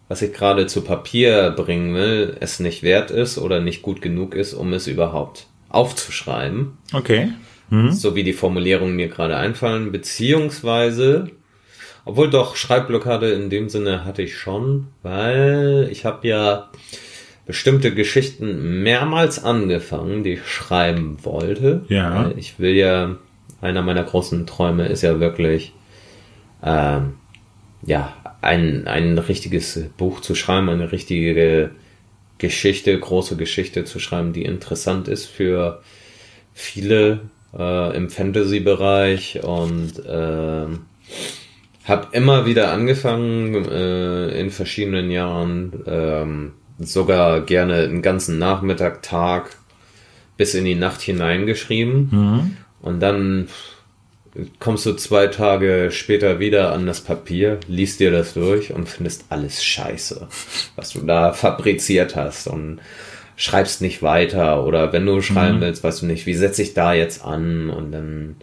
was 0.10 0.22
ich 0.22 0.34
gerade 0.34 0.68
zu 0.68 0.82
Papier 0.82 1.52
bringen 1.52 1.96
will, 1.96 2.36
es 2.42 2.60
nicht 2.60 2.84
wert 2.84 3.12
ist 3.12 3.38
oder 3.38 3.62
nicht 3.62 3.82
gut 3.82 4.02
genug 4.02 4.36
ist, 4.36 4.54
um 4.54 4.74
es 4.74 4.88
überhaupt 4.88 5.48
aufzuschreiben, 5.70 6.78
Okay. 6.92 7.30
so 7.92 8.16
wie 8.16 8.24
die 8.24 8.34
Formulierungen 8.34 8.96
mir 8.96 9.08
gerade 9.08 9.38
einfallen, 9.38 9.92
beziehungsweise, 9.92 11.30
obwohl 12.06 12.30
doch 12.30 12.56
Schreibblockade 12.56 13.30
in 13.32 13.50
dem 13.52 13.70
Sinne 13.70 14.04
hatte 14.04 14.24
ich 14.24 14.36
schon, 14.36 14.88
weil 15.04 15.88
ich 15.92 16.06
habe 16.06 16.28
ja 16.28 16.70
bestimmte 17.46 17.94
Geschichten 17.94 18.82
mehrmals 18.82 19.44
angefangen, 19.44 20.24
die 20.24 20.34
ich 20.34 20.48
schreiben 20.48 21.18
wollte. 21.24 21.86
Ja. 21.88 22.32
Ich 22.36 22.60
will 22.60 22.74
ja, 22.76 23.16
einer 23.62 23.84
meiner 23.84 24.04
großen 24.04 24.48
Träume 24.48 24.88
ist 24.88 25.04
ja 25.04 25.20
wirklich, 25.20 25.74
ähm, 26.64 27.19
ja, 27.84 28.14
ein, 28.42 28.88
ein 28.88 29.18
richtiges 29.18 29.80
Buch 29.98 30.22
zu 30.22 30.36
schreiben, 30.36 30.70
eine 30.70 30.92
richtige 30.92 31.72
Geschichte, 32.38 32.98
große 32.98 33.36
Geschichte 33.36 33.84
zu 33.84 34.00
schreiben, 34.00 34.34
die 34.34 34.44
interessant 34.44 35.08
ist 35.08 35.26
für 35.26 35.82
viele 36.54 37.22
äh, 37.58 37.96
im 37.96 38.10
Fantasy-Bereich 38.10 39.44
und 39.44 39.94
ähm, 40.08 40.86
habe 41.86 42.08
immer 42.12 42.46
wieder 42.46 42.72
angefangen 42.72 43.66
äh, 43.66 44.40
in 44.40 44.52
verschiedenen 44.52 45.10
Jahren, 45.10 45.74
ähm, 45.88 46.52
sogar 46.80 47.42
gerne 47.42 47.76
einen 47.84 48.02
ganzen 48.02 48.38
Nachmittag, 48.38 49.02
Tag 49.02 49.58
bis 50.38 50.54
in 50.54 50.66
die 50.66 50.76
Nacht 50.76 51.02
hineingeschrieben. 51.02 52.10
Und 52.82 53.00
dann 53.02 53.48
kommst 54.60 54.86
du 54.86 54.94
zwei 54.94 55.28
Tage 55.28 55.90
später 55.92 56.40
wieder 56.40 56.72
an 56.74 56.86
das 56.86 57.02
Papier, 57.02 57.60
liest 57.68 58.00
dir 58.00 58.12
das 58.12 58.34
durch 58.34 58.74
und 58.74 58.88
findest 58.88 59.26
alles 59.30 59.64
scheiße, 59.64 60.28
was 60.76 60.92
du 60.92 61.02
da 61.02 61.34
fabriziert 61.34 62.16
hast 62.16 62.48
und 62.48 62.80
schreibst 63.36 63.82
nicht 63.82 64.04
weiter 64.04 64.66
oder 64.66 64.92
wenn 64.92 65.06
du 65.06 65.22
schreiben 65.22 65.62
willst, 65.62 65.84
weißt 65.84 66.02
du 66.02 66.06
nicht, 66.06 66.26
wie 66.26 66.34
setze 66.34 66.62
ich 66.62 66.74
da 66.74 66.94
jetzt 66.94 67.24
an? 67.24 67.70
Und 67.70 67.92
dann 67.94 68.36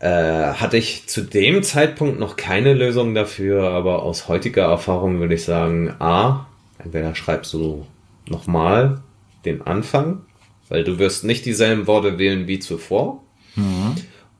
äh, 0.00 0.54
hatte 0.54 0.76
ich 0.76 1.06
zu 1.06 1.22
dem 1.22 1.62
Zeitpunkt 1.62 2.18
noch 2.18 2.36
keine 2.36 2.74
Lösung 2.74 3.14
dafür, 3.14 3.70
aber 3.70 4.02
aus 4.02 4.26
heutiger 4.26 4.64
Erfahrung 4.64 5.20
würde 5.20 5.34
ich 5.34 5.44
sagen, 5.44 5.94
a, 6.00 6.46
entweder 6.82 7.14
schreibst 7.14 7.52
du 7.52 7.86
nochmal 8.28 9.02
den 9.44 9.62
Anfang, 9.62 10.22
weil 10.68 10.82
du 10.82 10.98
wirst 10.98 11.24
nicht 11.24 11.46
dieselben 11.46 11.86
Worte 11.86 12.18
wählen 12.18 12.48
wie 12.48 12.58
zuvor. 12.58 13.22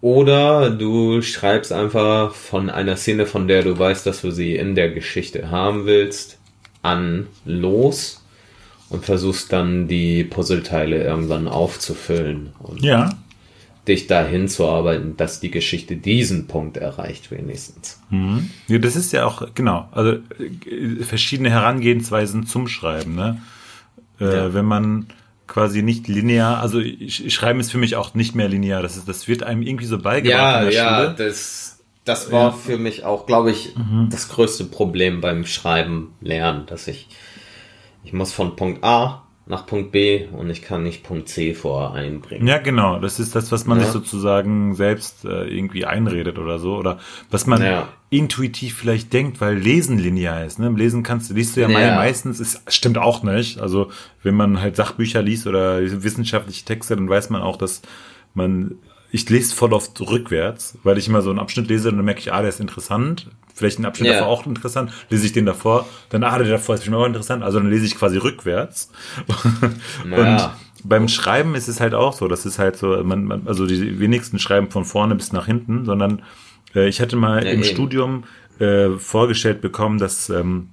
Oder 0.07 0.71
du 0.71 1.21
schreibst 1.21 1.73
einfach 1.73 2.33
von 2.33 2.71
einer 2.71 2.97
Szene, 2.97 3.27
von 3.27 3.49
der 3.49 3.65
du 3.65 3.77
weißt, 3.77 4.07
dass 4.07 4.21
du 4.23 4.31
sie 4.31 4.55
in 4.55 4.77
der 4.77 4.91
Geschichte 4.93 5.51
haben 5.51 5.85
willst, 5.85 6.39
an 6.83 7.27
los 7.45 8.25
und 8.89 9.05
versuchst 9.05 9.53
dann 9.53 9.89
die 9.89 10.23
Puzzleteile 10.23 11.03
irgendwann 11.03 11.49
aufzufüllen 11.49 12.51
und 12.61 12.83
Ja. 12.85 13.19
dich 13.89 14.07
dahin 14.07 14.47
zu 14.47 14.69
arbeiten, 14.69 15.17
dass 15.17 15.41
die 15.41 15.51
Geschichte 15.51 15.97
diesen 15.97 16.47
Punkt 16.47 16.77
erreicht 16.77 17.33
wenigstens. 17.33 18.01
Mhm. 18.11 18.51
Ja, 18.69 18.79
das 18.79 18.95
ist 18.95 19.13
ja 19.13 19.27
auch, 19.27 19.49
genau, 19.57 19.89
also 19.91 20.13
äh, 20.39 21.03
verschiedene 21.03 21.51
Herangehensweisen 21.51 22.47
zum 22.47 22.69
Schreiben, 22.69 23.17
ne? 23.17 23.41
Äh, 24.21 24.25
Ja. 24.37 24.55
Wenn 24.55 24.67
man 24.67 25.07
quasi 25.47 25.83
nicht 25.83 26.09
linear, 26.09 26.61
also 26.61 26.81
ich, 26.81 27.25
ich 27.25 27.35
schreiben 27.35 27.61
ist 27.61 27.71
für 27.71 27.79
mich 27.79 27.97
auch 27.97 28.15
nicht 28.15 28.35
mehr 28.35 28.49
linear, 28.49 28.83
das 28.83 28.97
ist, 28.97 29.09
das 29.09 29.29
wird 29.29 29.43
einem 29.43 29.63
irgendwie 29.63 29.87
so 29.87 29.99
beigebracht 29.99 30.41
Ja, 30.41 30.59
in 30.61 30.65
der 30.67 30.75
ja, 30.75 30.97
Schule. 31.05 31.15
das, 31.17 31.79
das 32.05 32.33
war 32.33 32.53
für 32.53 32.79
mich 32.79 33.05
auch, 33.05 33.27
glaube 33.27 33.51
ich, 33.51 33.75
das 34.11 34.29
größte 34.29 34.65
Problem 34.65 35.21
beim 35.21 35.45
Schreiben 35.45 36.15
lernen, 36.21 36.67
dass 36.67 36.87
ich, 36.89 37.09
ich 38.05 38.13
muss 38.13 38.33
von 38.33 38.57
Punkt 38.57 38.85
A 38.85 39.26
nach 39.49 39.65
Punkt 39.65 39.93
B 39.93 40.27
und 40.33 40.51
ich 40.51 40.61
kann 40.61 40.83
nicht 40.83 41.05
Punkt 41.05 41.29
C 41.29 41.55
vor 41.55 41.95
einbringen. 41.95 42.49
Ja, 42.49 42.59
genau. 42.59 42.99
Das 42.99 43.21
ist 43.21 43.37
das, 43.37 43.53
was 43.53 43.65
man 43.65 43.79
Ja. 43.79 43.85
sich 43.85 43.93
sozusagen 43.93 44.75
selbst 44.75 45.25
äh, 45.25 45.45
irgendwie 45.45 45.85
einredet 45.85 46.39
oder 46.41 46.59
so. 46.59 46.75
Oder 46.77 46.99
was 47.31 47.47
man 47.47 47.63
Ja. 47.63 47.89
intuitiv 48.11 48.75
vielleicht 48.77 49.13
denkt, 49.13 49.41
weil 49.41 49.57
Lesen 49.57 49.99
linear 49.99 50.45
ist. 50.45 50.59
Ne? 50.59 50.67
Im 50.67 50.77
Lesen 50.77 51.05
kannst 51.05 51.31
du, 51.31 51.35
liest 51.35 51.57
du 51.57 51.61
ja, 51.61 51.69
Ja. 51.69 51.95
meistens, 51.95 52.41
ist, 52.41 52.61
stimmt 52.73 52.99
auch 52.99 53.23
nicht. 53.23 53.61
Also 53.61 53.91
wenn 54.25 54.35
man 54.35 54.61
halt 54.61 54.75
Sachbücher 54.75 55.23
liest 55.23 55.47
oder 55.47 55.81
wissenschaftliche 56.03 56.65
Texte, 56.65 56.97
dann 56.97 57.09
weiß 57.09 57.31
man 57.31 57.41
auch, 57.43 57.57
dass 57.57 57.83
man, 58.35 58.77
ich 59.17 59.29
lese 59.31 59.55
voll 59.55 59.73
oft 59.73 60.01
rückwärts, 60.01 60.79
weil 60.83 60.99
ich 60.99 61.09
immer 61.09 61.23
so 61.23 61.31
einen 61.31 61.39
Abschnitt 61.39 61.69
lese 61.69 61.89
und 61.89 61.97
dann 61.97 62.05
merke 62.05 62.21
ich, 62.21 62.33
ah, 62.33 62.41
der 62.41 62.51
ist 62.51 62.61
interessant. 62.61 63.29
Vielleicht 63.55 63.79
ein 63.79 63.87
Abschnitt 63.87 64.09
Ja. 64.09 64.19
davor 64.19 64.29
auch 64.29 64.47
interessant, 64.47 64.93
lese 65.11 65.25
ich 65.27 65.33
den 65.33 65.47
davor, 65.47 65.87
dann, 66.11 66.23
ah, 66.25 66.39
der 66.39 66.49
davor 66.49 66.75
ist 66.75 66.81
bestimmt 66.83 66.97
auch 66.99 67.07
interessant, 67.07 67.43
also 67.43 67.59
dann 67.59 67.71
lese 67.71 67.87
ich 67.87 67.97
quasi 67.97 68.19
rückwärts. 68.19 68.91
Ja. 70.11 70.17
Und 70.17 70.51
beim 70.85 71.09
Schreiben 71.09 71.55
ist 71.55 71.69
es 71.69 71.81
halt 71.81 71.95
auch 71.95 72.13
so, 72.13 72.29
das 72.29 72.47
ist 72.47 72.59
halt 72.59 72.77
so, 72.77 73.03
man, 73.03 73.25
man, 73.25 73.43
also 73.47 73.67
die 73.67 73.99
wenigsten 73.99 74.39
schreiben 74.39 74.71
von 74.71 74.85
vorne 74.85 75.15
bis 75.17 75.33
nach 75.33 75.47
hinten, 75.47 75.85
sondern 75.85 76.23
äh, 76.75 76.87
ich 76.89 77.01
hatte 77.01 77.17
mal 77.17 77.45
Ja, 77.45 77.51
im 77.51 77.63
eben. 77.63 77.65
Studium 77.65 78.25
äh, 78.59 78.91
vorgestellt 78.99 79.61
bekommen, 79.63 79.99
dass 79.99 80.29
ähm, 80.31 80.69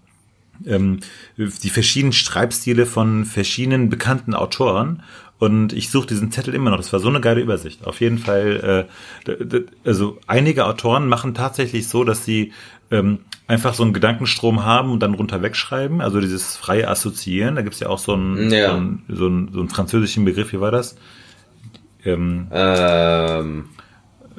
ähm, 0.65 0.99
die 1.37 1.69
verschiedenen 1.69 2.13
Schreibstile 2.13 2.85
von 2.85 3.25
verschiedenen 3.25 3.89
bekannten 3.89 4.33
Autoren 4.33 5.03
und 5.39 5.73
ich 5.73 5.89
suche 5.89 6.07
diesen 6.07 6.31
Zettel 6.31 6.53
immer 6.53 6.69
noch. 6.69 6.77
Das 6.77 6.93
war 6.93 6.99
so 6.99 7.09
eine 7.09 7.19
geile 7.19 7.41
Übersicht. 7.41 7.85
Auf 7.85 7.99
jeden 8.01 8.17
Fall, 8.17 8.87
äh, 9.27 9.61
also 9.83 10.17
einige 10.27 10.65
Autoren 10.65 11.07
machen 11.09 11.33
tatsächlich 11.33 11.87
so, 11.87 12.03
dass 12.03 12.23
sie 12.23 12.53
ähm, 12.91 13.19
einfach 13.47 13.73
so 13.73 13.83
einen 13.83 13.91
Gedankenstrom 13.93 14.63
haben 14.63 14.91
und 14.91 15.01
dann 15.01 15.15
runter 15.15 15.41
wegschreiben. 15.41 15.99
Also 15.99 16.21
dieses 16.21 16.55
freie 16.55 16.87
Assoziieren. 16.87 17.55
Da 17.55 17.61
gibt's 17.61 17.79
ja 17.81 17.89
auch 17.89 17.99
so 17.99 18.13
einen, 18.13 18.51
Ja. 18.51 18.69
so, 18.69 18.75
einen, 18.77 19.03
so, 19.09 19.25
einen, 19.25 19.51
so 19.51 19.59
einen 19.59 19.69
französischen 19.69 20.23
Begriff. 20.23 20.53
Wie 20.53 20.61
war 20.61 20.71
das? 20.71 20.95
Ähm, 22.05 22.47
Ähm, 22.51 23.65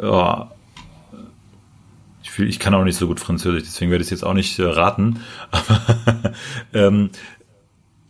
ja, 0.00 0.50
ich, 2.34 2.36
fühl, 2.36 2.48
ich 2.48 2.58
kann 2.58 2.74
auch 2.74 2.84
nicht 2.84 2.96
so 2.96 3.06
gut 3.06 3.20
Französisch, 3.20 3.62
deswegen 3.64 3.90
werde 3.90 4.02
ich 4.02 4.08
es 4.08 4.10
jetzt 4.10 4.24
auch 4.24 4.34
nicht 4.34 4.58
äh, 4.58 4.64
raten. 4.64 5.20
Aber 5.50 6.32
ähm, 6.74 7.10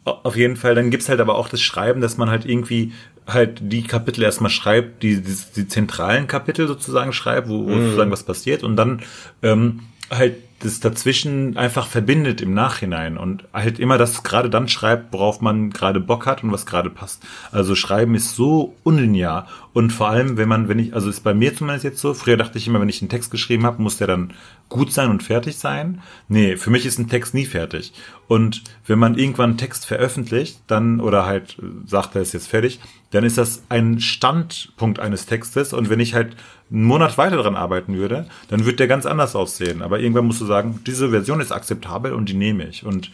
auf 0.05 0.37
jeden 0.37 0.57
Fall, 0.57 0.75
dann 0.75 0.91
gibt's 0.91 1.09
halt 1.09 1.21
aber 1.21 1.37
auch 1.37 1.49
das 1.49 1.61
Schreiben, 1.63 2.01
dass 2.01 2.17
man 2.17 2.31
halt 2.31 2.47
irgendwie 2.47 2.93
halt 3.27 3.59
die 3.63 3.85
Kapitel 3.85 4.23
erstmal 4.23 4.51
schreibt, 4.51 5.03
die, 5.03 5.23
die, 5.23 5.37
die 5.57 5.69
zentralen 5.69 6.27
Kapitel 6.27 6.67
sozusagen 6.67 7.13
schreibt, 7.13 7.49
wo, 7.49 7.67
wo 7.67 7.79
sozusagen 7.79 8.11
was 8.11 8.23
passiert 8.23 8.63
und 8.63 8.77
dann 8.77 9.01
ähm, 9.43 9.81
halt 10.11 10.37
das 10.64 10.81
dazwischen 10.81 11.57
einfach 11.57 11.87
verbindet 11.87 12.40
im 12.40 12.55
Nachhinein 12.55 13.18
und 13.18 13.44
halt 13.53 13.79
immer 13.79 13.98
das 13.98 14.22
gerade 14.22 14.48
dann 14.48 14.68
schreibt, 14.68 15.12
worauf 15.12 15.40
man 15.40 15.70
gerade 15.70 16.00
Bock 16.00 16.27
hat 16.27 16.42
und 16.42 16.53
was 16.53 16.64
gerade 16.64 16.88
passt. 16.88 17.22
Also 17.53 17.74
Schreiben 17.74 18.14
ist 18.14 18.35
so 18.35 18.74
unlinear 18.83 19.46
und 19.74 19.92
vor 19.92 20.09
allem, 20.09 20.37
wenn 20.37 20.48
man, 20.48 20.68
wenn 20.68 20.79
ich, 20.79 20.94
also 20.94 21.11
ist 21.11 21.24
bei 21.24 21.35
mir 21.35 21.55
zumindest 21.55 21.85
jetzt 21.85 22.00
so, 22.00 22.14
früher 22.14 22.37
dachte 22.37 22.57
ich 22.57 22.66
immer, 22.66 22.81
wenn 22.81 22.88
ich 22.88 23.03
einen 23.03 23.11
Text 23.11 23.31
geschrieben 23.31 23.66
habe, 23.66 23.83
muss 23.83 23.98
der 23.98 24.07
dann 24.07 24.33
gut 24.68 24.92
sein 24.92 25.11
und 25.11 25.22
fertig 25.22 25.59
sein. 25.59 26.00
Nee, 26.29 26.57
für 26.57 26.70
mich 26.70 26.87
ist 26.87 26.98
ein 26.98 27.09
Text 27.09 27.35
nie 27.35 27.44
fertig. 27.44 27.92
Und 28.27 28.62
wenn 28.87 28.98
man 28.98 29.18
irgendwann 29.18 29.50
einen 29.50 29.59
Text 29.59 29.85
veröffentlicht, 29.85 30.61
dann, 30.66 31.00
oder 31.00 31.27
halt 31.27 31.59
sagt, 31.87 32.14
er 32.14 32.22
ist 32.22 32.33
jetzt 32.33 32.48
fertig, 32.48 32.81
dann 33.11 33.24
ist 33.24 33.37
das 33.37 33.64
ein 33.68 34.00
Standpunkt 34.00 34.98
eines 34.98 35.27
Textes 35.27 35.72
und 35.72 35.90
wenn 35.90 36.00
ich 36.00 36.14
halt 36.14 36.37
einen 36.70 36.85
Monat 36.85 37.16
weiter 37.18 37.37
daran 37.37 37.57
arbeiten 37.57 37.96
würde, 37.96 38.27
dann 38.48 38.64
wird 38.66 38.81
der 38.81 38.88
ganz 38.88 39.07
anders 39.07 39.37
aussehen. 39.37 39.83
Aber 39.83 40.00
irgendwann 40.00 40.27
musst 40.27 40.40
du 40.40 40.46
sagen, 40.46 40.81
diese 40.87 41.11
Version 41.11 41.40
ist 41.40 41.53
akzeptabel 41.53 42.12
und 42.12 42.29
die 42.29 42.35
nehme 42.35 42.66
ich. 42.68 42.85
Und 42.85 43.11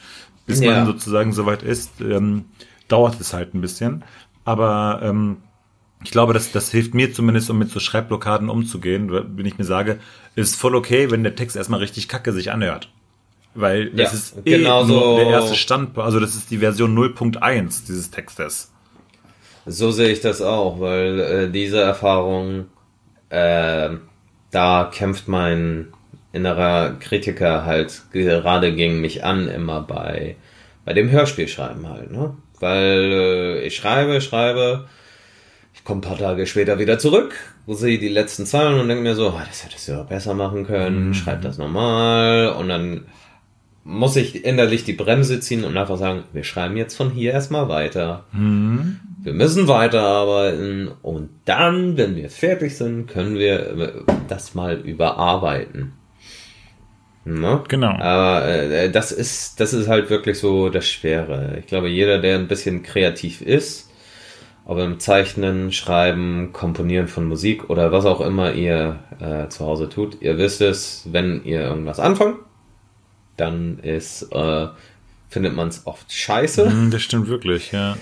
bis 0.47 0.61
Ja. 0.61 0.73
man 0.73 0.87
sozusagen 0.87 1.33
soweit 1.33 1.63
ist, 1.63 2.01
ähm, 2.01 2.47
dauert 2.89 3.21
es 3.21 3.33
halt 3.33 3.55
ein 3.55 3.61
bisschen. 3.61 4.05
Aber 4.45 5.01
ähm, 5.03 5.39
ich 6.03 6.11
glaube, 6.13 6.33
das, 6.33 6.51
das 6.53 6.71
hilft 6.71 6.95
mir 6.95 7.13
zumindest, 7.13 7.51
um 7.51 7.59
mit 7.59 7.71
so 7.71 7.79
Schreibblockaden 7.81 8.49
umzugehen, 8.49 9.11
wenn 9.13 9.45
ich 9.47 9.59
mir 9.59 9.65
sage, 9.65 10.01
ist 10.35 10.57
voll 10.57 10.75
okay, 10.75 11.11
wenn 11.11 11.23
der 11.23 11.35
Text 11.37 11.57
erstmal 11.57 11.81
richtig 11.81 12.09
kacke 12.09 12.33
sich 12.33 12.51
anhört. 12.53 12.91
Weil 13.55 13.91
das 13.91 14.13
Ja, 14.13 14.19
ist 14.19 14.37
eh 14.47 14.57
genau 14.57 14.85
nur 14.85 15.03
so. 15.03 15.17
der 15.17 15.27
erste 15.27 15.57
Stand, 15.57 15.99
also 15.99 16.21
das 16.21 16.37
ist 16.37 16.51
die 16.51 16.59
Version 16.59 16.95
0.1 16.95 17.85
dieses 17.87 18.11
Textes. 18.11 18.71
So 19.67 19.91
sehe 19.91 20.09
ich 20.11 20.21
das 20.21 20.41
auch, 20.43 20.81
weil 20.81 21.21
äh, 21.21 21.51
diese 21.51 21.81
Erfahrung, 21.81 22.67
äh, 23.31 23.91
da 24.51 24.91
kämpft 24.93 25.29
mein 25.29 25.89
innerer 26.33 26.97
Kritiker 27.01 27.65
halt 27.65 28.03
gerade 28.13 28.75
gegen 28.75 29.01
mich 29.01 29.25
an, 29.25 29.49
immer 29.49 29.81
bei, 29.81 30.37
bei 30.85 30.93
dem 30.93 31.11
Hörspielschreiben 31.11 31.89
halt, 31.89 32.11
ne? 32.11 32.37
Weil 32.61 33.11
äh, 33.13 33.63
ich 33.63 33.75
schreibe, 33.77 34.21
schreibe, 34.21 34.87
ich 35.75 35.83
komme 35.83 36.01
ein 36.01 36.09
paar 36.09 36.19
Tage 36.19 36.47
später 36.47 36.79
wieder 36.79 36.99
zurück, 36.99 37.35
sehe 37.67 37.99
die 37.99 38.09
letzten 38.09 38.45
Zeilen 38.47 38.79
und 38.79 38.89
denke 38.89 39.03
mir 39.03 39.15
so, 39.15 39.29
ah, 39.29 39.45
das 39.47 39.65
hättest 39.65 39.89
du 39.89 39.93
doch 39.93 40.07
besser 40.07 40.35
machen 40.35 40.67
können, 40.67 41.15
schreib 41.15 41.43
das 41.43 41.59
normal 41.59 42.55
und 42.59 42.69
dann 42.69 43.07
muss 43.91 44.17
ich 44.17 44.45
innerlich 44.45 44.85
die 44.85 44.93
Bremse 44.93 45.41
ziehen 45.41 45.65
und 45.65 45.77
einfach 45.77 45.99
sagen, 45.99 46.25
wir 46.33 46.45
schreiben 46.45 46.77
jetzt 46.77 46.97
von 46.97 47.11
hier 47.11 47.33
erstmal 47.33 47.69
weiter. 47.69 48.25
Wir 49.23 49.33
müssen 49.33 49.69
weiterarbeiten 49.69 50.91
und 51.03 51.29
dann, 51.45 51.97
wenn 51.97 52.17
wir 52.17 52.31
fertig 52.31 52.77
sind, 52.77 53.07
können 53.07 53.37
wir 53.37 53.79
äh, 53.79 53.93
das 54.29 54.55
mal 54.55 54.79
überarbeiten. 54.81 55.93
Ne? 57.25 57.63
Genau. 57.69 57.93
Aber 57.99 58.47
äh, 58.47 58.91
das 58.91 59.13
ist, 59.13 59.61
das 59.61 59.75
ist 59.75 59.89
halt 59.89 60.09
wirklich 60.09 60.39
so 60.39 60.71
das 60.71 60.89
Schwere. 60.89 61.59
Ich 61.59 61.67
glaube, 61.67 61.89
jeder, 61.89 62.19
der 62.19 62.39
ein 62.39 62.49
bisschen 62.49 62.83
kreativ 62.83 63.43
ist, 63.43 63.91
ob 64.65 64.79
im 64.79 65.01
Zeichnen, 65.01 65.73
Schreiben, 65.73 66.51
Komponieren 66.53 67.09
von 67.09 67.27
Musik 67.27 67.69
oder 67.69 67.93
was 67.93 68.07
auch 68.07 68.21
immer 68.21 68.55
ihr 68.55 69.01
äh, 69.21 69.49
zu 69.49 69.67
Hause 69.67 69.89
tut, 69.89 70.23
ihr 70.23 70.39
wisst 70.39 70.61
es, 70.61 71.09
wenn 71.11 71.45
ihr 71.45 71.61
irgendwas 71.61 72.01
anfangt, 72.01 72.37
dann 73.41 73.79
ist, 73.81 74.31
äh, 74.33 74.69
findet 75.29 75.55
man 75.55 75.69
es 75.69 75.87
oft 75.87 76.13
scheiße. 76.13 76.71
Hm, 76.71 76.91
Das 76.91 77.03
stimmt 77.03 77.29
wirklich, 77.29 77.73
ja. 77.73 77.97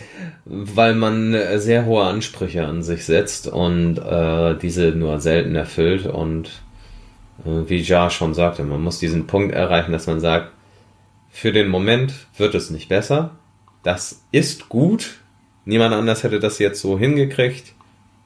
weil 0.45 0.95
man 0.95 1.35
äh, 1.35 1.59
sehr 1.59 1.85
hohe 1.85 2.05
Ansprüche 2.05 2.67
an 2.67 2.83
sich 2.83 3.05
setzt 3.05 3.47
und 3.47 3.99
äh, 3.99 4.57
diese 4.57 4.93
nur 4.93 5.21
selten 5.21 5.55
erfüllt 5.55 6.07
und 6.07 6.49
äh, 7.45 7.69
wie 7.69 7.81
Ja 7.81 8.11
schon 8.11 8.35
sagte, 8.35 8.65
man 8.65 8.83
muss 8.83 8.99
diesen 8.99 9.27
Punkt 9.27 9.55
erreichen, 9.55 9.93
dass 9.93 10.07
man 10.07 10.21
sagt, 10.21 10.53
für 11.31 11.53
den 11.53 11.69
Moment 11.69 12.15
wird 12.37 12.55
es 12.55 12.71
nicht 12.71 12.89
besser, 12.89 13.33
das 13.83 14.23
ist 14.33 14.69
gut, 14.69 15.19
niemand 15.65 15.95
anders 15.95 16.23
hätte 16.23 16.41
das 16.41 16.59
jetzt 16.59 16.81
so 16.81 16.99
hingekriegt, 16.99 17.75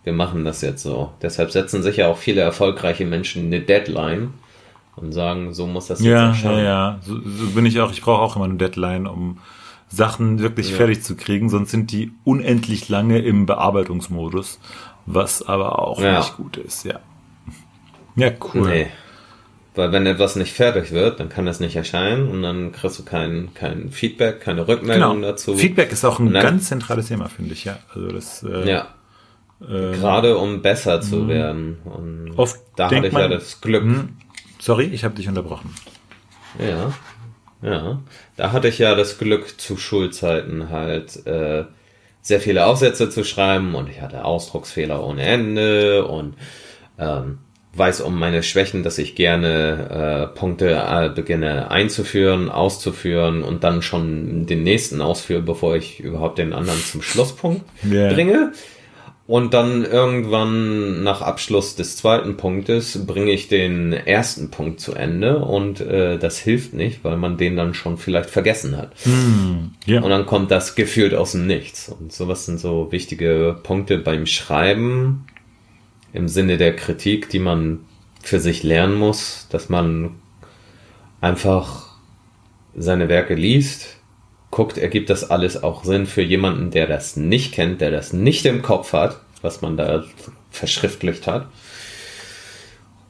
wir 0.05 0.12
machen 0.12 0.44
das 0.44 0.62
jetzt 0.62 0.83
so. 0.83 1.12
Deshalb 1.22 1.51
setzen 1.51 1.83
sich 1.83 1.98
ja 1.98 2.09
auch 2.09 2.18
viele 2.18 2.40
erfolgreiche 2.40 3.05
Menschen 3.05 3.46
eine 3.46 3.61
Deadline 3.61 4.33
und 4.96 5.12
sagen, 5.12 5.55
so 5.55 5.66
muss 5.66 5.87
das 5.88 6.00
jetzt 6.00 6.09
Ja, 6.09 6.33
ja, 6.35 6.61
ja. 6.62 6.98
So, 7.02 7.14
so 7.14 7.46
bin 7.55 7.66
ich 7.66 7.81
auch. 7.81 7.90
Ich 7.92 8.02
brauche 8.02 8.20
auch 8.22 8.37
immer 8.37 8.44
eine 8.46 8.55
Deadline, 8.57 9.07
um 9.07 9.38
Sachen 9.88 10.38
wirklich 10.40 10.70
Ja. 10.70 10.76
fertig 10.76 11.02
zu 11.02 11.16
kriegen, 11.16 11.48
sonst 11.50 11.70
sind 11.70 11.92
die 11.92 12.12
unendlich 12.24 12.88
lange 12.88 13.18
im 13.20 13.46
Bearbeitungsmodus, 13.46 14.59
was 15.07 15.46
aber 15.46 15.78
auch 15.81 16.00
Ja. 16.00 16.18
nicht 16.18 16.37
gut 16.37 16.57
ist, 16.57 16.85
ja. 16.85 17.00
Ja, 18.16 18.31
cool. 18.55 18.68
Nee. 18.68 18.87
Weil 19.74 19.90
wenn 19.90 20.05
etwas 20.05 20.37
nicht 20.37 20.52
fertig 20.52 20.92
wird, 20.92 21.18
dann 21.18 21.31
kann 21.31 21.46
es 21.48 21.59
nicht 21.59 21.76
erscheinen 21.76 22.28
und 22.28 22.42
dann 22.42 22.72
kriegst 22.72 22.98
du 22.98 23.05
kein, 23.05 23.55
kein 23.55 23.90
Feedback, 23.90 24.40
keine 24.40 24.68
Rückmeldung 24.68 25.16
Genau. 25.16 25.28
dazu. 25.28 25.57
Feedback 25.57 25.90
ist 25.92 26.05
auch 26.05 26.18
ein 26.18 26.31
dann- 26.33 26.42
ganz 26.42 26.68
zentrales 26.68 27.09
Thema, 27.09 27.28
finde 27.31 27.55
ich, 27.55 27.64
ja. 27.64 27.78
Also 27.94 28.09
das 28.09 28.42
äh, 28.42 28.68
Ja, 28.70 28.88
äh, 29.62 29.92
gerade 29.92 30.37
um 30.37 30.61
besser 30.61 31.00
zu 31.00 31.26
werden. 31.26 31.78
Und 31.87 32.33
Oft 32.37 32.61
da 32.76 32.90
hatte 32.90 33.07
ich 33.07 33.12
man- 33.14 33.22
ja 33.22 33.28
das 33.28 33.62
Glück. 33.62 33.85
Sorry, 34.62 34.85
ich 34.85 35.05
habe 35.05 35.14
dich 35.14 35.29
unterbrochen. 35.29 35.75
Ja, 36.59 36.92
ja. 37.62 38.01
Da 38.37 38.53
hatte 38.53 38.68
ich 38.68 38.79
ja 38.79 38.94
das 38.94 39.18
Glück 39.18 39.61
zu 39.61 39.77
Schulzeiten 39.77 40.70
halt 40.70 41.27
äh, 41.27 41.64
sehr 42.20 42.40
viele 42.40 42.66
Aufsätze 42.66 43.11
zu 43.11 43.25
schreiben 43.25 43.75
und 43.75 43.88
ich 43.90 44.01
hatte 44.01 44.25
Ausdrucksfehler 44.25 45.05
ohne 45.05 45.22
Ende 45.22 46.07
und 46.07 46.35
ähm, 46.98 47.38
weiß 47.75 48.03
um 48.03 48.18
meine 48.18 48.42
Schwächen, 48.42 48.83
dass 48.83 48.98
ich 48.98 49.14
gerne 49.16 50.29
äh, 50.33 50.38
Punkte 50.38 50.70
äh, 50.72 51.09
beginne 51.09 51.70
einzuführen, 51.70 52.51
auszuführen 52.51 53.42
und 53.42 53.64
dann 53.64 53.83
schon 53.83 54.46
den 54.46 54.62
nächsten 54.62 55.01
ausführe, 55.01 55.42
bevor 55.42 55.75
ich 55.75 55.98
überhaupt 55.98 56.38
den 56.38 56.53
anderen 56.53 56.81
zum 56.81 57.03
Schlusspunkt 57.03 57.62
Ja. 57.90 58.12
bringe. 58.12 58.53
Und 59.33 59.55
dann 59.55 59.83
irgendwann 59.83 61.03
nach 61.05 61.23
Abschluss 61.23 61.75
des 61.75 61.97
zweiten 61.97 62.37
Punktes 62.37 63.07
bringe 63.07 63.31
ich 63.31 63.49
den 63.49 63.95
ersten 63.95 64.51
Punkt 64.51 64.79
zu 64.79 64.92
Ende 64.92 65.38
und 65.38 65.81
äh, 65.81 66.18
das 66.18 66.37
hilft 66.37 66.75
nicht, 66.75 67.03
weil 67.03 67.16
man 67.16 67.38
den 67.38 67.57
dann 67.57 67.73
schon 67.73 67.97
vielleicht 67.97 68.29
vergessen 68.29 68.77
hat. 68.77 68.92
Ja. 69.87 70.03
Und 70.03 70.11
dann 70.11 70.27
kommt 70.27 70.51
das 70.51 70.75
gefühlt 70.75 71.14
aus 71.14 71.33
dem 71.33 71.47
Nichts. 71.47 71.88
Und 71.88 72.12
sowas 72.12 72.45
sind 72.45 72.61
so 72.61 72.92
wichtige 72.92 73.57
Punkte 73.62 73.97
beim 73.97 74.27
Schreiben 74.27 75.25
im 76.12 76.29
Sinne 76.29 76.59
der 76.59 76.77
Kritik, 76.77 77.31
die 77.31 77.38
man 77.38 77.87
für 78.23 78.38
sich 78.38 78.62
lernen 78.62 78.97
muss, 78.97 79.47
dass 79.49 79.71
man 79.71 80.11
einfach 81.23 81.87
seine 82.77 83.09
Werke 83.09 83.35
liest, 83.35 83.97
guckt, 84.51 84.77
ergibt 84.77 85.09
das 85.09 85.31
alles 85.31 85.62
auch 85.62 85.85
Sinn 85.85 86.05
für 86.05 86.21
jemanden, 86.21 86.71
der 86.71 86.87
das 86.87 87.16
nicht 87.16 87.55
kennt, 87.55 87.81
der 87.81 87.90
das 87.90 88.12
nicht 88.12 88.45
im 88.45 88.61
Kopf 88.61 88.92
hat, 88.92 89.21
was 89.42 89.62
man 89.62 89.76
da 89.76 90.05
verschriftlicht 90.50 91.26
hat. 91.26 91.48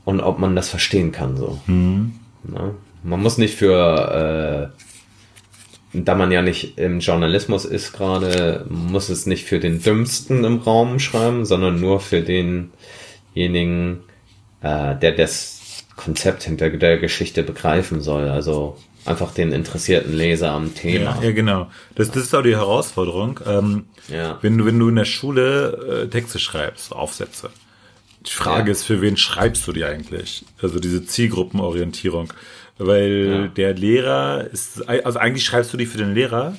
Und 0.04 0.20
ob 0.20 0.38
man 0.38 0.56
das 0.56 0.68
verstehen 0.68 1.12
kann 1.12 1.36
so. 1.36 1.60
Mhm. 1.66 2.14
Na? 2.44 2.74
Man 3.04 3.22
muss 3.22 3.38
nicht 3.38 3.54
für, 3.54 4.72
äh, 5.92 5.98
da 6.02 6.14
man 6.14 6.32
ja 6.32 6.42
nicht 6.42 6.78
im 6.78 7.00
Journalismus 7.00 7.64
ist 7.64 7.92
gerade, 7.92 8.66
muss 8.68 9.08
es 9.08 9.26
nicht 9.26 9.44
für 9.44 9.60
den 9.60 9.82
Dümmsten 9.82 10.44
im 10.44 10.58
Raum 10.58 10.98
schreiben, 10.98 11.44
sondern 11.44 11.80
nur 11.80 12.00
für 12.00 12.22
denjenigen, 12.22 14.00
äh, 14.60 14.96
der 14.96 15.12
das 15.12 15.84
Konzept 15.96 16.44
hinter 16.44 16.70
der 16.70 16.98
Geschichte 16.98 17.42
begreifen 17.42 18.00
soll. 18.00 18.28
Also 18.28 18.76
einfach 19.04 19.34
den 19.34 19.52
interessierten 19.52 20.12
Leser 20.14 20.52
am 20.52 20.74
Thema. 20.74 21.16
Ja, 21.16 21.24
ja 21.24 21.32
genau. 21.32 21.70
Das, 21.94 22.10
das 22.10 22.24
ist 22.24 22.34
auch 22.34 22.42
die 22.42 22.56
Herausforderung. 22.56 23.40
Ähm, 23.46 23.86
ja. 24.08 24.38
wenn, 24.42 24.58
du, 24.58 24.64
wenn 24.64 24.78
du 24.78 24.88
in 24.88 24.96
der 24.96 25.04
Schule 25.04 26.04
äh, 26.04 26.08
Texte 26.08 26.38
schreibst, 26.38 26.92
Aufsätze. 26.92 27.50
Die 28.26 28.30
Frage 28.30 28.66
ja. 28.66 28.72
ist, 28.72 28.84
für 28.84 29.00
wen 29.00 29.16
schreibst 29.16 29.66
du 29.66 29.72
die 29.72 29.84
eigentlich? 29.84 30.44
Also 30.60 30.78
diese 30.78 31.04
Zielgruppenorientierung. 31.04 32.32
Weil 32.78 33.48
der 33.50 33.74
Lehrer 33.74 34.46
ist, 34.50 34.88
also 34.88 35.18
eigentlich 35.18 35.44
schreibst 35.44 35.72
du 35.72 35.76
die 35.76 35.86
für 35.86 35.98
den 35.98 36.14
Lehrer, 36.14 36.56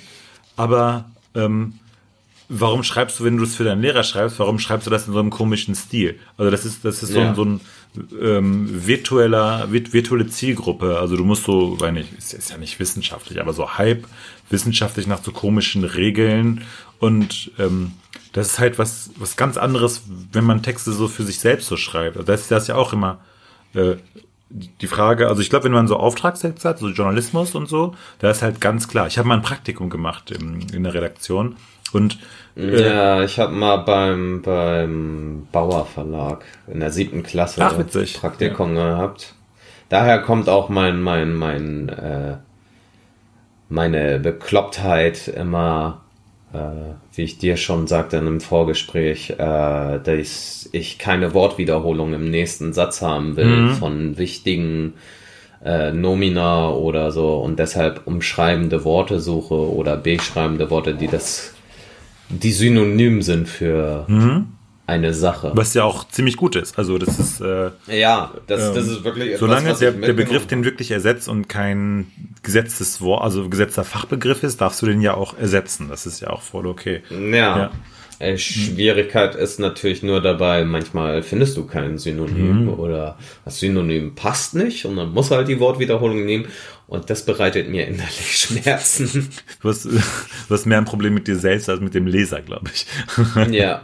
aber 0.56 1.06
ähm, 1.36 1.79
warum 2.49 2.84
schreibst 2.84 3.19
du, 3.19 3.23
wenn 3.23 3.38
du 3.38 3.43
es 3.43 3.56
für 3.56 3.63
deinen 3.63 3.82
Lehrer 3.82 4.03
schreibst, 4.03 4.39
warum 4.39 4.60
schreibst 4.60 4.86
du 4.86 4.91
das 4.91 5.08
in 5.08 5.13
so 5.13 5.19
einem 5.19 5.32
komischen 5.32 5.75
Stil? 5.75 6.19
Also 6.38 6.51
das 6.51 6.65
ist, 6.65 6.86
das 6.86 7.01
ist 7.01 7.13
so, 7.13 7.19
ein, 7.19 7.36
so 7.36 7.43
ein 7.43 7.62
ähm, 8.19 8.88
virtueller, 8.88 9.67
virtuelle 9.71 10.27
Zielgruppe. 10.27 10.99
Also 10.99 11.15
du 11.15 11.23
musst 11.23 11.43
so, 11.43 11.79
weil 11.79 11.91
nicht, 11.93 12.13
ist, 12.17 12.34
ist 12.34 12.51
ja 12.51 12.58
nicht 12.58 12.79
wissenschaftlich, 12.79 13.39
aber 13.39 13.53
so 13.53 13.71
halb 13.71 14.08
wissenschaftlich 14.49 15.08
nach 15.08 15.23
so 15.23 15.32
komischen 15.32 15.84
Regeln 15.84 16.63
und 16.99 17.51
ähm, 17.60 17.91
das 18.32 18.47
ist 18.47 18.60
halt 18.60 18.79
was, 18.79 19.12
was 19.17 19.36
ganz 19.36 19.58
anderes, 19.58 20.03
wenn 20.32 20.43
man 20.43 20.63
Texte 20.63 20.91
so 20.91 21.08
für 21.08 21.23
sich 21.23 21.39
selbst 21.39 21.67
so 21.67 21.77
schreibt. 21.77 22.17
Also 22.17 22.25
das 22.25 22.41
ist 22.41 22.51
das 22.51 22.67
ja 22.67 22.75
auch 22.75 22.93
immer 22.93 23.19
äh, 23.73 23.95
die 24.49 24.88
Frage, 24.88 25.27
also 25.27 25.41
ich 25.41 25.49
glaube, 25.49 25.65
wenn 25.65 25.71
man 25.71 25.88
so 25.88 25.97
Auftragstext 25.97 26.63
hat, 26.63 26.79
so 26.79 26.89
Journalismus 26.89 27.56
und 27.56 27.67
so, 27.67 27.95
da 28.19 28.29
ist 28.29 28.41
halt 28.41 28.62
ganz 28.62 28.88
klar. 28.88 29.08
Ich 29.08 29.17
habe 29.17 29.27
mal 29.27 29.36
ein 29.36 29.41
Praktikum 29.41 29.89
gemacht 29.89 30.32
im, 30.32 30.60
in 30.71 30.84
der 30.84 30.93
Redaktion 30.93 31.56
und 31.91 32.19
ja, 32.55 33.23
ich 33.23 33.39
habe 33.39 33.53
mal 33.53 33.77
beim 33.77 34.41
beim 34.41 35.47
Bauer 35.51 35.85
Verlag 35.85 36.43
in 36.67 36.79
der 36.79 36.91
siebten 36.91 37.23
Klasse 37.23 37.61
Ach, 37.63 37.77
witzig. 37.77 38.19
Praktikum 38.19 38.75
ja. 38.75 38.91
gehabt. 38.91 39.33
Daher 39.89 40.19
kommt 40.19 40.49
auch 40.49 40.69
mein 40.69 41.01
mein 41.01 41.33
mein 41.33 41.89
äh, 41.89 42.37
meine 43.69 44.19
Beklopptheit 44.19 45.27
immer 45.27 46.03
äh, 46.53 46.93
wie 47.15 47.23
ich 47.23 47.37
dir 47.39 47.57
schon 47.57 47.87
sagte 47.87 48.17
in 48.17 48.27
einem 48.27 48.41
Vorgespräch, 48.41 49.31
äh, 49.31 49.99
dass 49.99 50.69
ich 50.71 50.99
keine 50.99 51.33
Wortwiederholung 51.33 52.13
im 52.13 52.29
nächsten 52.29 52.73
Satz 52.73 53.01
haben 53.01 53.35
will 53.35 53.45
mhm. 53.45 53.69
von 53.71 54.17
wichtigen 54.17 54.93
äh, 55.63 55.91
Nomina 55.91 56.69
oder 56.69 57.11
so 57.11 57.37
und 57.37 57.57
deshalb 57.57 58.01
umschreibende 58.05 58.85
Worte 58.85 59.19
suche 59.19 59.55
oder 59.55 59.97
beschreibende 59.97 60.69
Worte, 60.69 60.93
die 60.93 61.07
das 61.07 61.52
die 62.39 62.52
synonym 62.52 63.22
sind 63.22 63.48
für 63.48 64.06
mhm 64.08 64.48
eine 64.86 65.13
Sache. 65.13 65.52
Was 65.56 65.74
ja 65.74 65.84
auch 65.84 66.08
ziemlich 66.10 66.36
gut 66.36 66.56
ist. 66.56 66.78
Also 66.78 66.98
das 66.98 67.17
ist 67.17 67.41
äh, 67.41 67.72
ja, 67.88 68.34
das, 68.48 68.74
das 68.74 68.86
ähm, 68.86 68.91
ist 68.91 69.04
wirklich. 69.04 69.28
Etwas, 69.30 69.39
solange 69.39 69.74
der, 69.76 69.91
der 69.91 70.13
Begriff 70.13 70.46
den 70.46 70.65
wirklich 70.65 70.91
ersetzt 70.91 71.30
und 71.30 71.48
kein 71.48 72.08
gesetztes 72.43 73.00
Wort, 73.02 73.24
also 73.24 73.48
gesetzter 73.48 73.86
Fachbegriff 73.86 74.43
ist, 74.43 74.60
darfst 74.60 74.82
du 74.82 74.86
den 74.86 75.02
ja 75.02 75.13
auch 75.13 75.38
ersetzen. 75.38 75.88
Das 75.89 76.06
ist 76.06 76.19
ja 76.19 76.30
auch 76.30 76.41
voll 76.41 76.67
okay. 76.67 77.02
Ja. 77.10 77.58
ja. 77.58 77.72
Äh, 78.23 78.38
Schwierigkeit 78.38 79.36
ist 79.36 79.59
natürlich 79.59 80.03
nur 80.03 80.21
dabei, 80.21 80.63
manchmal 80.63 81.23
findest 81.23 81.57
du 81.57 81.65
kein 81.65 81.97
Synonym 81.97 82.63
mhm. 82.63 82.69
oder 82.69 83.17
das 83.45 83.59
Synonym 83.59 84.15
passt 84.15 84.55
nicht 84.55 84.86
und 84.86 84.95
dann 84.95 85.12
muss 85.12 85.31
halt 85.31 85.47
die 85.47 85.59
Wortwiederholung 85.59 86.25
nehmen 86.25 86.45
und 86.88 87.09
das 87.09 87.25
bereitet 87.25 87.69
mir 87.69 87.88
innerlich 87.88 88.38
Schmerzen. 88.38 89.29
Du 89.62 89.69
hast, 89.69 89.86
du 89.86 89.99
hast 90.49 90.65
mehr 90.65 90.77
ein 90.77 90.86
Problem 90.86 91.13
mit 91.13 91.27
dir 91.27 91.38
selbst 91.38 91.69
als 91.69 91.81
mit 91.81 91.93
dem 91.93 92.07
Leser, 92.07 92.41
glaube 92.41 92.69
ich. 92.73 92.86
Ja, 93.51 93.83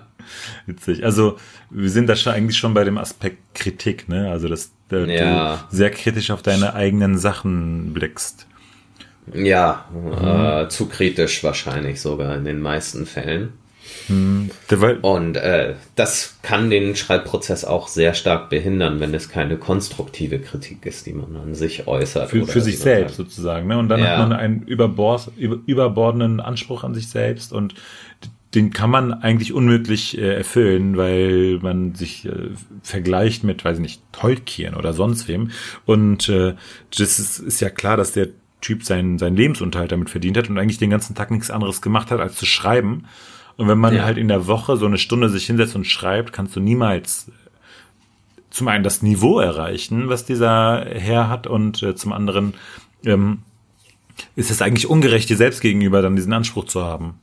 Witzig. 0.65 1.03
Also 1.03 1.37
wir 1.69 1.89
sind 1.89 2.07
da 2.07 2.15
schon 2.15 2.33
eigentlich 2.33 2.57
schon 2.57 2.73
bei 2.73 2.83
dem 2.83 2.97
Aspekt 2.97 3.55
Kritik, 3.55 4.09
ne? 4.09 4.29
Also 4.29 4.47
dass 4.47 4.71
äh, 4.91 5.15
ja. 5.15 5.67
du 5.69 5.75
sehr 5.75 5.91
kritisch 5.91 6.31
auf 6.31 6.41
deine 6.41 6.73
eigenen 6.75 7.17
Sachen 7.17 7.93
blickst. 7.93 8.47
Ja, 9.33 9.85
mhm. 9.93 10.11
äh, 10.13 10.69
zu 10.69 10.87
kritisch 10.87 11.43
wahrscheinlich 11.43 12.01
sogar 12.01 12.35
in 12.35 12.45
den 12.45 12.61
meisten 12.61 13.05
Fällen. 13.05 13.53
Mhm. 14.07 14.49
Und 15.01 15.35
äh, 15.37 15.75
das 15.95 16.37
kann 16.41 16.69
den 16.69 16.95
Schreibprozess 16.95 17.65
auch 17.65 17.87
sehr 17.87 18.13
stark 18.13 18.49
behindern, 18.49 18.99
wenn 18.99 19.13
es 19.13 19.29
keine 19.29 19.57
konstruktive 19.57 20.39
Kritik 20.39 20.85
ist, 20.85 21.05
die 21.05 21.13
man 21.13 21.35
an 21.35 21.55
sich 21.55 21.87
äußert. 21.87 22.29
Für, 22.29 22.45
für 22.47 22.61
sich 22.61 22.79
selbst 22.79 23.17
sozusagen. 23.17 23.67
Ne? 23.67 23.77
Und 23.77 23.89
dann 23.89 23.99
ja. 23.99 24.17
hat 24.17 24.19
man 24.19 24.33
einen 24.33 24.63
überbord, 24.63 25.31
überbordenden 25.37 26.39
Anspruch 26.39 26.83
an 26.83 26.93
sich 26.93 27.09
selbst 27.09 27.53
und 27.53 27.75
den 28.55 28.71
kann 28.71 28.89
man 28.89 29.13
eigentlich 29.13 29.53
unmöglich 29.53 30.17
äh, 30.17 30.35
erfüllen, 30.35 30.97
weil 30.97 31.59
man 31.61 31.93
sich 31.93 32.25
äh, 32.25 32.49
vergleicht 32.81 33.43
mit, 33.43 33.63
weiß 33.63 33.77
ich 33.77 33.81
nicht, 33.81 34.01
Tolkien 34.11 34.73
oder 34.73 34.93
sonst 34.93 35.27
wem. 35.27 35.51
Und 35.85 36.29
äh, 36.29 36.55
das 36.97 37.19
ist, 37.19 37.39
ist 37.39 37.59
ja 37.59 37.69
klar, 37.69 37.95
dass 37.95 38.11
der 38.11 38.29
Typ 38.61 38.83
seinen, 38.83 39.19
seinen 39.19 39.37
Lebensunterhalt 39.37 39.91
damit 39.91 40.09
verdient 40.09 40.35
hat 40.37 40.49
und 40.49 40.57
eigentlich 40.57 40.79
den 40.79 40.89
ganzen 40.89 41.15
Tag 41.15 41.29
nichts 41.31 41.51
anderes 41.51 41.81
gemacht 41.81 42.09
hat, 42.11 42.19
als 42.19 42.35
zu 42.35 42.45
schreiben. 42.45 43.05
Und 43.59 43.67
wenn 43.67 43.77
man 43.77 43.93
ja. 43.93 44.05
halt 44.05 44.17
in 44.17 44.29
der 44.29 44.47
Woche 44.47 44.77
so 44.77 44.85
eine 44.85 44.97
Stunde 44.97 45.27
sich 45.27 45.45
hinsetzt 45.45 45.75
und 45.75 45.85
schreibt, 45.85 46.31
kannst 46.31 46.55
du 46.55 46.61
niemals 46.61 47.27
äh, 47.27 47.31
zum 48.49 48.69
einen 48.69 48.85
das 48.85 49.01
Niveau 49.01 49.41
erreichen, 49.41 50.07
was 50.07 50.23
dieser 50.23 50.85
Herr 50.85 51.27
hat, 51.27 51.45
und 51.45 51.83
äh, 51.83 51.93
zum 51.93 52.13
anderen 52.13 52.53
ähm, 53.05 53.39
ist 54.37 54.49
es 54.49 54.61
eigentlich 54.61 54.89
ungerecht 54.89 55.29
dir 55.29 55.35
selbst 55.35 55.59
gegenüber, 55.59 56.01
dann 56.01 56.15
diesen 56.15 56.31
Anspruch 56.31 56.65
zu 56.65 56.85
haben. 56.85 57.19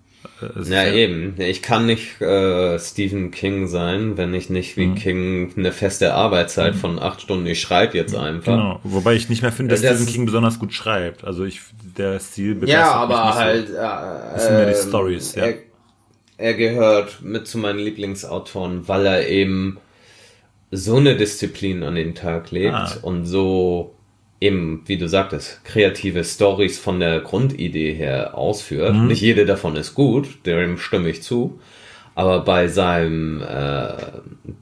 Es 0.59 0.69
ja, 0.69 0.87
eben. 0.93 1.37
Ich 1.39 1.63
kann 1.63 1.87
nicht 1.87 2.21
äh, 2.21 2.79
Stephen 2.79 3.31
King 3.31 3.67
sein, 3.67 4.19
wenn 4.19 4.35
ich 4.35 4.51
nicht 4.51 4.77
wie 4.77 4.89
mhm. 4.89 4.95
King 4.97 5.53
eine 5.57 5.73
feste 5.73 6.13
Arbeitszeit 6.13 6.75
mhm. 6.75 6.79
von 6.79 6.99
acht 6.99 7.23
Stunden, 7.23 7.47
ich 7.47 7.63
schreibe 7.63 7.97
jetzt 7.97 8.15
einfach. 8.15 8.53
Genau, 8.53 8.81
wobei 8.83 9.15
ich 9.15 9.31
nicht 9.31 9.41
mehr 9.41 9.53
finde, 9.53 9.75
dass 9.75 9.81
das 9.81 9.97
Stephen 9.97 10.13
King 10.13 10.27
besonders 10.27 10.59
gut 10.59 10.75
schreibt. 10.75 11.25
Also 11.25 11.45
ich, 11.45 11.61
der 11.97 12.21
Stil 12.21 12.59
Ja, 12.67 12.93
aber 12.93 13.35
halt, 13.35 13.69
so. 13.69 13.75
äh, 13.75 13.79
das 13.79 14.47
sind 14.47 14.59
ja 14.59 14.65
die 14.67 14.73
ähm, 14.73 14.89
Stories, 14.89 15.35
ja. 15.35 15.45
Er, 15.45 15.55
er 16.39 16.55
gehört 16.55 17.23
mit 17.23 17.47
zu 17.47 17.59
meinen 17.59 17.79
Lieblingsautoren, 17.79 18.89
weil 18.89 19.07
er 19.07 19.29
eben 19.29 19.79
so 20.71 20.97
eine 20.97 21.17
Disziplin 21.17 21.83
an 21.83 21.95
den 21.95 22.15
Tag 22.15 22.51
legt 22.51 22.75
ah. 22.75 22.99
und 23.03 23.25
so 23.25 23.95
eben, 24.41 24.83
wie 24.87 24.99
du 24.99 25.09
sagtest, 25.09 25.65
kreative 25.65 26.25
Stories 26.25 26.79
von 26.79 27.01
der 27.01 27.21
Grundidee 27.21 27.95
her 27.95 28.37
ausführt. 28.37 28.95
Mhm. 28.95 29.07
Nicht 29.07 29.23
jede 29.23 29.47
davon 29.47 29.77
ist 29.77 29.95
gut, 29.95 30.45
dem 30.45 30.79
stimme 30.79 31.09
ich 31.09 31.23
zu. 31.23 31.59
Aber 32.15 32.41
bei 32.41 32.69
seinem, 32.69 33.43
äh, 33.43 33.95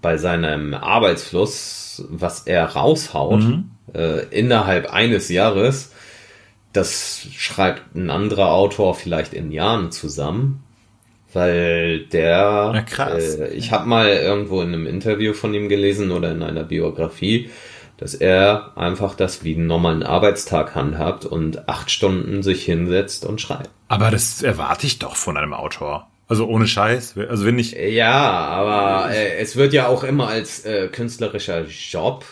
bei 0.00 0.16
seinem 0.16 0.74
Arbeitsfluss, 0.74 2.04
was 2.08 2.46
er 2.46 2.64
raushaut, 2.66 3.40
mhm. 3.40 3.70
äh, 3.94 4.24
innerhalb 4.30 4.92
eines 4.92 5.28
Jahres, 5.28 5.92
das 6.72 7.28
schreibt 7.36 7.94
ein 7.94 8.10
anderer 8.10 8.50
Autor 8.52 8.94
vielleicht 8.94 9.32
in 9.32 9.52
Jahren 9.52 9.92
zusammen. 9.92 10.64
Weil 11.34 12.06
der, 12.06 12.72
ja, 12.74 12.82
krass. 12.82 13.36
Äh, 13.36 13.48
ich 13.54 13.72
habe 13.72 13.88
mal 13.88 14.08
irgendwo 14.08 14.62
in 14.62 14.68
einem 14.68 14.86
Interview 14.86 15.34
von 15.34 15.52
ihm 15.52 15.68
gelesen 15.68 16.12
oder 16.12 16.30
in 16.30 16.42
einer 16.42 16.62
Biografie, 16.62 17.50
dass 17.96 18.14
er 18.14 18.72
einfach 18.76 19.14
das 19.14 19.44
wie 19.44 19.54
einen 19.54 19.66
normalen 19.66 20.02
Arbeitstag 20.02 20.74
handhabt 20.74 21.24
und 21.26 21.68
acht 21.68 21.90
Stunden 21.90 22.42
sich 22.42 22.64
hinsetzt 22.64 23.26
und 23.26 23.40
schreibt. 23.40 23.70
Aber 23.88 24.10
das 24.10 24.42
erwarte 24.42 24.86
ich 24.86 25.00
doch 25.00 25.16
von 25.16 25.36
einem 25.36 25.52
Autor. 25.52 26.08
Also 26.26 26.46
ohne 26.46 26.66
Scheiß. 26.66 27.18
Also 27.28 27.44
wenn 27.44 27.58
ich. 27.58 27.72
Ja, 27.72 28.12
aber 28.12 29.12
äh, 29.12 29.36
es 29.38 29.56
wird 29.56 29.72
ja 29.72 29.88
auch 29.88 30.04
immer 30.04 30.28
als 30.28 30.64
äh, 30.64 30.88
künstlerischer 30.88 31.66
Job 31.66 32.24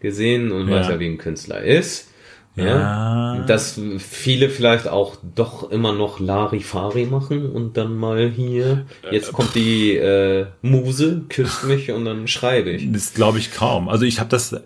gesehen 0.00 0.52
und 0.52 0.68
ja. 0.68 0.76
weiß 0.76 0.88
ja, 0.88 1.00
wie 1.00 1.06
ein 1.06 1.18
Künstler 1.18 1.60
ist. 1.62 2.10
Ja. 2.56 3.36
ja. 3.36 3.42
Dass 3.44 3.78
viele 3.98 4.48
vielleicht 4.48 4.88
auch 4.88 5.16
doch 5.34 5.70
immer 5.70 5.92
noch 5.92 6.18
Larifari 6.20 7.04
machen 7.04 7.50
und 7.50 7.76
dann 7.76 7.96
mal 7.96 8.30
hier, 8.30 8.86
jetzt 9.10 9.32
kommt 9.32 9.54
die 9.54 9.94
äh, 9.96 10.46
Muse, 10.62 11.22
küsst 11.28 11.64
mich 11.64 11.92
und 11.92 12.06
dann 12.06 12.26
schreibe 12.28 12.70
ich. 12.70 12.90
Das 12.90 13.12
glaube 13.12 13.38
ich 13.38 13.52
kaum. 13.52 13.88
Also 13.90 14.06
ich 14.06 14.20
habe 14.20 14.30
das, 14.30 14.56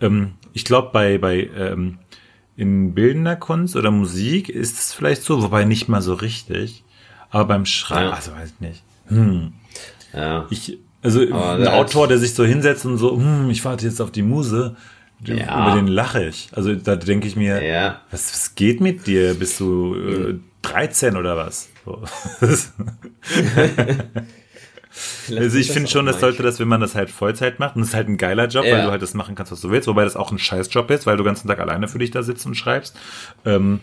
ähm, 0.00 0.32
ich 0.52 0.64
glaube, 0.64 0.90
bei, 0.92 1.18
bei 1.18 1.48
ähm, 1.56 1.98
in 2.56 2.94
bildender 2.94 3.36
Kunst 3.36 3.76
oder 3.76 3.92
Musik 3.92 4.48
ist 4.48 4.78
es 4.78 4.92
vielleicht 4.92 5.22
so, 5.22 5.42
wobei 5.42 5.64
nicht 5.64 5.88
mal 5.88 6.02
so 6.02 6.14
richtig. 6.14 6.82
Aber 7.30 7.44
beim 7.44 7.66
Schreiben, 7.66 8.08
ja. 8.08 8.12
also 8.12 8.32
weiß 8.32 8.54
ich 8.54 8.60
nicht. 8.60 8.82
Hm. 9.08 9.52
Ja. 10.12 10.46
Ich, 10.50 10.78
also 11.02 11.22
Aber 11.22 11.52
ein 11.52 11.68
Autor, 11.68 12.08
der 12.08 12.18
sich 12.18 12.34
so 12.34 12.44
hinsetzt 12.44 12.86
und 12.86 12.96
so, 12.96 13.16
hm, 13.16 13.50
ich 13.50 13.64
warte 13.64 13.86
jetzt 13.86 14.00
auf 14.00 14.10
die 14.10 14.22
Muse, 14.22 14.74
ja. 15.24 15.66
über 15.66 15.76
den 15.76 15.86
lache 15.86 16.24
ich. 16.24 16.48
Also 16.52 16.74
da 16.74 16.96
denke 16.96 17.26
ich 17.26 17.36
mir, 17.36 17.62
ja. 17.62 18.00
was, 18.10 18.32
was 18.32 18.54
geht 18.54 18.80
mit 18.80 19.06
dir? 19.06 19.34
Bist 19.34 19.60
du 19.60 19.94
äh, 19.94 20.34
13 20.62 21.16
oder 21.16 21.36
was? 21.36 21.68
So. 21.84 22.02
also 25.36 25.58
ich 25.58 25.70
finde 25.70 25.88
schon, 25.88 26.06
das 26.06 26.20
sollte 26.20 26.42
das, 26.42 26.58
wenn 26.58 26.68
man 26.68 26.80
das 26.80 26.94
halt 26.94 27.10
Vollzeit 27.10 27.58
macht, 27.58 27.76
und 27.76 27.82
das 27.82 27.90
ist 27.90 27.94
halt 27.94 28.08
ein 28.08 28.16
geiler 28.16 28.48
Job, 28.48 28.64
ja. 28.64 28.76
weil 28.76 28.84
du 28.84 28.90
halt 28.90 29.02
das 29.02 29.14
machen 29.14 29.34
kannst, 29.34 29.52
was 29.52 29.60
du 29.60 29.70
willst, 29.70 29.88
wobei 29.88 30.04
das 30.04 30.16
auch 30.16 30.32
ein 30.32 30.38
Scheißjob 30.38 30.90
ist, 30.90 31.06
weil 31.06 31.16
du 31.16 31.22
den 31.22 31.28
ganzen 31.28 31.48
Tag 31.48 31.60
alleine 31.60 31.88
für 31.88 31.98
dich 31.98 32.10
da 32.10 32.22
sitzt 32.22 32.46
und 32.46 32.54
schreibst. 32.54 32.96
Ähm, 33.44 33.80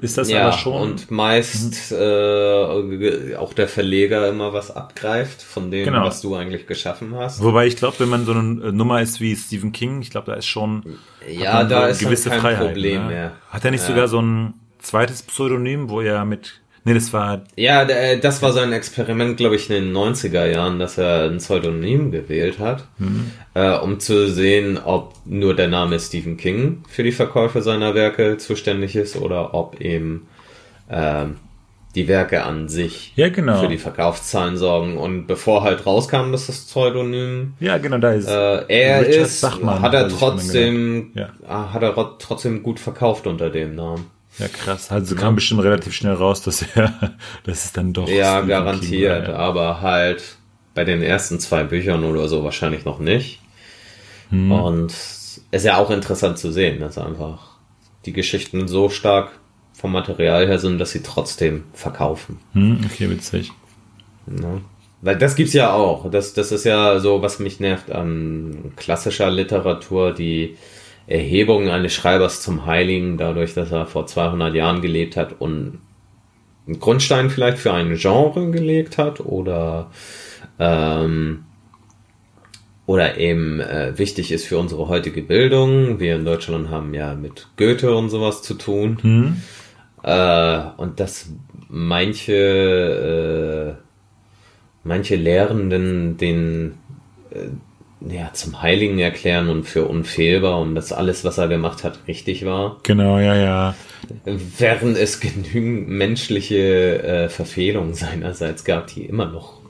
ist 0.00 0.18
das 0.18 0.30
ja, 0.30 0.48
aber 0.48 0.52
schon. 0.52 0.82
Und 0.82 1.10
meist 1.10 1.92
mhm. 1.92 1.96
äh, 1.98 3.36
auch 3.36 3.52
der 3.54 3.68
Verleger 3.68 4.28
immer 4.28 4.52
was 4.52 4.70
abgreift 4.70 5.42
von 5.42 5.70
dem, 5.70 5.84
genau. 5.84 6.04
was 6.04 6.20
du 6.20 6.34
eigentlich 6.34 6.66
geschaffen 6.66 7.14
hast. 7.14 7.42
Wobei 7.42 7.66
ich 7.66 7.76
glaube, 7.76 8.00
wenn 8.00 8.08
man 8.08 8.24
so 8.24 8.32
eine 8.32 8.72
Nummer 8.72 9.00
ist 9.00 9.20
wie 9.20 9.36
Stephen 9.36 9.72
King, 9.72 10.02
ich 10.02 10.10
glaube, 10.10 10.30
da 10.30 10.36
ist 10.36 10.46
schon 10.46 10.98
ja, 11.28 11.64
da 11.64 11.86
ist 11.86 12.00
gewisse 12.00 12.30
kein 12.30 12.40
Freiheit, 12.40 12.66
Problem 12.66 13.02
ne? 13.02 13.08
mehr. 13.08 13.32
Hat 13.50 13.64
er 13.64 13.70
nicht 13.70 13.82
ja. 13.82 13.88
sogar 13.88 14.08
so 14.08 14.20
ein 14.20 14.54
zweites 14.78 15.22
Pseudonym, 15.22 15.88
wo 15.88 16.00
er 16.00 16.24
mit 16.24 16.61
Nee, 16.84 16.94
das 16.94 17.12
war. 17.12 17.42
Ja, 17.56 17.82
äh, 17.82 18.18
das 18.18 18.42
war 18.42 18.52
sein 18.52 18.72
Experiment, 18.72 19.36
glaube 19.36 19.54
ich, 19.54 19.70
in 19.70 19.76
den 19.76 19.96
90er 19.96 20.46
Jahren, 20.46 20.78
dass 20.78 20.98
er 20.98 21.30
ein 21.30 21.38
Pseudonym 21.38 22.10
gewählt 22.10 22.58
hat, 22.58 22.86
mhm. 22.98 23.30
äh, 23.54 23.76
um 23.76 24.00
zu 24.00 24.28
sehen, 24.28 24.78
ob 24.78 25.14
nur 25.24 25.54
der 25.54 25.68
Name 25.68 26.00
Stephen 26.00 26.36
King 26.36 26.82
für 26.88 27.04
die 27.04 27.12
Verkäufe 27.12 27.62
seiner 27.62 27.94
Werke 27.94 28.36
zuständig 28.38 28.96
ist 28.96 29.16
oder 29.16 29.54
ob 29.54 29.80
eben 29.80 30.26
äh, 30.88 31.26
die 31.94 32.08
Werke 32.08 32.42
an 32.42 32.68
sich 32.68 33.12
ja, 33.16 33.28
genau. 33.28 33.60
für 33.60 33.68
die 33.68 33.78
Verkaufszahlen 33.78 34.56
sorgen. 34.56 34.96
Und 34.96 35.26
bevor 35.26 35.62
halt 35.62 35.86
rauskam, 35.86 36.32
dass 36.32 36.46
das 36.46 36.64
Pseudonym 36.64 37.54
ja, 37.60 37.78
genau, 37.78 37.98
da 37.98 38.12
ist 38.12 38.28
äh, 38.28 38.64
er 38.66 39.02
Richard 39.02 39.26
ist, 39.26 39.40
Bachmann, 39.40 39.82
hat 39.82 39.94
er 39.94 40.08
trotzdem, 40.08 41.12
ja. 41.14 41.28
Ah, 41.46 41.72
hat 41.72 41.82
er 41.82 41.94
trotzdem 42.18 42.62
gut 42.62 42.80
verkauft 42.80 43.26
unter 43.26 43.50
dem 43.50 43.74
Namen. 43.74 44.06
Ja, 44.38 44.48
krass. 44.48 44.90
Also 44.90 45.14
kam 45.14 45.34
bestimmt 45.34 45.62
relativ 45.62 45.94
schnell 45.94 46.14
raus, 46.14 46.42
dass 46.42 46.62
er, 46.62 47.16
dass 47.44 47.64
es 47.64 47.72
dann 47.72 47.92
doch. 47.92 48.08
Ja, 48.08 48.40
garantiert, 48.40 49.28
war, 49.28 49.34
ja. 49.34 49.36
aber 49.36 49.80
halt 49.80 50.36
bei 50.74 50.84
den 50.84 51.02
ersten 51.02 51.38
zwei 51.38 51.64
Büchern 51.64 52.04
oder 52.04 52.28
so 52.28 52.42
wahrscheinlich 52.44 52.84
noch 52.84 52.98
nicht. 52.98 53.40
Hm. 54.30 54.50
Und 54.50 54.90
es 54.90 55.40
ist 55.50 55.64
ja 55.64 55.76
auch 55.76 55.90
interessant 55.90 56.38
zu 56.38 56.50
sehen, 56.50 56.80
dass 56.80 56.96
einfach 56.98 57.52
die 58.06 58.12
Geschichten 58.12 58.68
so 58.68 58.88
stark 58.88 59.32
vom 59.74 59.92
Material 59.92 60.46
her 60.46 60.58
sind, 60.58 60.78
dass 60.78 60.92
sie 60.92 61.02
trotzdem 61.02 61.64
verkaufen. 61.72 62.38
Hm, 62.52 62.80
okay, 62.84 63.10
witzig. 63.10 63.52
Ja. 64.26 64.60
Weil 65.00 65.18
das 65.18 65.34
gibt's 65.34 65.52
ja 65.52 65.72
auch. 65.72 66.10
Das, 66.10 66.32
das 66.34 66.52
ist 66.52 66.64
ja 66.64 67.00
so, 67.00 67.22
was 67.22 67.38
mich 67.38 67.58
nervt 67.58 67.90
an 67.90 68.72
klassischer 68.76 69.30
Literatur, 69.30 70.12
die 70.14 70.56
Erhebung 71.12 71.68
eines 71.68 71.92
Schreibers 71.92 72.40
zum 72.40 72.66
Heiligen, 72.66 73.18
dadurch, 73.18 73.54
dass 73.54 73.70
er 73.70 73.86
vor 73.86 74.06
200 74.06 74.54
Jahren 74.54 74.80
gelebt 74.80 75.16
hat 75.16 75.40
und 75.40 75.78
einen 76.66 76.80
Grundstein 76.80 77.30
vielleicht 77.30 77.58
für 77.58 77.72
ein 77.72 77.94
Genre 77.96 78.50
gelegt 78.50 78.98
hat 78.98 79.20
oder 79.20 79.90
ähm, 80.58 81.44
oder 82.86 83.18
eben 83.18 83.60
äh, 83.60 83.96
wichtig 83.96 84.32
ist 84.32 84.46
für 84.46 84.58
unsere 84.58 84.88
heutige 84.88 85.22
Bildung. 85.22 86.00
Wir 86.00 86.16
in 86.16 86.24
Deutschland 86.24 86.70
haben 86.70 86.94
ja 86.94 87.14
mit 87.14 87.48
Goethe 87.56 87.94
und 87.94 88.10
sowas 88.10 88.42
zu 88.42 88.54
tun. 88.54 88.98
Mhm. 89.02 89.42
Äh, 90.02 90.60
und 90.78 90.98
dass 90.98 91.30
manche, 91.68 93.76
äh, 93.78 93.82
manche 94.82 95.16
Lehrenden 95.16 96.16
den 96.16 96.74
äh, 97.30 97.48
ja, 98.08 98.32
zum 98.32 98.62
Heiligen 98.62 98.98
erklären 98.98 99.48
und 99.48 99.64
für 99.64 99.86
unfehlbar 99.86 100.60
und 100.60 100.74
dass 100.74 100.92
alles, 100.92 101.24
was 101.24 101.38
er 101.38 101.48
gemacht 101.48 101.84
hat, 101.84 102.00
richtig 102.08 102.44
war. 102.44 102.80
Genau, 102.82 103.18
ja, 103.18 103.34
ja. 103.34 103.74
Während 104.24 104.96
es 104.96 105.20
genügend 105.20 105.88
menschliche 105.88 107.02
äh, 107.02 107.28
Verfehlungen 107.28 107.94
seinerseits 107.94 108.64
gab, 108.64 108.88
die 108.88 109.04
immer 109.04 109.26
noch 109.26 109.60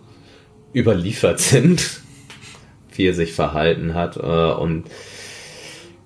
überliefert 0.74 1.40
sind, 1.40 2.00
wie 2.96 3.06
er 3.06 3.14
sich 3.14 3.32
verhalten 3.32 3.94
hat. 3.94 4.16
Äh, 4.16 4.20
und 4.20 4.84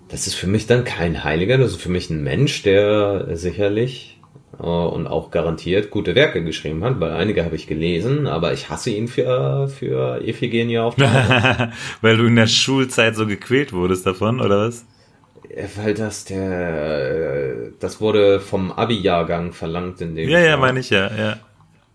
das 0.09 0.27
ist 0.27 0.35
für 0.35 0.47
mich 0.47 0.67
dann 0.67 0.85
kein 0.85 1.25
Heiliger, 1.25 1.59
das 1.59 1.73
ist 1.73 1.83
für 1.83 1.91
mich 1.91 2.11
ein 2.11 2.23
Mensch, 2.23 2.63
der 2.63 3.29
sicherlich 3.37 4.16
und 4.65 5.07
auch 5.07 5.31
garantiert 5.31 5.91
gute 5.91 6.15
Werke 6.15 6.43
geschrieben 6.45 6.85
hat, 6.85 7.01
weil 7.01 7.13
einige 7.13 7.45
habe 7.45 7.57
ich 7.57 7.67
gelesen, 7.67 8.27
aber 8.27 8.53
ich 8.53 8.71
hasse 8.71 8.91
ihn 8.91 9.09
für, 9.09 9.69
für 9.69 10.23
Iphigenia 10.27 10.85
auf 10.85 10.97
Weil 12.01 12.17
du 12.17 12.25
in 12.27 12.37
der 12.37 12.47
Schulzeit 12.47 13.17
so 13.17 13.27
gequält 13.27 13.73
wurdest 13.73 14.07
davon, 14.07 14.41
oder 14.41 14.67
was? 14.69 14.87
Weil 15.77 15.95
das 15.95 16.25
der, 16.25 17.71
das 17.79 18.01
wurde 18.01 18.41
vom 18.41 18.73
Abi-Jahrgang 18.73 19.53
verlangt 19.53 20.01
in 20.01 20.15
dem 20.15 20.31
Ja, 20.31 20.39
Jahr. 20.39 20.47
ja, 20.51 20.57
meine 20.57 20.81
ich 20.81 20.91
ja, 20.91 21.11
ja. 21.17 21.41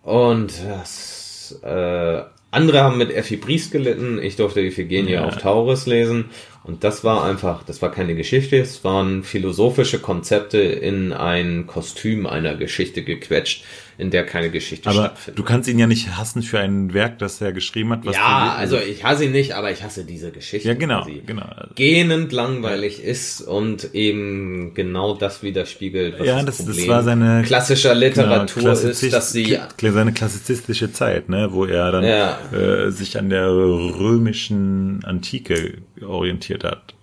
Und 0.04 0.64
das, 0.66 1.60
äh, 1.64 2.24
andere 2.52 2.82
haben 2.82 2.98
mit 2.98 3.12
Effi 3.12 3.38
Briest 3.38 3.72
gelitten, 3.72 4.22
ich 4.22 4.36
durfte 4.36 4.62
Iphigenia 4.62 5.22
ja. 5.22 5.26
auf 5.26 5.38
Taurus 5.38 5.86
lesen. 5.86 6.26
Und 6.64 6.84
das 6.84 7.04
war 7.04 7.24
einfach, 7.24 7.64
das 7.64 7.82
war 7.82 7.92
keine 7.92 8.14
Geschichte, 8.14 8.58
es 8.58 8.84
waren 8.84 9.24
philosophische 9.24 10.00
Konzepte 10.00 10.60
in 10.60 11.12
ein 11.12 11.66
Kostüm 11.66 12.28
einer 12.28 12.56
Geschichte 12.56 13.04
gequetscht, 13.04 13.64
in 14.02 14.10
der 14.10 14.26
keine 14.26 14.50
Geschichte 14.50 14.90
aber 14.90 15.06
stattfindet. 15.06 15.38
Du 15.38 15.44
kannst 15.44 15.70
ihn 15.70 15.78
ja 15.78 15.86
nicht 15.86 16.18
hassen 16.18 16.42
für 16.42 16.60
ein 16.60 16.92
Werk, 16.96 17.20
das 17.20 17.40
er 17.40 17.54
geschrieben 17.54 17.92
hat. 17.92 18.04
Was 18.04 18.16
ja, 18.16 18.56
also 18.58 18.78
ich 18.78 19.04
hasse 19.04 19.26
ihn 19.26 19.32
nicht, 19.32 19.54
aber 19.54 19.72
ich 19.72 19.84
hasse 19.84 20.06
diese 20.06 20.32
Geschichte. 20.32 20.68
Ja, 20.68 20.74
genau, 20.74 21.06
genau. 21.28 21.46
Gähnend 21.76 22.32
langweilig 22.32 22.98
ja. 22.98 23.04
ist 23.12 23.42
und 23.42 23.94
eben 23.94 24.74
genau 24.74 25.14
das 25.14 25.44
widerspiegelt, 25.44 26.20
was 26.20 26.26
ja, 26.26 26.42
das, 26.42 26.58
das, 26.58 26.76
das 26.76 26.88
war 26.88 27.04
seine 27.04 27.44
klassischer 27.44 27.94
Literatur 27.94 28.64
genau, 28.64 28.74
ist, 28.74 29.14
dass 29.14 29.32
sie 29.32 29.60
seine 29.80 30.14
klassizistische 30.14 30.92
Zeit, 30.92 31.30
ne, 31.30 31.50
wo 31.52 31.66
er 31.66 31.92
dann 31.92 32.04
ja. 32.04 32.40
äh, 32.52 32.90
sich 32.90 33.20
an 33.20 33.30
der 33.30 33.50
römischen 33.50 35.04
Antike 35.06 35.78
orientiert 36.04 36.64
hat. 36.64 36.96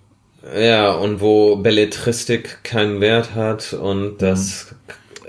Ja, 0.59 0.91
und 0.93 1.21
wo 1.21 1.57
Belletristik 1.57 2.65
keinen 2.65 3.01
Wert 3.01 3.37
hat 3.37 3.73
und 3.73 4.21
das 4.21 4.73
mhm 4.73 4.78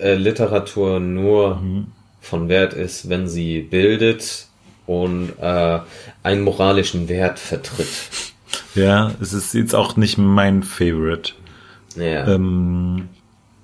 äh, 0.01 0.15
Literatur 0.15 0.99
nur 0.99 1.55
mhm. 1.55 1.87
von 2.21 2.49
Wert 2.49 2.73
ist, 2.73 3.09
wenn 3.09 3.27
sie 3.27 3.61
bildet 3.61 4.47
und 4.85 5.33
äh, 5.39 5.79
einen 6.23 6.41
moralischen 6.41 7.09
Wert 7.09 7.39
vertritt. 7.39 7.87
Ja, 8.75 9.11
es 9.21 9.33
ist 9.33 9.53
jetzt 9.53 9.75
auch 9.75 9.97
nicht 9.97 10.17
mein 10.17 10.63
Favorite. 10.63 11.33
Ja. 11.95 12.27
Ähm, 12.27 13.09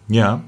ja. 0.08 0.44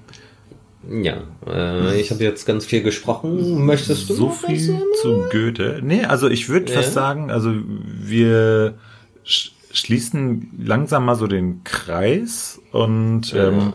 Ja, 0.90 1.24
äh, 1.46 2.00
ich 2.00 2.12
habe 2.12 2.24
jetzt 2.24 2.46
ganz 2.46 2.66
viel 2.66 2.82
gesprochen. 2.82 3.66
Möchtest 3.66 4.10
du 4.10 4.14
so 4.14 4.30
viel 4.30 4.80
zu 5.02 5.26
Goethe? 5.32 5.82
Nee, 5.84 6.06
also 6.06 6.30
ich 6.30 6.48
würde 6.48 6.72
ja. 6.72 6.80
fast 6.80 6.94
sagen, 6.94 7.30
also 7.30 7.54
wir 7.54 8.76
sch 9.24 9.52
schließen 9.74 10.50
langsam 10.64 11.06
mal 11.06 11.16
so 11.16 11.28
den 11.28 11.64
Kreis 11.64 12.60
und 12.72 13.32
ja. 13.32 13.50
ähm, 13.50 13.74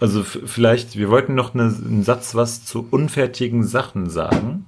also 0.00 0.22
vielleicht, 0.22 0.96
wir 0.96 1.10
wollten 1.10 1.34
noch 1.34 1.54
eine, 1.54 1.64
einen 1.64 2.02
Satz 2.02 2.34
was 2.34 2.64
zu 2.64 2.86
unfertigen 2.90 3.64
Sachen 3.64 4.08
sagen, 4.10 4.66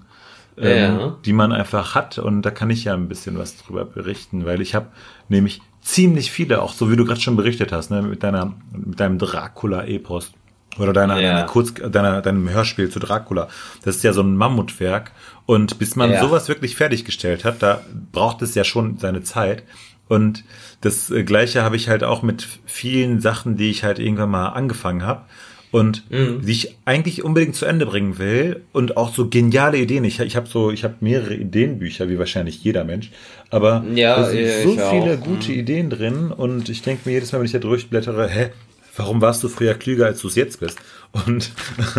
ähm, 0.59 0.99
ja. 0.99 1.17
die 1.25 1.33
man 1.33 1.53
einfach 1.53 1.95
hat. 1.95 2.19
Und 2.19 2.43
da 2.43 2.51
kann 2.51 2.71
ich 2.71 2.85
ja 2.85 2.95
ein 2.95 3.09
bisschen 3.09 3.39
was 3.39 3.57
drüber 3.57 3.85
berichten, 3.85 4.45
weil 4.45 4.61
ich 4.61 4.75
habe 4.75 4.87
nämlich 5.29 5.63
ziemlich 5.81 6.31
viele, 6.31 6.63
auch 6.63 6.73
so 6.73 6.91
wie 6.91 6.97
du 6.97 7.05
gerade 7.05 7.21
schon 7.21 7.37
berichtet 7.37 7.73
hast, 7.73 7.91
ne, 7.91 8.03
mit 8.03 8.23
deiner, 8.23 8.55
mit 8.73 8.99
deinem 9.01 9.19
Dracula-Epos 9.19 10.33
oder 10.79 10.93
deiner, 10.93 11.21
ja. 11.21 11.33
deiner 11.33 11.47
Kurz, 11.47 11.75
deiner, 11.75 12.23
deinem 12.23 12.49
Hörspiel 12.49 12.91
zu 12.91 12.99
Dracula. 12.99 13.49
Das 13.83 13.97
ist 13.97 14.05
ja 14.05 14.13
so 14.13 14.23
ein 14.23 14.37
Mammutwerk. 14.37 15.13
Und 15.47 15.79
bis 15.79 15.97
man 15.97 16.11
ja. 16.11 16.21
sowas 16.21 16.49
wirklich 16.49 16.77
fertiggestellt 16.77 17.45
hat, 17.45 17.63
da 17.63 17.81
braucht 18.13 18.43
es 18.43 18.55
ja 18.55 18.65
schon 18.65 18.99
seine 18.99 19.23
Zeit. 19.23 19.65
Und 20.11 20.43
das 20.81 21.11
äh, 21.13 21.23
gleiche 21.23 21.63
habe 21.63 21.77
ich 21.77 21.89
halt 21.89 22.03
auch 22.03 22.23
mit 22.23 22.47
vielen 22.67 23.21
Sachen, 23.21 23.57
die 23.57 23.71
ich 23.71 23.85
halt 23.85 24.01
irgendwann 24.01 24.31
mal 24.31 24.49
angefangen 24.49 25.05
habe 25.05 25.23
und 25.71 26.11
mhm. 26.11 26.45
die 26.45 26.51
ich 26.51 26.77
eigentlich 26.85 27.23
unbedingt 27.23 27.55
zu 27.55 27.65
Ende 27.65 27.87
bringen 27.87 28.19
will 28.19 28.63
und 28.73 28.97
auch 28.97 29.15
so 29.15 29.29
geniale 29.29 29.79
Ideen. 29.79 30.03
Ich, 30.03 30.19
ich 30.19 30.35
habe 30.35 30.49
so, 30.49 30.73
ich 30.73 30.83
habe 30.83 30.97
mehrere 30.99 31.37
Ideenbücher, 31.37 32.09
wie 32.09 32.19
wahrscheinlich 32.19 32.65
jeder 32.65 32.83
Mensch, 32.83 33.13
aber 33.51 33.85
ja, 33.95 34.17
da 34.17 34.25
sind 34.25 34.49
so 34.65 34.71
viele 34.73 35.17
auch. 35.17 35.21
gute 35.21 35.53
mhm. 35.53 35.59
Ideen 35.61 35.91
drin 35.91 36.33
und 36.33 36.69
ich 36.69 36.83
denke 36.83 37.09
mir 37.09 37.13
jedes 37.13 37.31
Mal, 37.31 37.39
wenn 37.39 37.47
ich 37.47 37.53
da 37.53 37.61
durchblättere, 37.61 38.29
hä, 38.29 38.49
warum 38.97 39.21
warst 39.21 39.45
du 39.45 39.49
früher 39.49 39.75
klüger, 39.75 40.07
als 40.07 40.21
du 40.23 40.27
es 40.27 40.35
jetzt 40.35 40.59
bist? 40.59 40.77
Und, 41.13 41.51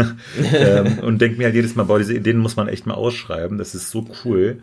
ähm, 0.54 1.00
und 1.00 1.20
denke 1.20 1.38
mir 1.38 1.46
halt 1.46 1.56
jedes 1.56 1.76
Mal, 1.76 1.84
boah, 1.84 2.00
diese 2.00 2.14
Ideen 2.14 2.38
muss 2.38 2.56
man 2.56 2.70
echt 2.70 2.86
mal 2.86 2.94
ausschreiben, 2.94 3.58
das 3.58 3.76
ist 3.76 3.92
so 3.92 4.08
cool. 4.24 4.60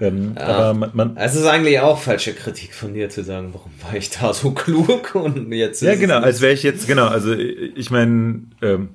Ähm, 0.00 0.32
ja. 0.36 0.46
Aber 0.46 0.74
man, 0.74 0.90
man, 0.94 1.16
Es 1.16 1.34
ist 1.34 1.44
eigentlich 1.44 1.80
auch 1.80 2.00
falsche 2.00 2.32
Kritik 2.32 2.74
von 2.74 2.94
dir 2.94 3.10
zu 3.10 3.22
sagen, 3.22 3.50
warum 3.52 3.72
war 3.82 3.94
ich 3.94 4.08
da 4.08 4.32
so 4.32 4.52
klug 4.52 5.14
und 5.14 5.52
jetzt 5.52 5.82
Ja, 5.82 5.96
genau, 5.96 6.18
als 6.18 6.40
wäre 6.40 6.54
ich 6.54 6.62
jetzt, 6.62 6.86
genau, 6.86 7.08
also 7.08 7.34
ich 7.34 7.90
meine, 7.90 8.44
ähm, 8.62 8.88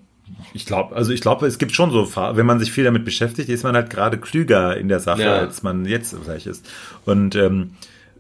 ich 0.54 0.66
glaube, 0.66 0.96
also 0.96 1.12
ich 1.12 1.22
glaube, 1.22 1.46
es 1.46 1.60
gibt 1.60 1.74
schon 1.74 1.92
so, 1.92 2.10
wenn 2.16 2.46
man 2.46 2.60
sich 2.60 2.72
viel 2.72 2.84
damit 2.84 3.06
beschäftigt, 3.06 3.50
ist 3.50 3.64
man 3.64 3.76
halt 3.76 3.92
gerade 3.92 4.18
klüger 4.18 4.76
in 4.76 4.90
der 4.90 5.00
Sache, 5.00 5.22
ja. 5.22 5.36
als 5.36 5.62
man 5.62 5.86
jetzt 5.86 6.16
vielleicht 6.24 6.48
ist. 6.48 6.68
Und 7.06 7.36
ähm, 7.36 7.72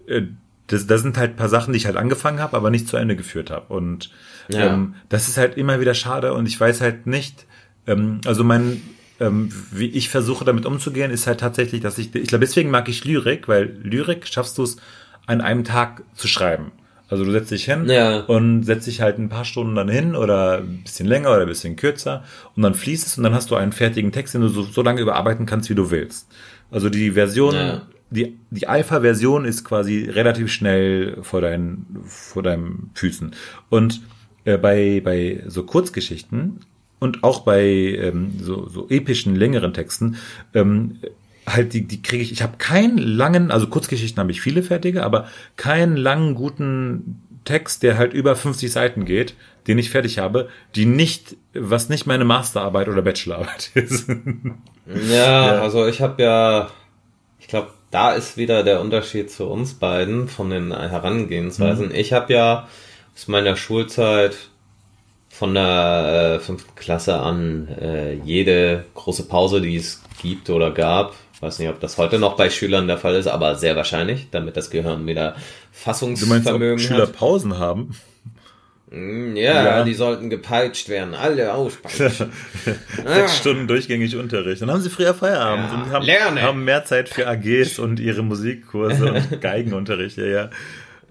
äh, 0.07 0.21
das, 0.67 0.85
das 0.87 1.01
sind 1.01 1.17
halt 1.17 1.31
ein 1.31 1.35
paar 1.35 1.49
Sachen, 1.49 1.73
die 1.73 1.77
ich 1.77 1.85
halt 1.85 1.97
angefangen 1.97 2.39
habe, 2.39 2.57
aber 2.57 2.69
nicht 2.69 2.87
zu 2.87 2.97
Ende 2.97 3.15
geführt 3.15 3.49
habe. 3.49 3.73
Und 3.73 4.11
ja. 4.49 4.73
ähm, 4.73 4.95
das 5.09 5.27
ist 5.27 5.37
halt 5.37 5.57
immer 5.57 5.79
wieder 5.79 5.93
schade 5.93 6.33
und 6.33 6.45
ich 6.47 6.59
weiß 6.59 6.81
halt 6.81 7.07
nicht, 7.07 7.45
ähm, 7.87 8.21
also 8.25 8.43
mein, 8.43 8.81
ähm, 9.19 9.49
wie 9.71 9.87
ich 9.89 10.09
versuche 10.09 10.43
damit 10.45 10.65
umzugehen, 10.65 11.11
ist 11.11 11.27
halt 11.27 11.39
tatsächlich, 11.39 11.81
dass 11.81 11.97
ich, 11.97 12.13
ich 12.15 12.27
glaube, 12.27 12.45
deswegen 12.45 12.69
mag 12.71 12.89
ich 12.89 13.05
Lyrik, 13.05 13.47
weil 13.47 13.77
Lyrik 13.83 14.27
schaffst 14.27 14.57
du 14.57 14.63
es 14.63 14.77
an 15.27 15.41
einem 15.41 15.63
Tag 15.63 16.03
zu 16.13 16.27
schreiben. 16.27 16.71
Also 17.07 17.23
du 17.23 17.31
setzt 17.31 17.51
dich 17.51 17.65
hin 17.65 17.85
Ja. 17.87 18.21
und 18.21 18.63
setzt 18.63 18.87
dich 18.87 18.99
halt 19.01 19.19
ein 19.19 19.29
paar 19.29 19.45
Stunden 19.45 19.75
dann 19.75 19.89
hin 19.89 20.15
oder 20.15 20.57
ein 20.57 20.81
bisschen 20.83 21.07
länger 21.07 21.29
oder 21.31 21.41
ein 21.41 21.47
bisschen 21.47 21.75
kürzer 21.75 22.23
und 22.55 22.63
dann 22.63 22.73
fließt 22.73 23.05
es 23.05 23.17
und 23.17 23.23
dann 23.23 23.33
hast 23.35 23.51
du 23.51 23.55
einen 23.55 23.71
fertigen 23.73 24.11
Text, 24.11 24.33
den 24.33 24.41
du 24.41 24.47
so, 24.47 24.63
so 24.63 24.81
lange 24.81 25.01
überarbeiten 25.01 25.45
kannst, 25.45 25.69
wie 25.69 25.75
du 25.75 25.91
willst. 25.91 26.27
Also 26.71 26.89
die 26.89 27.11
Version, 27.11 27.53
Ja. 27.53 27.81
die, 28.09 28.39
die 28.49 28.67
Alpha-Version 28.67 29.45
ist 29.45 29.63
quasi 29.63 30.09
relativ 30.09 30.51
schnell 30.51 31.19
vor, 31.21 31.41
deinen, 31.41 31.85
vor 32.05 32.41
deinen 32.41 32.89
Füßen. 32.95 33.31
Und 33.69 34.01
äh, 34.45 34.57
bei, 34.57 35.01
bei 35.03 35.43
so 35.47 35.63
Kurzgeschichten 35.63 36.61
und 36.99 37.23
auch 37.23 37.41
bei 37.41 37.63
ähm, 37.63 38.33
so, 38.39 38.69
so 38.69 38.87
epischen, 38.89 39.35
längeren 39.35 39.73
Texten, 39.73 40.17
ähm, 40.53 40.99
halt 41.47 41.73
die, 41.73 41.85
die 41.85 42.01
kriege 42.01 42.23
ich, 42.23 42.31
ich 42.31 42.41
habe 42.41 42.57
keinen 42.57 42.97
langen, 42.97 43.51
also 43.51 43.67
Kurzgeschichten 43.67 44.19
habe 44.19 44.31
ich 44.31 44.41
viele 44.41 44.63
fertige, 44.63 45.03
aber 45.03 45.27
keinen 45.57 45.97
langen, 45.97 46.35
guten 46.35 47.21
Text, 47.43 47.83
der 47.83 47.97
halt 47.97 48.13
über 48.13 48.35
50 48.35 48.71
Seiten 48.71 49.05
geht, 49.05 49.35
den 49.67 49.77
ich 49.77 49.89
fertig 49.89 50.17
habe, 50.17 50.49
die 50.75 50.85
nicht, 50.85 51.37
was 51.53 51.89
nicht 51.89 52.07
meine 52.07 52.25
Masterarbeit 52.25 52.89
oder 52.89 53.01
Bachelorarbeit 53.03 53.71
ist. 53.75 54.09
Ja, 55.09 55.61
also 55.61 55.87
ich 55.87 56.01
habe 56.01 56.21
ja, 56.21 56.69
ich 57.39 57.47
glaube, 57.47 57.69
da 57.91 58.11
ist 58.11 58.35
wieder 58.35 58.63
der 58.63 58.81
Unterschied 58.81 59.31
zu 59.31 59.45
uns 59.45 59.75
beiden 59.75 60.27
von 60.27 60.49
den 60.49 60.75
Herangehensweisen. 60.75 61.93
Ich 61.93 62.13
habe 62.13 62.33
ja 62.33 62.67
aus 63.15 63.27
meiner 63.27 63.55
Schulzeit 63.55 64.35
von 65.29 65.53
der 65.53 66.37
äh, 66.37 66.43
fünften 66.43 66.75
Klasse 66.75 67.15
an 67.19 67.67
äh, 67.81 68.13
jede 68.13 68.85
große 68.93 69.27
Pause, 69.27 69.61
die 69.61 69.75
es 69.75 70.01
gibt 70.21 70.49
oder 70.49 70.71
gab, 70.71 71.13
weiß 71.41 71.59
nicht, 71.59 71.69
ob 71.69 71.79
das 71.79 71.97
heute 71.97 72.19
noch 72.19 72.37
bei 72.37 72.49
Schülern 72.49 72.87
der 72.87 72.97
Fall 72.97 73.15
ist, 73.15 73.27
aber 73.27 73.55
sehr 73.55 73.75
wahrscheinlich, 73.75 74.27
damit 74.31 74.55
das 74.55 74.69
Gehirn 74.69 75.05
wieder 75.07 75.31
Du 75.31 75.35
meinst, 75.35 75.49
Fassungsvermögen 75.83 76.73
ob 76.75 76.79
Schüler 76.79 77.01
hat. 77.03 77.13
Pausen 77.13 77.59
haben? 77.59 77.95
Mm, 78.91 79.35
Ja, 79.35 79.65
Ja. 79.79 79.83
die 79.83 79.93
sollten 79.93 80.29
gepeitscht 80.29 80.87
werden, 80.87 81.13
alle 81.15 81.53
auspeitschen. 81.53 82.31
Sechs 83.05 83.37
Stunden 83.37 83.67
durchgängig 83.67 84.15
Unterricht. 84.15 84.61
Dann 84.61 84.71
haben 84.71 84.81
sie 84.81 84.89
früher 84.89 85.13
Feierabend 85.13 85.71
Ja, 85.71 86.27
und 86.27 86.29
haben, 86.29 86.41
haben 86.41 86.63
mehr 86.63 86.85
Zeit 86.85 87.09
für 87.09 87.27
AGs 87.27 87.79
und 87.79 87.99
ihre 87.99 88.23
Musikkurse 88.23 89.11
und 89.13 89.41
Geigenunterricht. 89.41 90.17
Ja, 90.17 90.25
ja. 90.25 90.49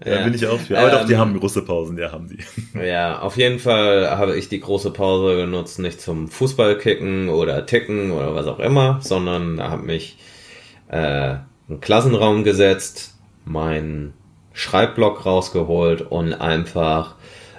Da 0.01 0.11
Ja. 0.17 0.23
bin 0.23 0.33
ich 0.33 0.45
auch 0.45 0.59
für. 0.59 0.77
Aber 0.77 0.89
doch, 0.91 1.05
die 1.05 1.13
Ähm, 1.13 1.19
haben 1.19 1.39
große 1.39 1.61
Pausen, 1.63 1.97
ja, 1.97 2.11
haben 2.11 2.27
sie. 2.27 2.37
Ja, 2.85 3.19
auf 3.19 3.37
jeden 3.37 3.59
Fall 3.59 4.09
habe 4.11 4.35
ich 4.37 4.49
die 4.49 4.59
große 4.59 4.91
Pause 4.91 5.37
genutzt, 5.37 5.79
nicht 5.79 6.01
zum 6.01 6.27
Fußballkicken 6.27 7.29
oder 7.29 7.65
Ticken 7.65 8.11
oder 8.11 8.35
was 8.35 8.45
auch 8.47 8.59
immer, 8.59 8.99
sondern 9.01 9.61
habe 9.61 9.83
mich 9.83 10.17
äh, 10.89 10.97
einen 11.69 11.79
Klassenraum 11.81 12.43
gesetzt, 12.43 13.15
meinen 13.45 14.13
Schreibblock 14.53 15.25
rausgeholt 15.25 16.01
und 16.01 16.33
einfach 16.33 17.15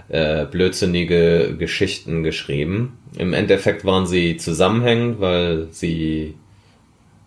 äh, 0.08 0.44
blödsinnige 0.46 1.56
Geschichten 1.58 2.22
geschrieben. 2.22 2.98
Im 3.18 3.32
Endeffekt 3.32 3.84
waren 3.84 4.06
sie 4.06 4.36
zusammenhängend, 4.36 5.20
weil 5.20 5.68
sie 5.70 6.34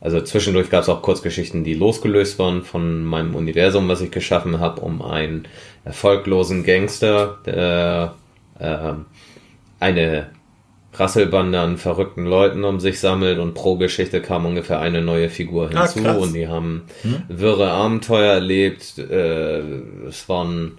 also 0.02 0.22
zwischendurch 0.22 0.70
gab 0.70 0.84
es 0.84 0.90
auch 0.90 1.02
Kurzgeschichten, 1.02 1.64
die 1.64 1.74
losgelöst 1.74 2.40
waren 2.40 2.64
von 2.64 3.04
meinem 3.04 3.36
Universum, 3.36 3.88
was 3.90 4.02
ich 4.02 4.12
geschaffen 4.12 4.60
habe, 4.60 4.82
um 4.82 5.02
einen 5.02 5.48
erfolglosen 5.86 6.64
Gangster, 6.64 7.38
der 7.46 8.16
äh, 8.60 8.94
eine 9.80 10.28
Rasselbande 10.94 11.60
an 11.60 11.78
verrückten 11.78 12.26
Leuten 12.26 12.64
um 12.64 12.80
sich 12.80 13.00
sammelt 13.00 13.40
und 13.40 13.54
pro 13.54 13.78
Geschichte 13.78 14.22
kam 14.22 14.46
ungefähr 14.46 14.80
eine 14.80 15.02
neue 15.02 15.30
Figur 15.30 15.70
Ah, 15.74 15.88
hinzu 15.88 16.04
krass. 16.04 16.18
und 16.18 16.34
die 16.34 16.48
haben 16.48 16.84
wirre 17.30 17.70
Abenteuer 17.72 18.34
erlebt. 18.34 18.98
Äh, 18.98 19.60
es 20.08 20.28
waren 20.28 20.78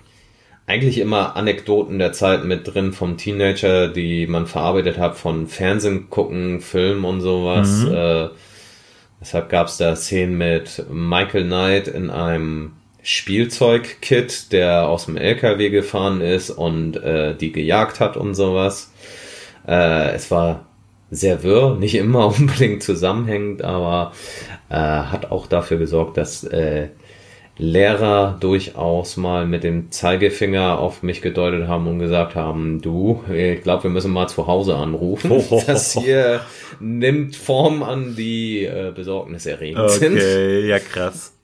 eigentlich 0.66 0.98
immer 0.98 1.36
Anekdoten 1.36 1.98
der 1.98 2.12
Zeit 2.12 2.44
mit 2.44 2.66
drin 2.72 2.92
vom 2.92 3.16
Teenager, 3.16 3.88
die 3.88 4.26
man 4.26 4.46
verarbeitet 4.46 4.98
hat 4.98 5.16
von 5.16 5.46
Fernsehen 5.46 6.10
gucken, 6.10 6.60
Film 6.60 7.04
und 7.04 7.20
sowas. 7.20 7.84
Äh, 7.84 8.28
deshalb 9.20 9.48
gab 9.48 9.68
es 9.68 9.76
da 9.76 9.96
Szenen 9.96 10.36
mit 10.36 10.84
Michael 10.90 11.44
Knight 11.44 11.88
in 11.88 12.10
einem 12.10 12.72
Spielzeugkit, 13.02 14.52
der 14.52 14.88
aus 14.88 15.06
dem 15.06 15.16
LKW 15.16 15.70
gefahren 15.70 16.20
ist 16.20 16.50
und 16.50 16.96
äh, 16.96 17.34
die 17.34 17.52
gejagt 17.52 18.00
hat 18.00 18.16
und 18.16 18.34
sowas. 18.34 18.92
Äh, 19.66 20.12
es 20.12 20.30
war 20.30 20.66
sehr 21.10 21.42
wirr, 21.42 21.76
nicht 21.78 21.94
immer 21.94 22.26
unbedingt 22.26 22.82
zusammenhängend, 22.82 23.62
aber 23.62 24.12
äh, 24.68 24.74
hat 24.74 25.30
auch 25.30 25.46
dafür 25.46 25.78
gesorgt, 25.78 26.16
dass 26.16 26.44
äh, 26.44 26.88
Lehrer 27.60 28.38
durchaus 28.40 29.18
mal 29.18 29.46
mit 29.46 29.64
dem 29.64 29.90
Zeigefinger 29.90 30.78
auf 30.78 31.02
mich 31.02 31.20
gedeutet 31.20 31.68
haben 31.68 31.86
und 31.86 31.98
gesagt 31.98 32.34
haben, 32.34 32.80
du, 32.80 33.22
ich 33.30 33.62
glaube, 33.62 33.82
wir 33.82 33.90
müssen 33.90 34.12
mal 34.12 34.28
zu 34.28 34.46
Hause 34.46 34.76
anrufen. 34.76 35.30
Ho, 35.30 35.62
Das 35.66 35.92
hier 35.92 36.40
nimmt 36.80 37.36
Form 37.36 37.82
an, 37.82 38.16
die 38.16 38.64
äh, 38.64 38.92
besorgniserregend 38.94 39.90
sind. 39.90 40.16
Okay, 40.16 40.68
ja, 40.68 40.78
krass. 40.78 41.34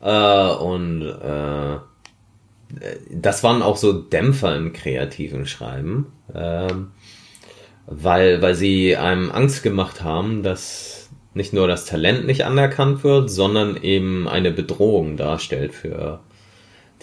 Äh, 0.00 0.54
und 0.64 1.02
äh, 1.02 1.76
das 3.10 3.44
waren 3.44 3.60
auch 3.60 3.76
so 3.76 3.92
Dämpfer 3.92 4.56
im 4.56 4.72
kreativen 4.72 5.44
Schreiben, 5.44 6.06
ähm, 6.34 6.92
weil, 7.84 8.40
weil 8.40 8.54
sie 8.54 8.96
einem 8.96 9.30
Angst 9.30 9.62
gemacht 9.62 10.02
haben, 10.02 10.42
dass 10.42 11.01
nicht 11.34 11.52
nur 11.52 11.66
das 11.66 11.84
Talent 11.86 12.26
nicht 12.26 12.44
anerkannt 12.44 13.04
wird, 13.04 13.30
sondern 13.30 13.76
eben 13.76 14.28
eine 14.28 14.50
Bedrohung 14.50 15.16
darstellt 15.16 15.74
für 15.74 16.20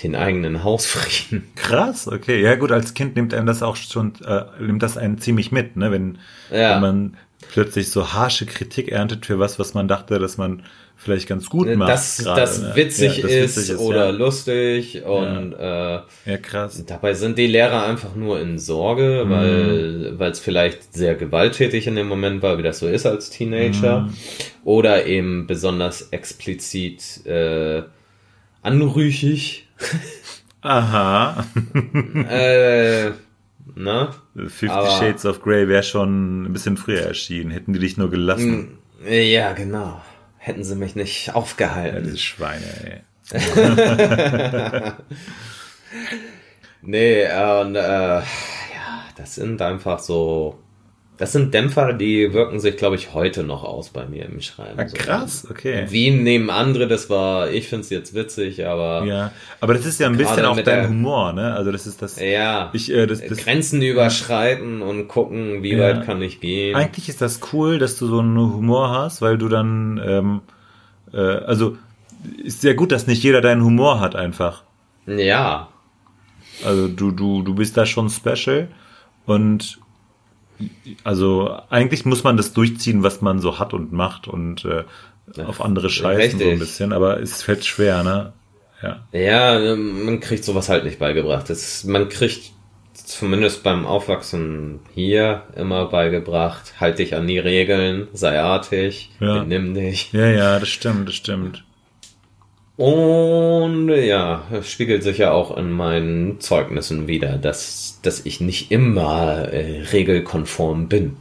den 0.03 0.15
eigenen 0.15 0.63
Hausfrieden. 0.63 1.47
Krass, 1.55 2.07
okay. 2.07 2.41
Ja 2.41 2.55
gut, 2.55 2.71
als 2.71 2.93
Kind 2.93 3.15
nimmt 3.15 3.33
einem 3.33 3.47
das 3.47 3.61
auch 3.63 3.75
schon, 3.75 4.13
äh, 4.25 4.43
nimmt 4.61 4.81
das 4.83 4.97
einen 4.97 5.17
ziemlich 5.19 5.51
mit, 5.51 5.75
ne? 5.75 5.91
Wenn, 5.91 6.19
Ja. 6.51 6.75
wenn 6.75 6.81
man 6.81 7.17
plötzlich 7.51 7.89
so 7.89 8.13
harsche 8.13 8.45
Kritik 8.45 8.89
erntet 8.89 9.25
für 9.25 9.39
was, 9.39 9.59
was 9.59 9.73
man 9.73 9.87
dachte, 9.87 10.19
dass 10.19 10.37
man 10.37 10.63
vielleicht 11.01 11.27
ganz 11.27 11.49
gut 11.49 11.73
macht. 11.75 11.89
dass 11.89 12.17
das 12.17 12.61
ne? 12.61 12.71
witzig, 12.75 13.17
Ja, 13.17 13.23
das 13.23 13.31
ist, 13.31 13.57
witzig 13.69 13.77
oder 13.77 14.05
ja. 14.07 14.11
lustig 14.11 15.03
und 15.03 15.53
äh, 15.53 15.93
Ja, 16.25 16.37
krass. 16.41 16.83
Dabei 16.85 17.13
sind 17.13 17.37
die 17.37 17.47
Lehrer 17.47 17.85
einfach 17.85 18.15
nur 18.15 18.39
in 18.41 18.59
Sorge, 18.59 19.23
Mhm. 19.25 19.29
weil 19.31 20.19
weil 20.19 20.31
es 20.31 20.39
vielleicht 20.39 20.93
sehr 20.93 21.15
gewalttätig 21.15 21.87
in 21.87 21.95
dem 21.95 22.07
Moment 22.07 22.41
war, 22.43 22.57
wie 22.57 22.63
das 22.63 22.79
so 22.79 22.87
ist 22.87 23.05
als 23.05 23.29
Teenager, 23.29 24.01
Mhm. 24.01 24.13
oder 24.65 25.05
eben 25.05 25.47
besonders 25.47 26.09
explizit 26.11 27.25
äh, 27.25 27.83
anrüchig. 28.61 29.67
Aha. 30.61 31.45
äh, 32.29 33.11
na? 33.75 34.11
Fifty 34.47 34.67
Aber- 34.67 34.89
Shades 34.99 35.25
of 35.25 35.41
Grey 35.41 35.67
wäre 35.69 35.83
schon 35.83 36.43
ein 36.43 36.53
bisschen 36.53 36.75
früher 36.75 37.01
erschienen. 37.03 37.51
Hätten 37.51 37.71
die 37.73 37.79
dich 37.79 37.95
nur 37.97 38.09
gelassen. 38.09 38.77
Ja, 39.09 39.53
genau. 39.53 40.01
Hätten 40.49 40.63
sie 40.63 40.75
mich 40.75 40.95
nicht 40.95 41.35
aufgehalten. 41.35 42.05
diese 42.05 42.17
Schweine, 42.17 42.65
ey. 42.83 43.01
Nee, 46.81 47.23
äh, 47.23 47.61
und 47.61 47.75
äh, 47.75 48.19
ja, 48.19 48.23
das 49.15 49.35
sind 49.35 49.61
einfach 49.61 49.99
so. 49.99 50.57
Das 51.19 51.33
sind 51.33 51.53
Dämpfer, 51.53 51.91
die 51.91 52.31
wirken 52.33 52.61
sich, 52.61 52.77
glaube 52.77 52.95
ich, 52.95 53.13
heute 53.13 53.43
noch 53.43 53.65
aus 53.65 53.89
bei 53.89 54.05
mir 54.05 54.25
im 54.25 54.39
Schreiben. 54.39 54.79
Ah, 54.79 54.87
So. 54.87 54.95
krass, 54.95 55.45
okay. 55.51 55.85
Wie 55.89 56.11
nehmen 56.11 56.49
andere, 56.49 56.87
das 56.87 57.09
war, 57.09 57.49
ich 57.51 57.67
find's 57.67 57.89
jetzt 57.89 58.13
witzig, 58.15 58.65
aber 58.65 59.03
ja, 59.05 59.05
Ja, 59.05 59.31
aber 59.59 59.73
das 59.73 59.85
ist 59.85 59.99
ja 59.99 60.07
ein 60.07 60.15
bisschen 60.15 60.45
auch 60.45 60.55
dein 60.55 60.63
der- 60.63 60.87
Humor, 60.89 61.33
ne? 61.33 61.53
Also 61.53 61.73
das 61.73 61.85
ist 61.85 62.01
das. 62.01 62.17
Ich, 62.17 62.89
äh, 62.89 63.05
das, 63.05 63.19
das, 63.25 63.37
Grenzen 63.37 63.81
überschreiten 63.81 64.81
und 64.81 65.09
gucken, 65.09 65.61
wie 65.61 65.73
Ja. 65.73 65.79
weit 65.81 66.05
kann 66.05 66.21
ich 66.21 66.39
gehen. 66.39 66.75
Eigentlich 66.75 67.09
ist 67.09 67.21
das 67.21 67.41
cool, 67.51 67.79
dass 67.79 67.97
du 67.97 68.07
so 68.07 68.19
einen 68.19 68.37
Humor 68.37 68.89
hast, 68.91 69.21
weil 69.21 69.37
du 69.37 69.49
dann, 69.49 70.01
ähm, 70.03 70.41
äh, 71.13 71.17
also 71.17 71.77
ist 72.43 72.61
sehr 72.61 72.75
gut, 72.75 72.93
dass 72.93 73.07
nicht 73.07 73.23
jeder 73.23 73.41
deinen 73.41 73.63
Humor 73.65 73.99
hat 73.99 74.15
einfach. 74.15 74.63
Ja, 75.05 75.67
Also 76.63 76.87
du, 76.87 77.11
du, 77.11 77.41
du 77.43 77.55
bist 77.55 77.75
da 77.77 77.85
schon 77.85 78.09
special 78.09 78.67
und 79.25 79.79
also 81.03 81.57
eigentlich 81.69 82.05
muss 82.05 82.23
man 82.23 82.37
das 82.37 82.53
durchziehen, 82.53 83.03
was 83.03 83.21
man 83.21 83.39
so 83.39 83.59
hat 83.59 83.73
und 83.73 83.91
macht 83.91 84.27
und 84.27 84.65
äh, 84.65 84.83
auf 85.43 85.61
andere 85.61 85.89
scheißen 85.89 86.39
so 86.39 86.45
ein 86.45 86.49
Richtig. 86.51 86.59
bisschen, 86.59 86.93
aber 86.93 87.19
es 87.21 87.43
fällt 87.43 87.65
schwer, 87.65 88.03
ne? 88.03 88.33
Ja. 88.81 89.07
ja, 89.11 89.59
ähm, 89.59 90.05
man 90.05 90.19
kriegt 90.21 90.43
sowas 90.45 90.69
halt 90.69 90.85
nicht 90.85 90.99
beigebracht. 90.99 91.49
Das, 91.49 91.83
man 91.83 92.07
kriegt 92.07 92.51
zumindest 92.93 93.63
beim 93.63 93.85
Aufwachsen 93.85 94.79
hier 94.93 95.43
immer 95.55 95.85
beigebracht, 95.87 96.73
halt 96.79 96.99
dich 96.99 97.15
an 97.15 97.27
die 97.27 97.39
Regeln, 97.39 98.07
sei 98.13 98.39
artig, 98.39 99.09
Ja. 99.19 99.39
benimm 99.39 99.73
dich. 99.73 100.11
Ja, 100.13 100.27
ja, 100.27 100.59
das 100.59 100.69
stimmt, 100.69 101.09
das 101.09 101.15
stimmt. 101.15 101.63
Und 102.77 103.89
ja, 103.89 104.43
es 104.53 104.71
spiegelt 104.71 105.03
sich 105.03 105.17
ja 105.17 105.31
auch 105.31 105.57
in 105.57 105.69
meinen 105.71 106.39
Zeugnissen 106.39 107.07
wieder, 107.07 107.37
dass 107.37 107.88
dass, 108.01 108.17
dass 108.17 108.25
ich 108.25 108.41
nicht 108.41 108.71
immer 108.71 109.51
äh, 109.51 109.83
regelkonform 109.91 110.87
bin. 110.87 111.17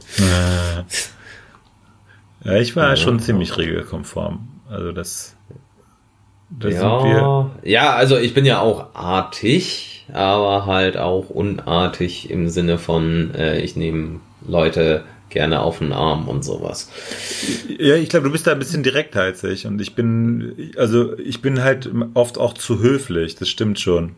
Ja, 2.43 2.55
ich 2.55 2.75
war 2.75 2.89
ja. 2.89 2.95
schon 2.95 3.19
ziemlich 3.19 3.57
regelkonform. 3.57 4.47
Also 4.69 4.91
das. 4.91 5.35
das 6.49 6.73
ja, 6.73 7.51
ja, 7.63 7.93
also 7.93 8.17
ich 8.17 8.33
bin 8.33 8.45
ja 8.45 8.61
auch 8.61 8.95
artig, 8.95 10.05
aber 10.13 10.65
halt 10.65 10.97
auch 10.97 11.29
unartig 11.29 12.29
im 12.29 12.49
Sinne 12.49 12.77
von, 12.77 13.33
äh, 13.35 13.59
ich 13.61 13.75
nehme 13.75 14.19
Leute 14.47 15.03
gerne 15.29 15.61
auf 15.61 15.79
den 15.79 15.93
Arm 15.93 16.27
und 16.27 16.43
sowas. 16.43 16.89
Ja, 17.67 17.95
ich 17.95 18.09
glaube, 18.09 18.25
du 18.25 18.31
bist 18.31 18.47
da 18.47 18.51
ein 18.51 18.59
bisschen 18.59 18.83
direktheizig 18.83 19.67
und 19.67 19.79
ich 19.79 19.95
bin, 19.95 20.71
also 20.75 21.17
ich 21.17 21.41
bin 21.41 21.63
halt 21.63 21.89
oft 22.15 22.37
auch 22.37 22.53
zu 22.53 22.79
höflich, 22.79 23.35
das 23.35 23.49
stimmt 23.49 23.79
schon. 23.79 24.15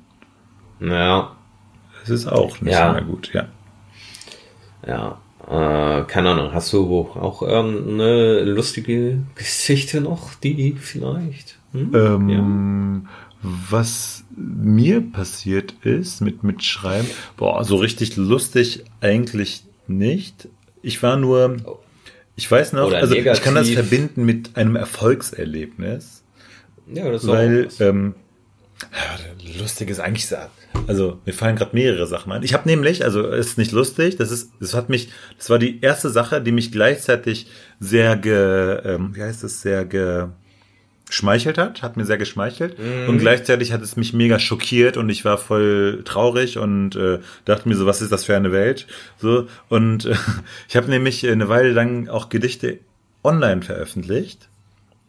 Ja. 0.80 1.36
Das 2.02 2.10
ist 2.10 2.28
auch 2.28 2.60
nicht 2.62 2.74
ja. 2.74 2.92
mehr 2.92 3.04
gut, 3.04 3.32
ja. 3.34 3.48
Ja, 4.86 5.22
äh, 5.48 6.04
keine 6.06 6.32
Ahnung, 6.32 6.54
hast 6.54 6.74
du 6.74 7.10
auch 7.16 7.42
eine 7.42 8.44
lustige 8.44 9.20
Geschichte 9.36 10.02
noch, 10.02 10.34
die 10.36 10.74
vielleicht? 10.80 11.58
Hm? 11.74 11.92
Ähm, 11.94 12.30
ja. 12.30 13.10
Was 13.44 14.24
mir 14.36 15.02
passiert 15.02 15.74
ist 15.82 16.22
mit, 16.22 16.44
mit 16.44 16.64
Schreiben, 16.64 17.08
boah, 17.38 17.64
so 17.64 17.78
richtig 17.78 18.16
lustig 18.18 18.84
eigentlich 19.02 19.64
nicht. 19.88 20.48
Ich 20.84 21.02
war 21.02 21.18
nur, 21.18 21.58
ich 22.36 22.50
weiß 22.50 22.74
noch, 22.74 22.88
Oder 22.88 22.98
also 22.98 23.16
negativ. 23.16 23.40
ich 23.40 23.44
kann 23.44 23.56
das 23.56 23.70
verbinden 23.70 24.26
mit 24.26 24.58
einem 24.58 24.76
Erfolgserlebnis. 24.76 26.24
Ja, 26.94 27.10
das 27.10 27.26
weil, 27.26 27.70
ähm, 27.80 28.16
ja, 28.92 29.60
lustig 29.60 29.90
ist 29.90 30.00
eigentlich, 30.00 30.28
also 30.88 31.20
mir 31.26 31.34
fallen 31.34 31.56
gerade 31.56 31.76
mehrere 31.76 32.08
Sachen 32.08 32.32
ein. 32.32 32.44
Ich 32.44 32.54
habe 32.54 32.68
nämlich, 32.68 33.04
also 33.04 33.28
ist 33.28 33.58
nicht 33.58 33.72
lustig, 33.72 34.18
das 34.18 34.32
ist, 34.32 34.52
das 34.60 34.74
hat 34.74 34.90
mich, 34.90 35.10
das 35.38 35.50
war 35.50 35.60
die 35.60 35.82
erste 35.82 36.10
Sache, 36.10 36.42
die 36.42 36.52
mich 36.52 36.72
gleichzeitig 36.72 37.48
sehr 37.80 38.16
ge, 38.16 38.82
ähm, 38.84 39.16
wie 39.16 39.24
heißt 39.24 39.44
es, 39.44 39.62
sehr 39.62 39.86
ge, 39.86 40.28
geschmeichelt 41.12 41.58
hat, 41.58 41.82
hat 41.82 41.98
mir 41.98 42.06
sehr 42.06 42.18
geschmeichelt 42.18 42.80
mhm. 42.80 43.10
und 43.10 43.20
gleichzeitig 43.20 43.74
hat 43.74 43.82
es 43.82 43.98
mich 43.98 44.14
mega 44.14 44.40
schockiert 44.40 44.96
und 44.96 45.10
ich 45.10 45.26
war 45.26 45.38
voll 45.38 46.04
traurig 46.06 46.58
und 46.58 46.96
äh, 46.96 47.20
dachte 47.46 47.68
mir 47.68 47.76
so, 47.76 47.86
was 47.86 48.02
ist 48.02 48.12
das 48.12 48.24
für 48.24 48.36
eine 48.36 48.52
Welt? 48.52 48.88
So 49.18 49.48
und 49.68 50.06
äh, 50.06 50.16
ich 50.70 50.76
habe 50.78 50.90
nämlich 50.90 51.28
eine 51.28 51.50
Weile 51.50 51.72
lang 51.72 52.08
auch 52.08 52.30
Gedichte 52.30 52.80
online 53.24 53.62
veröffentlicht 53.62 54.48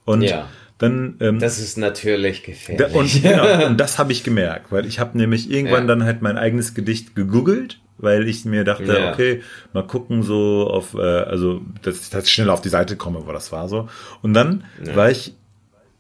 und 0.05 0.23
ja. 0.23 0.49
Dann, 0.83 1.15
ähm, 1.21 1.39
das 1.39 1.61
ist 1.61 1.79
natürlich 1.79 2.43
gefährlich. 2.43 2.93
Da, 2.93 2.99
und, 2.99 3.23
genau, 3.23 3.67
und 3.69 3.79
das 3.79 4.01
habe 4.01 4.11
ich 4.11 4.25
gemerkt, 4.25 4.73
weil 4.73 4.85
ich 4.85 4.99
habe 4.99 5.17
nämlich 5.17 5.49
irgendwann 5.49 5.85
ja. 5.85 5.95
dann 5.95 6.05
halt 6.05 6.23
mein 6.23 6.37
eigenes 6.37 6.75
Gedicht 6.75 7.15
gegoogelt, 7.15 7.79
weil 7.99 8.27
ich 8.27 8.45
mir 8.45 8.65
dachte, 8.65 8.99
ja. 8.99 9.13
okay, 9.13 9.43
mal 9.73 9.87
gucken 9.87 10.25
so 10.25 10.69
auf, 10.69 10.95
äh, 10.95 11.01
also 11.01 11.61
dass, 11.83 12.11
dass 12.11 12.25
ich 12.25 12.33
schnell 12.33 12.51
auf 12.51 12.63
die 12.63 12.69
Seite 12.69 12.97
komme, 12.97 13.23
wo 13.27 13.31
das 13.31 13.53
war 13.53 13.69
so. 13.69 13.89
Und 14.23 14.35
dann 14.35 14.65
ja. 14.85 14.97
war 14.97 15.09
ich 15.09 15.37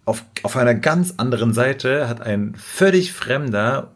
auf, 0.04 0.24
auf 0.42 0.56
einer 0.56 0.74
ganz 0.74 1.14
anderen 1.16 1.52
Seite, 1.52 2.08
hat 2.08 2.20
ein 2.20 2.56
völlig 2.56 3.12
Fremder 3.12 3.92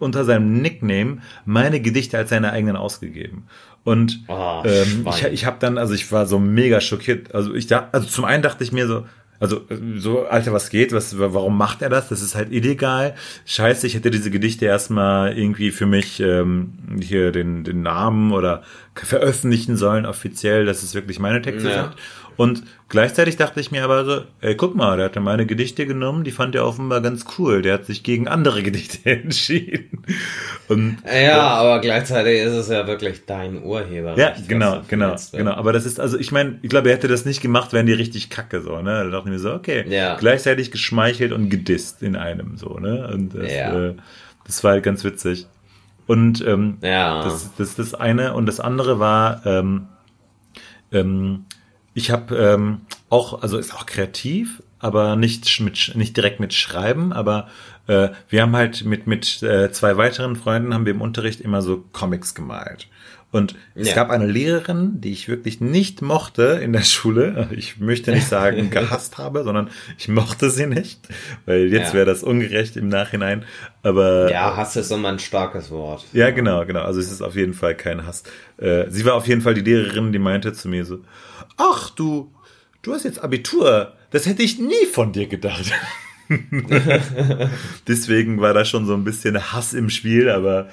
unter 0.00 0.24
seinem 0.24 0.60
Nickname 0.60 1.18
meine 1.44 1.80
Gedichte 1.80 2.18
als 2.18 2.30
seine 2.30 2.50
eigenen 2.50 2.74
ausgegeben. 2.74 3.44
Und 3.84 4.24
oh, 4.26 4.64
ähm, 4.64 5.06
ich, 5.08 5.24
ich 5.26 5.46
habe 5.46 5.58
dann, 5.60 5.78
also 5.78 5.94
ich 5.94 6.10
war 6.10 6.26
so 6.26 6.40
mega 6.40 6.80
schockiert. 6.80 7.32
Also 7.32 7.54
ich 7.54 7.68
dachte, 7.68 7.94
also 7.94 8.08
zum 8.08 8.24
einen 8.24 8.42
dachte 8.42 8.64
ich 8.64 8.72
mir 8.72 8.88
so, 8.88 9.06
also 9.38 9.62
so, 9.96 10.26
Alter, 10.26 10.52
was 10.52 10.70
geht? 10.70 10.92
Was, 10.92 11.18
warum 11.18 11.56
macht 11.58 11.82
er 11.82 11.88
das? 11.88 12.08
Das 12.08 12.22
ist 12.22 12.34
halt 12.34 12.52
illegal. 12.52 13.14
Scheiße, 13.44 13.86
ich 13.86 13.94
hätte 13.94 14.10
diese 14.10 14.30
Gedichte 14.30 14.66
erstmal 14.66 15.36
irgendwie 15.36 15.70
für 15.70 15.86
mich 15.86 16.20
ähm, 16.20 16.72
hier 17.00 17.32
den, 17.32 17.64
den 17.64 17.82
Namen 17.82 18.32
oder 18.32 18.62
veröffentlichen 18.94 19.76
sollen 19.76 20.06
offiziell, 20.06 20.64
dass 20.64 20.82
es 20.82 20.94
wirklich 20.94 21.18
meine 21.18 21.42
Texte 21.42 21.68
ja. 21.68 21.82
sind. 21.84 21.96
Und 22.36 22.64
gleichzeitig 22.88 23.36
dachte 23.36 23.60
ich 23.60 23.70
mir 23.70 23.82
aber 23.82 24.04
so, 24.04 24.22
ey, 24.40 24.54
guck 24.56 24.74
mal, 24.74 24.96
der 24.96 25.06
hat 25.06 25.16
meine 25.16 25.46
Gedichte 25.46 25.86
genommen, 25.86 26.24
die 26.24 26.30
fand 26.30 26.54
er 26.54 26.66
offenbar 26.66 27.00
ganz 27.00 27.24
cool. 27.38 27.62
Der 27.62 27.74
hat 27.74 27.86
sich 27.86 28.02
gegen 28.02 28.28
andere 28.28 28.62
Gedichte 28.62 28.98
entschieden. 29.10 30.02
Und, 30.68 30.98
ja, 31.04 31.12
äh, 31.12 31.30
aber 31.30 31.80
gleichzeitig 31.80 32.40
ist 32.40 32.52
es 32.52 32.68
ja 32.68 32.86
wirklich 32.86 33.24
dein 33.26 33.62
Urheber. 33.62 34.18
Ja, 34.18 34.34
genau, 34.46 34.82
genau, 34.88 35.10
willst, 35.10 35.32
genau. 35.32 35.52
Aber 35.52 35.72
das 35.72 35.86
ist, 35.86 35.98
also 35.98 36.18
ich 36.18 36.30
meine, 36.30 36.58
ich 36.62 36.68
glaube, 36.68 36.90
er 36.90 36.96
hätte 36.96 37.08
das 37.08 37.24
nicht 37.24 37.40
gemacht, 37.40 37.72
wären 37.72 37.86
die 37.86 37.94
richtig 37.94 38.28
kacke 38.28 38.60
so, 38.60 38.80
ne? 38.80 39.04
Da 39.04 39.10
dachte 39.10 39.28
ich 39.28 39.32
mir 39.32 39.38
so, 39.38 39.54
okay, 39.54 39.84
ja. 39.88 40.16
gleichzeitig 40.16 40.70
geschmeichelt 40.70 41.32
und 41.32 41.48
gedisst 41.48 42.02
in 42.02 42.16
einem 42.16 42.56
so, 42.58 42.78
ne? 42.78 43.08
Und 43.12 43.34
das, 43.34 43.52
ja. 43.52 43.88
äh, 43.88 43.94
das 44.44 44.62
war 44.62 44.72
halt 44.72 44.84
ganz 44.84 45.04
witzig. 45.04 45.46
Und 46.06 46.44
ähm, 46.46 46.78
ja. 46.82 47.22
das, 47.22 47.50
das 47.56 47.70
ist 47.70 47.78
das 47.78 47.94
eine. 47.94 48.34
Und 48.34 48.46
das 48.46 48.60
andere 48.60 48.98
war, 48.98 49.44
ähm, 49.44 49.88
ähm, 50.92 51.46
ich 51.96 52.10
habe 52.10 52.36
ähm, 52.36 52.82
auch, 53.08 53.42
also 53.42 53.56
ist 53.56 53.74
auch 53.74 53.86
kreativ, 53.86 54.62
aber 54.78 55.16
nicht 55.16 55.60
mit 55.60 55.92
nicht 55.94 56.14
direkt 56.14 56.40
mit 56.40 56.52
Schreiben, 56.52 57.14
aber 57.14 57.48
äh, 57.86 58.10
wir 58.28 58.42
haben 58.42 58.54
halt 58.54 58.84
mit 58.84 59.06
mit 59.06 59.42
äh, 59.42 59.72
zwei 59.72 59.96
weiteren 59.96 60.36
Freunden 60.36 60.74
haben 60.74 60.84
wir 60.84 60.92
im 60.92 61.00
Unterricht 61.00 61.40
immer 61.40 61.62
so 61.62 61.82
Comics 61.92 62.34
gemalt. 62.34 62.86
Und 63.32 63.54
es 63.74 63.88
ja. 63.88 63.94
gab 63.94 64.10
eine 64.10 64.26
Lehrerin, 64.26 65.00
die 65.00 65.10
ich 65.10 65.28
wirklich 65.28 65.60
nicht 65.60 66.00
mochte 66.00 66.60
in 66.62 66.72
der 66.72 66.82
Schule. 66.82 67.48
Ich 67.50 67.78
möchte 67.78 68.12
nicht 68.12 68.28
sagen 68.28 68.70
gehasst 68.70 69.18
habe, 69.18 69.42
sondern 69.42 69.70
ich 69.98 70.08
mochte 70.08 70.50
sie 70.50 70.66
nicht, 70.66 71.00
weil 71.44 71.72
jetzt 71.72 71.88
ja. 71.88 71.94
wäre 71.94 72.06
das 72.06 72.22
ungerecht 72.22 72.76
im 72.76 72.88
Nachhinein. 72.88 73.44
Aber 73.82 74.30
ja, 74.30 74.54
Hass 74.56 74.76
ist 74.76 74.92
immer 74.92 75.08
ein 75.08 75.18
starkes 75.18 75.70
Wort. 75.70 76.04
Ja, 76.12 76.30
genau, 76.30 76.64
genau. 76.66 76.82
Also 76.82 77.00
es 77.00 77.10
ist 77.10 77.22
auf 77.22 77.36
jeden 77.36 77.54
Fall 77.54 77.74
kein 77.74 78.06
Hass. 78.06 78.22
Äh, 78.58 78.84
sie 78.90 79.04
war 79.04 79.14
auf 79.14 79.26
jeden 79.26 79.40
Fall 79.40 79.54
die 79.54 79.62
Lehrerin, 79.62 80.12
die 80.12 80.18
meinte 80.18 80.52
zu 80.52 80.68
mir 80.68 80.84
so: 80.84 81.00
ach 81.56 81.90
du, 81.90 82.32
du 82.82 82.92
hast 82.92 83.04
jetzt 83.04 83.22
Abitur. 83.22 83.92
Das 84.10 84.26
hätte 84.26 84.42
ich 84.42 84.58
nie 84.58 84.86
von 84.92 85.12
dir 85.12 85.26
gedacht. 85.26 85.72
Deswegen 87.88 88.40
war 88.40 88.54
da 88.54 88.64
schon 88.64 88.86
so 88.86 88.94
ein 88.94 89.04
bisschen 89.04 89.52
Hass 89.52 89.74
im 89.74 89.90
Spiel, 89.90 90.28
aber 90.28 90.68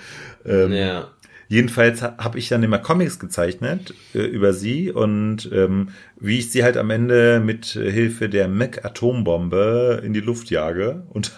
ähm, 0.46 0.72
ja. 0.72 1.12
Jedenfalls 1.54 2.01
habe 2.01 2.39
ich 2.39 2.49
dann 2.49 2.64
immer 2.64 2.80
Comics 2.80 3.20
gezeichnet 3.20 3.93
äh, 4.16 4.22
über 4.22 4.54
sie 4.54 4.91
und 4.91 5.47
ähm, 5.54 5.89
wie 6.20 6.39
ich 6.39 6.49
sie 6.49 6.64
halt 6.64 6.78
am 6.78 6.89
Ende 6.89 7.39
mit 7.39 7.66
Hilfe 7.68 8.28
der 8.28 8.47
Mac 8.47 8.84
Atombombe 8.84 10.01
in 10.04 10.14
die 10.14 10.20
Luft 10.20 10.49
jage. 10.49 11.04
Und 11.10 11.32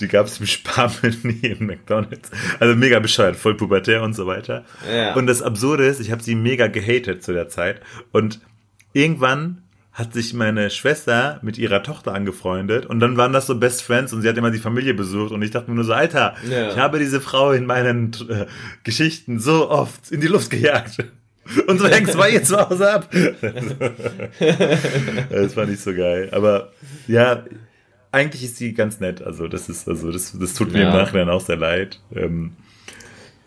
die 0.00 0.08
gab 0.08 0.26
es 0.26 0.40
im 0.40 0.46
Sparmenü 0.46 1.38
im 1.42 1.66
McDonalds. 1.66 2.32
Also 2.58 2.74
mega 2.74 2.98
bescheuert, 2.98 3.36
voll 3.36 3.56
pubertär 3.56 4.02
und 4.02 4.14
so 4.14 4.26
weiter. 4.26 4.64
Ja. 4.92 5.14
Und 5.14 5.28
das 5.28 5.42
Absurde 5.42 5.86
ist, 5.86 6.00
ich 6.00 6.10
habe 6.10 6.24
sie 6.24 6.34
mega 6.34 6.66
gehatet 6.66 7.22
zu 7.22 7.32
der 7.32 7.48
Zeit 7.48 7.82
und 8.10 8.40
irgendwann 8.94 9.62
hat 9.96 10.12
sich 10.12 10.34
meine 10.34 10.68
Schwester 10.68 11.40
mit 11.40 11.56
ihrer 11.56 11.82
Tochter 11.82 12.12
angefreundet 12.12 12.84
und 12.84 13.00
dann 13.00 13.16
waren 13.16 13.32
das 13.32 13.46
so 13.46 13.58
Best 13.58 13.82
Friends 13.82 14.12
und 14.12 14.20
sie 14.20 14.28
hat 14.28 14.36
immer 14.36 14.50
die 14.50 14.58
Familie 14.58 14.92
besucht 14.92 15.32
und 15.32 15.40
ich 15.40 15.52
dachte 15.52 15.70
mir 15.70 15.76
nur 15.76 15.84
so, 15.84 15.94
Alter, 15.94 16.34
ja. 16.46 16.68
ich 16.68 16.76
habe 16.76 16.98
diese 16.98 17.18
Frau 17.22 17.52
in 17.52 17.64
meinen 17.64 18.12
äh, 18.28 18.44
Geschichten 18.84 19.38
so 19.40 19.70
oft 19.70 20.10
in 20.10 20.20
die 20.20 20.26
Luft 20.26 20.50
gejagt. 20.50 20.98
Und 21.68 21.78
so 21.78 21.86
hängt 21.86 22.10
zwei 22.10 22.32
jetzt 22.32 22.48
zu 22.48 22.58
Hause 22.58 22.90
ab. 22.90 23.08
das 25.30 25.56
war 25.56 25.64
nicht 25.66 25.80
so 25.80 25.94
geil. 25.94 26.28
Aber 26.32 26.72
ja, 27.06 27.44
eigentlich 28.10 28.42
ist 28.42 28.56
sie 28.56 28.74
ganz 28.74 28.98
nett. 28.98 29.22
Also 29.22 29.46
das 29.46 29.68
ist, 29.68 29.88
also 29.88 30.10
das, 30.10 30.36
das 30.36 30.54
tut 30.54 30.72
mir 30.72 30.80
ja. 30.80 30.90
im 30.90 30.96
Nachhinein 30.96 31.28
auch 31.28 31.40
sehr 31.40 31.54
leid. 31.56 32.00
Ähm, 32.12 32.56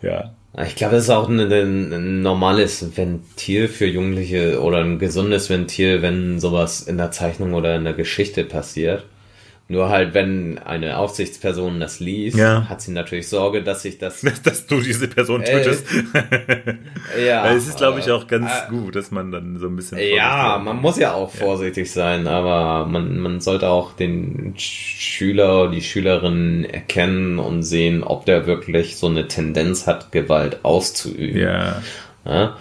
ja. 0.00 0.34
Ich 0.58 0.74
glaube, 0.74 0.96
das 0.96 1.04
ist 1.04 1.10
auch 1.10 1.28
ein, 1.28 1.40
ein, 1.40 2.22
normales 2.22 2.96
Ventil 2.96 3.68
für 3.68 3.86
Jugendliche 3.86 4.60
oder 4.60 4.78
ein 4.78 4.98
gesundes 4.98 5.48
Ventil, 5.48 6.02
wenn 6.02 6.40
sowas 6.40 6.82
in 6.82 6.96
der 6.96 7.12
Zeichnung 7.12 7.54
oder 7.54 7.76
in 7.76 7.84
der 7.84 7.92
Geschichte 7.92 8.44
passiert. 8.44 9.04
Nur 9.70 9.88
halt, 9.88 10.14
wenn 10.14 10.58
eine 10.58 10.98
Aufsichtsperson 10.98 11.78
das 11.78 12.00
liest, 12.00 12.36
ja. 12.36 12.68
hat 12.68 12.82
sie 12.82 12.90
natürlich 12.90 13.28
Sorge, 13.28 13.62
dass 13.62 13.82
sich 13.82 13.98
das. 13.98 14.20
dass 14.42 14.66
du 14.66 14.80
diese 14.80 15.06
Person 15.06 15.44
tötest. 15.44 15.86
Äh, 17.16 17.24
ja. 17.28 17.48
Es 17.54 17.68
ist, 17.68 17.76
glaube 17.76 18.00
ich, 18.00 18.10
auch 18.10 18.26
ganz 18.26 18.50
äh, 18.50 18.68
gut, 18.68 18.96
dass 18.96 19.12
man 19.12 19.30
dann 19.30 19.58
so 19.58 19.68
ein 19.68 19.76
bisschen. 19.76 19.98
Ja, 19.98 20.60
man 20.60 20.78
muss 20.78 20.98
ja 20.98 21.12
auch 21.12 21.30
vorsichtig 21.30 21.86
ja. 21.86 21.92
sein, 21.92 22.26
aber 22.26 22.86
man, 22.86 23.20
man 23.20 23.40
sollte 23.40 23.68
auch 23.68 23.92
den 23.92 24.54
Schüler, 24.56 25.70
die 25.70 25.82
Schülerin 25.82 26.64
erkennen 26.64 27.38
und 27.38 27.62
sehen, 27.62 28.02
ob 28.02 28.26
der 28.26 28.48
wirklich 28.48 28.96
so 28.96 29.06
eine 29.06 29.28
Tendenz 29.28 29.86
hat, 29.86 30.10
Gewalt 30.10 30.64
auszuüben. 30.64 31.42
Ja. 31.42 31.80
ja? 32.24 32.56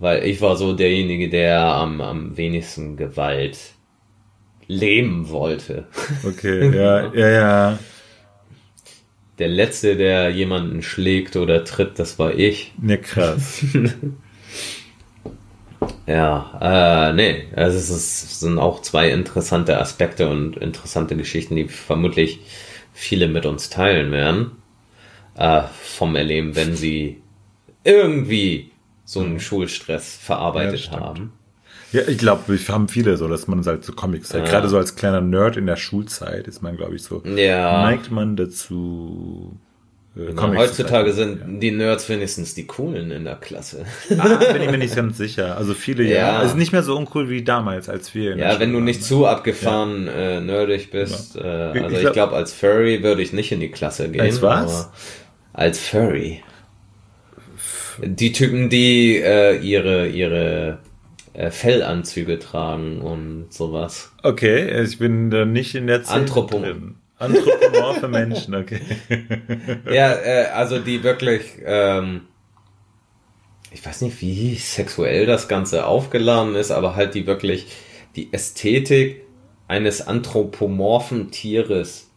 Weil 0.00 0.24
ich 0.24 0.40
war 0.40 0.56
so 0.56 0.72
derjenige, 0.72 1.28
der 1.28 1.60
am, 1.60 2.00
am 2.00 2.36
wenigsten 2.36 2.96
Gewalt 2.96 3.58
leben 4.72 5.28
wollte. 5.30 5.86
Okay, 6.24 6.70
ja, 6.76 7.12
ja, 7.14 7.28
ja. 7.28 7.78
Der 9.38 9.48
letzte, 9.48 9.96
der 9.96 10.30
jemanden 10.30 10.82
schlägt 10.82 11.36
oder 11.36 11.64
tritt, 11.64 11.98
das 11.98 12.18
war 12.18 12.34
ich. 12.34 12.72
Ne, 12.78 12.98
krass. 12.98 13.64
ja, 16.06 17.10
äh, 17.10 17.12
nee, 17.14 17.44
also 17.56 17.78
es, 17.78 17.90
ist, 17.90 18.22
es 18.24 18.40
sind 18.40 18.58
auch 18.58 18.82
zwei 18.82 19.10
interessante 19.10 19.78
Aspekte 19.78 20.28
und 20.28 20.56
interessante 20.56 21.16
Geschichten, 21.16 21.56
die 21.56 21.68
vermutlich 21.68 22.40
viele 22.92 23.28
mit 23.28 23.46
uns 23.46 23.70
teilen 23.70 24.12
werden. 24.12 24.52
äh, 25.36 25.62
vom 25.82 26.16
Erleben, 26.16 26.56
wenn 26.56 26.76
sie 26.76 27.22
irgendwie 27.84 28.70
so 29.04 29.20
einen 29.20 29.40
Schulstress 29.40 30.16
verarbeitet 30.16 30.90
Ja, 30.92 31.00
haben. 31.00 31.32
Ja, 31.92 32.02
ich 32.08 32.18
glaube, 32.18 32.42
wir 32.46 32.58
haben 32.74 32.88
viele 32.88 33.16
so, 33.16 33.28
dass 33.28 33.46
man 33.48 33.64
halt 33.64 33.84
so 33.84 33.92
Comics, 33.92 34.32
halt, 34.32 34.44
Ja. 34.46 34.50
gerade 34.50 34.68
so 34.68 34.76
als 34.78 34.96
kleiner 34.96 35.20
Nerd 35.20 35.56
in 35.56 35.66
der 35.66 35.76
Schulzeit 35.76 36.48
ist 36.48 36.62
man, 36.62 36.76
glaube 36.76 36.96
ich, 36.96 37.02
so, 37.02 37.22
Ja. 37.24 37.82
neigt 37.82 38.10
man 38.10 38.34
dazu, 38.36 39.56
äh, 40.16 40.20
Na, 40.28 40.40
Comics 40.40 40.60
heutzutage 40.62 41.12
sind 41.12 41.60
die 41.60 41.70
Nerds 41.70 42.08
wenigstens 42.08 42.54
die 42.54 42.66
coolen 42.66 43.10
in 43.10 43.24
der 43.24 43.36
Klasse. 43.36 43.84
Ah, 44.18 44.36
bin 44.52 44.62
ich 44.62 44.70
mir 44.70 44.78
nicht 44.78 44.94
ganz 44.96 45.16
sicher. 45.18 45.56
Also 45.56 45.74
viele 45.74 46.04
ja. 46.04 46.14
Ja. 46.16 46.38
Also 46.38 46.56
nicht 46.56 46.72
mehr 46.72 46.82
so 46.82 46.96
uncool 46.96 47.28
wie 47.30 47.42
damals, 47.44 47.88
als 47.88 48.14
wir. 48.14 48.32
in 48.32 48.38
der 48.38 48.52
Ja, 48.54 48.60
wenn 48.60 48.70
du 48.70 48.76
waren. 48.76 48.84
nicht 48.84 49.02
zu 49.04 49.26
abgefahren 49.26 50.08
äh, 50.08 50.40
nerdig 50.40 50.90
bist. 50.90 51.36
Äh, 51.36 51.40
also 51.40 51.86
ich 51.88 51.92
ich 51.94 52.00
glaub- 52.00 52.12
glaube, 52.14 52.36
als 52.36 52.52
Furry 52.52 53.02
würde 53.02 53.22
ich 53.22 53.32
nicht 53.32 53.52
in 53.52 53.60
die 53.60 53.70
Klasse 53.70 54.08
gehen. 54.10 54.20
Als 54.20 54.40
was? 54.42 54.90
Als 55.54 55.78
Furry. 55.78 56.42
Die 58.02 58.32
Typen, 58.32 58.70
die 58.70 59.16
äh, 59.18 59.58
ihre, 59.58 60.08
ihre 60.08 60.78
äh, 61.34 61.50
Fellanzüge 61.50 62.38
tragen 62.38 63.00
und 63.00 63.46
sowas. 63.52 64.12
Okay, 64.22 64.82
ich 64.82 64.98
bin 64.98 65.30
da 65.30 65.44
nicht 65.44 65.74
in 65.74 65.86
der 65.86 66.04
Szene 66.04 66.26
Anthropom- 66.26 66.62
drin. 66.62 66.94
Anthropomorphe 67.18 68.08
Menschen, 68.08 68.54
okay. 68.54 68.80
Ja, 69.92 70.12
äh, 70.12 70.46
also 70.54 70.78
die 70.80 71.04
wirklich, 71.04 71.52
ähm, 71.64 72.22
ich 73.70 73.84
weiß 73.84 74.00
nicht, 74.02 74.20
wie 74.20 74.56
sexuell 74.56 75.24
das 75.26 75.46
Ganze 75.48 75.86
aufgeladen 75.86 76.54
ist, 76.56 76.70
aber 76.72 76.96
halt 76.96 77.14
die 77.14 77.26
wirklich 77.26 77.66
die 78.16 78.32
Ästhetik 78.32 79.22
eines 79.68 80.06
anthropomorphen 80.06 81.30
Tieres 81.30 82.10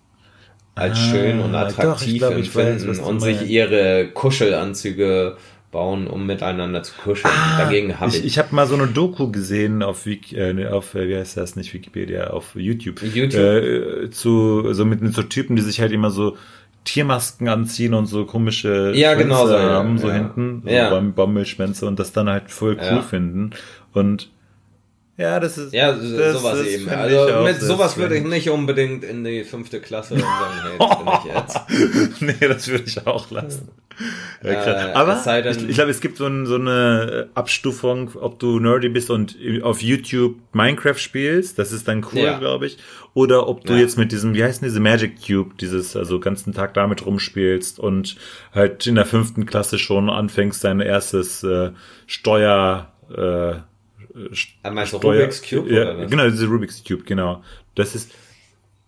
als 0.74 0.98
Ah, 0.98 1.02
schön 1.12 1.40
und 1.40 1.54
doch, 1.54 1.60
ich 1.70 1.78
attraktiv 1.78 2.18
glaub, 2.18 2.36
ich 2.38 2.54
weiß, 2.54 2.66
empfinden 2.82 2.98
du 2.98 3.06
und 3.08 3.20
sich 3.22 3.44
ihre 3.44 4.10
Kuschelanzüge 4.10 5.38
bauen, 5.76 6.08
um 6.08 6.26
miteinander 6.26 6.84
zu 6.84 6.94
kuscheln. 7.04 7.34
Dagegen 7.58 8.00
habe 8.00 8.06
Ah, 8.06 8.08
Ich, 8.08 8.20
ich, 8.20 8.26
ich 8.26 8.38
habe 8.38 8.56
mal 8.56 8.66
so 8.66 8.76
eine 8.76 8.88
Doku 8.88 9.30
gesehen 9.30 9.84
auf, 9.84 10.06
Wiki, 10.06 10.38
äh, 10.38 10.68
auf 10.70 10.96
äh, 10.96 11.10
wie 11.10 11.18
heißt 11.18 11.36
das, 11.36 11.58
nicht 11.58 11.74
Wikipedia, 11.74 12.28
auf 12.28 12.56
YouTube. 12.56 13.02
YouTube. 13.04 13.34
Äh, 13.42 14.10
zu, 14.10 14.74
so 14.74 14.86
mit, 14.86 15.02
mit 15.02 15.14
so 15.14 15.22
Typen, 15.24 15.58
die 15.58 15.62
sich 15.62 15.82
halt 15.82 15.92
immer 15.92 16.12
so 16.12 16.38
Tiermasken 16.86 17.50
anziehen 17.50 17.94
und 17.94 18.06
so 18.06 18.24
komische 18.26 18.94
Ja, 18.96 19.10
Schwänze 19.16 19.24
genau 19.28 19.48
so, 19.48 19.54
ja, 19.54 19.70
haben, 19.72 19.98
so 19.98 20.08
ja. 20.08 20.14
hinten, 20.14 20.62
so 20.64 20.70
Ja. 20.70 20.98
Baumwollschwänze 21.02 21.86
und 21.88 22.00
das 22.00 22.14
dann 22.14 22.30
halt 22.30 22.50
voll 22.52 22.78
cool 22.80 22.98
Ja. 22.98 23.02
finden. 23.02 23.50
Und 23.94 24.30
ja, 25.18 25.40
das 25.42 25.58
ist 25.58 25.74
ja, 25.74 25.92
das, 25.92 26.34
sowas 26.40 26.58
das 26.60 26.68
eben. 26.68 26.88
Also 26.90 27.44
mit 27.44 27.60
sowas 27.62 27.98
würde 27.98 28.16
ich 28.18 28.24
nicht 28.24 28.50
unbedingt 28.50 29.04
in 29.04 29.24
die 29.26 29.44
fünfte 29.44 29.82
Klasse 29.82 30.14
und 30.14 30.22
sagen, 30.22 30.54
hey, 30.64 30.78
das 30.80 30.98
bin 30.98 31.08
ich 31.20 31.36
jetzt. 31.36 32.22
nee, 32.42 32.48
das 32.48 32.68
würde 32.70 32.84
ich 32.86 33.06
auch 33.06 33.30
lassen. 33.32 33.70
Ja, 34.44 34.94
Aber 34.94 35.22
denn- 35.26 35.52
ich, 35.64 35.70
ich 35.70 35.76
glaube, 35.76 35.92
es 35.92 36.02
gibt 36.02 36.18
so, 36.18 36.26
ein, 36.26 36.46
so 36.46 36.56
eine 36.56 37.30
Abstufung, 37.34 38.12
ob 38.16 38.40
du 38.40 38.60
nerdy 38.60 38.90
bist 38.90 39.10
und 39.10 39.38
auf 39.64 39.82
YouTube 39.82 40.36
Minecraft 40.54 40.98
spielst, 40.98 41.58
das 41.60 41.72
ist 41.72 41.88
dann 41.88 42.06
cool, 42.14 42.20
Ja. 42.20 42.38
glaube 42.40 42.68
ich. 42.68 42.78
Oder 43.14 43.48
ob 43.48 43.64
du 43.66 43.74
Ja. 43.74 43.80
jetzt 43.80 43.98
mit 43.98 44.12
diesem, 44.12 44.34
wie 44.34 44.44
heißt 44.44 44.62
denn 44.62 44.68
diese 44.68 44.80
Magic 44.82 45.16
Cube, 45.26 45.56
dieses, 45.60 45.96
also 45.96 46.20
ganzen 46.20 46.54
Tag 46.54 46.74
damit 46.74 47.06
rumspielst 47.06 47.80
und 47.80 48.18
halt 48.54 48.86
in 48.86 48.96
der 48.96 49.06
fünften 49.06 49.46
Klasse 49.46 49.80
schon 49.80 50.10
anfängst, 50.10 50.64
dein 50.64 50.82
erstes 50.82 51.44
äh, 51.44 51.72
Steuer, 52.06 52.92
äh, 53.16 53.56
Ah, 54.64 54.72
Meinst 54.72 54.94
du 54.94 54.98
Steuer, 54.98 55.24
Rubik's 55.24 55.42
Cube 55.42 55.70
ja, 55.74 55.82
oder 55.92 55.98
was? 56.00 56.10
genau, 56.12 56.30
diese 56.30 56.46
Rubik's 56.48 56.84
Cube, 56.88 57.04
genau. 57.06 57.44
Das 57.76 57.96
ist, 57.96 58.12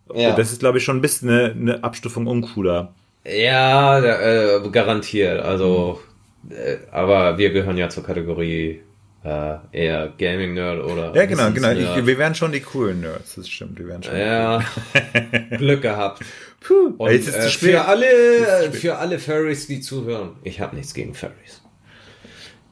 das 0.08 0.54
ist, 0.54 0.60
glaube 0.60 0.78
ich, 0.78 0.86
schon 0.86 0.98
ein 0.98 1.02
bisschen 1.02 1.30
eine, 1.30 1.52
eine 1.52 1.84
Abstufung 1.84 2.28
uncooler. 2.28 2.94
Ja, 3.28 4.00
äh, 4.00 4.70
garantiert. 4.70 5.42
Also, 5.42 6.02
äh, 6.50 6.78
aber 6.92 7.38
wir 7.38 7.52
gehören 7.52 7.78
ja 7.78 7.90
zur 7.90 8.04
Kategorie 8.04 8.82
äh, 9.24 9.56
eher 9.72 10.14
Gaming 10.18 10.54
Nerd 10.54 10.84
oder. 10.84 11.14
Ja, 11.16 11.26
genau, 11.26 11.52
genau. 11.52 11.72
Ich, 11.72 12.06
wir 12.06 12.18
wären 12.18 12.36
schon 12.36 12.52
die 12.52 12.62
coolen 12.62 13.02
Nerds, 13.02 13.36
das 13.36 13.50
stimmt. 13.50 13.78
Wir 13.78 13.88
wären 13.88 14.04
schon. 14.04 14.18
ja, 14.18 14.64
Glück 15.58 15.82
gehabt. 15.82 16.24
Puh, 16.62 16.94
Und 16.98 17.12
jetzt 17.12 17.28
ist 17.28 17.36
es 17.36 17.40
äh, 17.40 17.48
zu 17.48 17.52
spät. 17.52 17.72
für 17.72 17.86
alle, 17.86 18.06
ist 18.06 18.76
es 18.76 18.80
für 18.80 18.98
alle 18.98 19.20
Furries, 19.20 19.68
die 19.68 19.82
zuhören, 19.82 20.32
ich 20.44 20.62
habe 20.62 20.76
nichts 20.76 20.94
gegen 20.94 21.14
Furries. 21.14 21.62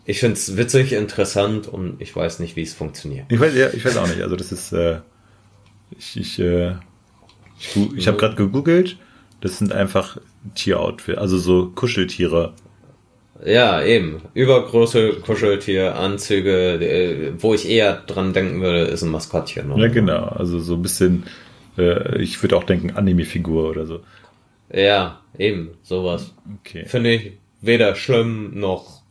Ich 0.06 0.20
find's 0.20 0.56
witzig, 0.56 0.94
interessant 0.94 1.68
und 1.68 2.00
ich 2.00 2.16
weiß 2.16 2.40
nicht, 2.40 2.56
wie 2.56 2.62
es 2.62 2.74
funktioniert. 2.74 3.26
Ich 3.32 3.40
weiß, 3.40 3.56
ja, 3.56 3.70
ich 3.74 3.84
weiß 3.84 3.98
auch 3.98 4.08
nicht. 4.08 4.22
Also 4.22 4.36
das 4.36 4.52
ist, 4.52 4.72
äh, 4.72 5.00
ich, 5.98 6.18
ich, 6.18 6.40
äh, 6.40 6.76
ich, 7.60 7.76
ich 7.98 8.08
habe 8.08 8.18
gerade 8.18 8.36
gegoogelt. 8.36 8.98
Das 9.46 9.60
sind 9.60 9.72
einfach 9.72 10.18
Tieroutfit, 10.56 11.20
also 11.20 11.38
so 11.38 11.68
Kuscheltiere. 11.68 12.56
Ja, 13.46 13.84
eben. 13.84 14.24
Übergroße 14.34 15.18
Kuscheltier, 15.24 15.98
Anzüge, 15.98 16.80
äh, 16.82 17.34
wo 17.38 17.54
ich 17.54 17.70
eher 17.70 17.94
dran 17.94 18.34
denken 18.34 18.62
würde, 18.62 18.86
ist 18.86 19.04
ein 19.04 19.12
Maskottchen. 19.12 19.72
oder? 19.72 19.86
Ja, 19.86 19.94
genau. 19.94 20.24
Also 20.30 20.58
so 20.58 20.74
ein 20.74 20.82
bisschen, 20.82 21.26
äh, 21.78 22.20
ich 22.20 22.42
würde 22.42 22.58
auch 22.58 22.64
denken 22.64 22.90
Anime-Figur 22.96 23.70
oder 23.70 23.86
so. 23.86 24.00
Ja, 24.74 25.22
eben, 25.38 25.78
sowas. 25.84 26.34
Okay. 26.62 26.88
Finde 26.88 27.14
ich 27.14 27.34
weder 27.62 27.94
schlimm 27.94 28.60
noch. 28.60 29.04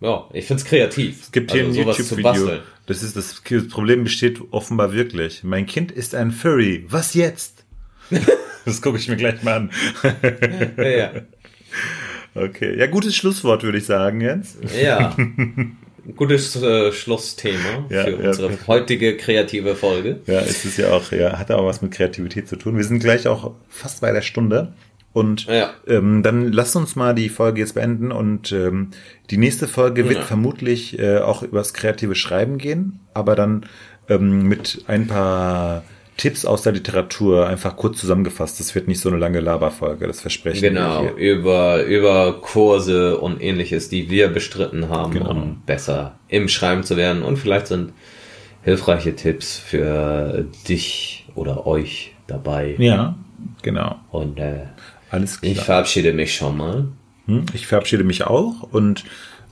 Ja, 0.00 0.28
ich 0.32 0.46
find's 0.46 0.64
kreativ. 0.64 1.22
Es 1.22 1.30
gibt 1.30 1.52
hier 1.52 1.66
also 1.66 1.78
ein 1.78 1.84
sowas 1.84 1.96
zu 1.98 2.02
YouTube-Video. 2.16 2.46
basteln. 2.46 2.60
Das 2.86 3.04
ist 3.04 3.16
das 3.16 3.42
Problem 3.68 4.02
besteht 4.02 4.40
offenbar 4.50 4.92
wirklich. 4.92 5.44
Mein 5.44 5.66
Kind 5.66 5.92
ist 5.92 6.16
ein 6.16 6.32
Furry. 6.32 6.84
Was 6.88 7.14
jetzt? 7.14 7.64
das 8.68 8.82
gucke 8.82 8.98
ich 8.98 9.08
mir 9.08 9.16
gleich 9.16 9.42
mal 9.42 9.54
an. 9.54 9.70
Ja, 10.76 10.88
ja. 10.88 11.10
Okay. 12.34 12.78
Ja, 12.78 12.86
gutes 12.86 13.16
Schlusswort, 13.16 13.62
würde 13.64 13.78
ich 13.78 13.86
sagen 13.86 14.20
jetzt. 14.20 14.58
ja. 14.80 15.16
Gutes 16.16 16.56
äh, 16.62 16.90
Schlussthema 16.90 17.84
Ja, 17.90 18.04
für 18.04 18.10
ja. 18.22 18.28
unsere 18.28 18.50
heutige 18.66 19.16
kreative 19.18 19.74
Folge. 19.74 20.20
Ja, 20.26 20.40
es 20.40 20.64
ist 20.64 20.78
ja 20.78 20.90
auch, 20.90 21.12
ja, 21.12 21.38
hat 21.38 21.50
auch 21.50 21.66
was 21.66 21.82
mit 21.82 21.90
Kreativität 21.92 22.48
zu 22.48 22.56
tun. 22.56 22.78
Wir 22.78 22.84
sind 22.84 23.00
gleich 23.00 23.26
auch 23.28 23.52
fast 23.68 24.00
bei 24.00 24.10
der 24.12 24.22
Stunde. 24.22 24.72
Und 25.12 25.46
Ja. 25.46 25.74
ähm, 25.86 26.22
dann 26.22 26.50
lass 26.50 26.76
uns 26.76 26.96
mal 26.96 27.14
die 27.14 27.28
Folge 27.28 27.60
jetzt 27.60 27.74
beenden. 27.74 28.10
Und 28.10 28.52
ähm, 28.52 28.88
die 29.30 29.36
nächste 29.36 29.68
Folge 29.68 30.08
wird 30.08 30.24
vermutlich 30.24 30.98
äh, 30.98 31.18
auch 31.18 31.42
übers 31.42 31.74
kreative 31.74 32.14
Schreiben 32.14 32.56
gehen, 32.56 33.00
aber 33.12 33.34
dann 33.34 33.66
ähm, 34.08 34.44
mit 34.44 34.84
ein 34.86 35.08
paar 35.08 35.84
Tipps 36.18 36.44
aus 36.44 36.62
der 36.62 36.72
Literatur 36.72 37.46
einfach 37.46 37.76
kurz 37.76 37.98
zusammengefasst. 37.98 38.60
Das 38.60 38.74
wird 38.74 38.88
nicht 38.88 39.00
so 39.00 39.08
eine 39.08 39.16
lange 39.18 39.40
Laberfolge, 39.40 40.06
das 40.06 40.20
versprechen 40.20 40.60
Genau, 40.60 41.02
wir 41.04 41.14
hier. 41.16 41.32
über, 41.36 41.82
über 41.84 42.40
Kurse 42.42 43.18
und 43.18 43.40
ähnliches, 43.40 43.88
die 43.88 44.10
wir 44.10 44.28
bestritten 44.28 44.90
haben, 44.90 45.12
Genau. 45.12 45.30
um 45.30 45.62
besser 45.64 46.18
im 46.28 46.48
Schreiben 46.48 46.82
zu 46.82 46.96
werden. 46.96 47.22
Und 47.22 47.36
vielleicht 47.38 47.68
sind 47.68 47.92
hilfreiche 48.62 49.14
Tipps 49.16 49.56
für 49.58 50.44
dich 50.68 51.26
oder 51.34 51.66
euch 51.66 52.12
dabei. 52.26 52.74
Ja, 52.78 53.16
genau. 53.62 53.96
Und 54.10 54.38
äh, 54.40 54.64
Alles 55.10 55.38
ich 55.40 55.54
klar. 55.54 55.64
verabschiede 55.64 56.12
mich 56.12 56.34
schon 56.34 56.56
mal. 56.56 56.88
Hm, 57.26 57.46
Ich 57.54 57.66
verabschiede 57.68 58.02
mich 58.04 58.24
auch 58.26 58.64
und 58.72 59.04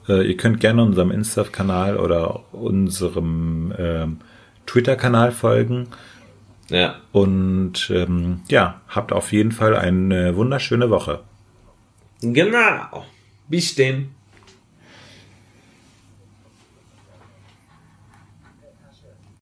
äh, 0.08 0.26
ihr 0.26 0.36
könnt 0.36 0.58
gerne 0.60 0.82
unserem 0.82 1.10
Insta-Kanal 1.12 1.96
oder 1.96 2.40
unserem 2.52 3.72
ähm, 3.78 4.18
Twitter-Kanal 4.66 5.30
folgen. 5.30 5.86
Ja, 6.68 6.96
Und 7.12 7.90
ähm, 7.94 8.40
ja, 8.48 8.80
habt 8.88 9.12
auf 9.12 9.32
jeden 9.32 9.52
Fall 9.52 9.76
eine 9.76 10.34
wunderschöne 10.36 10.90
Woche. 10.90 11.20
genau. 12.20 13.04
Bis 13.48 13.74
denn. 13.76 14.15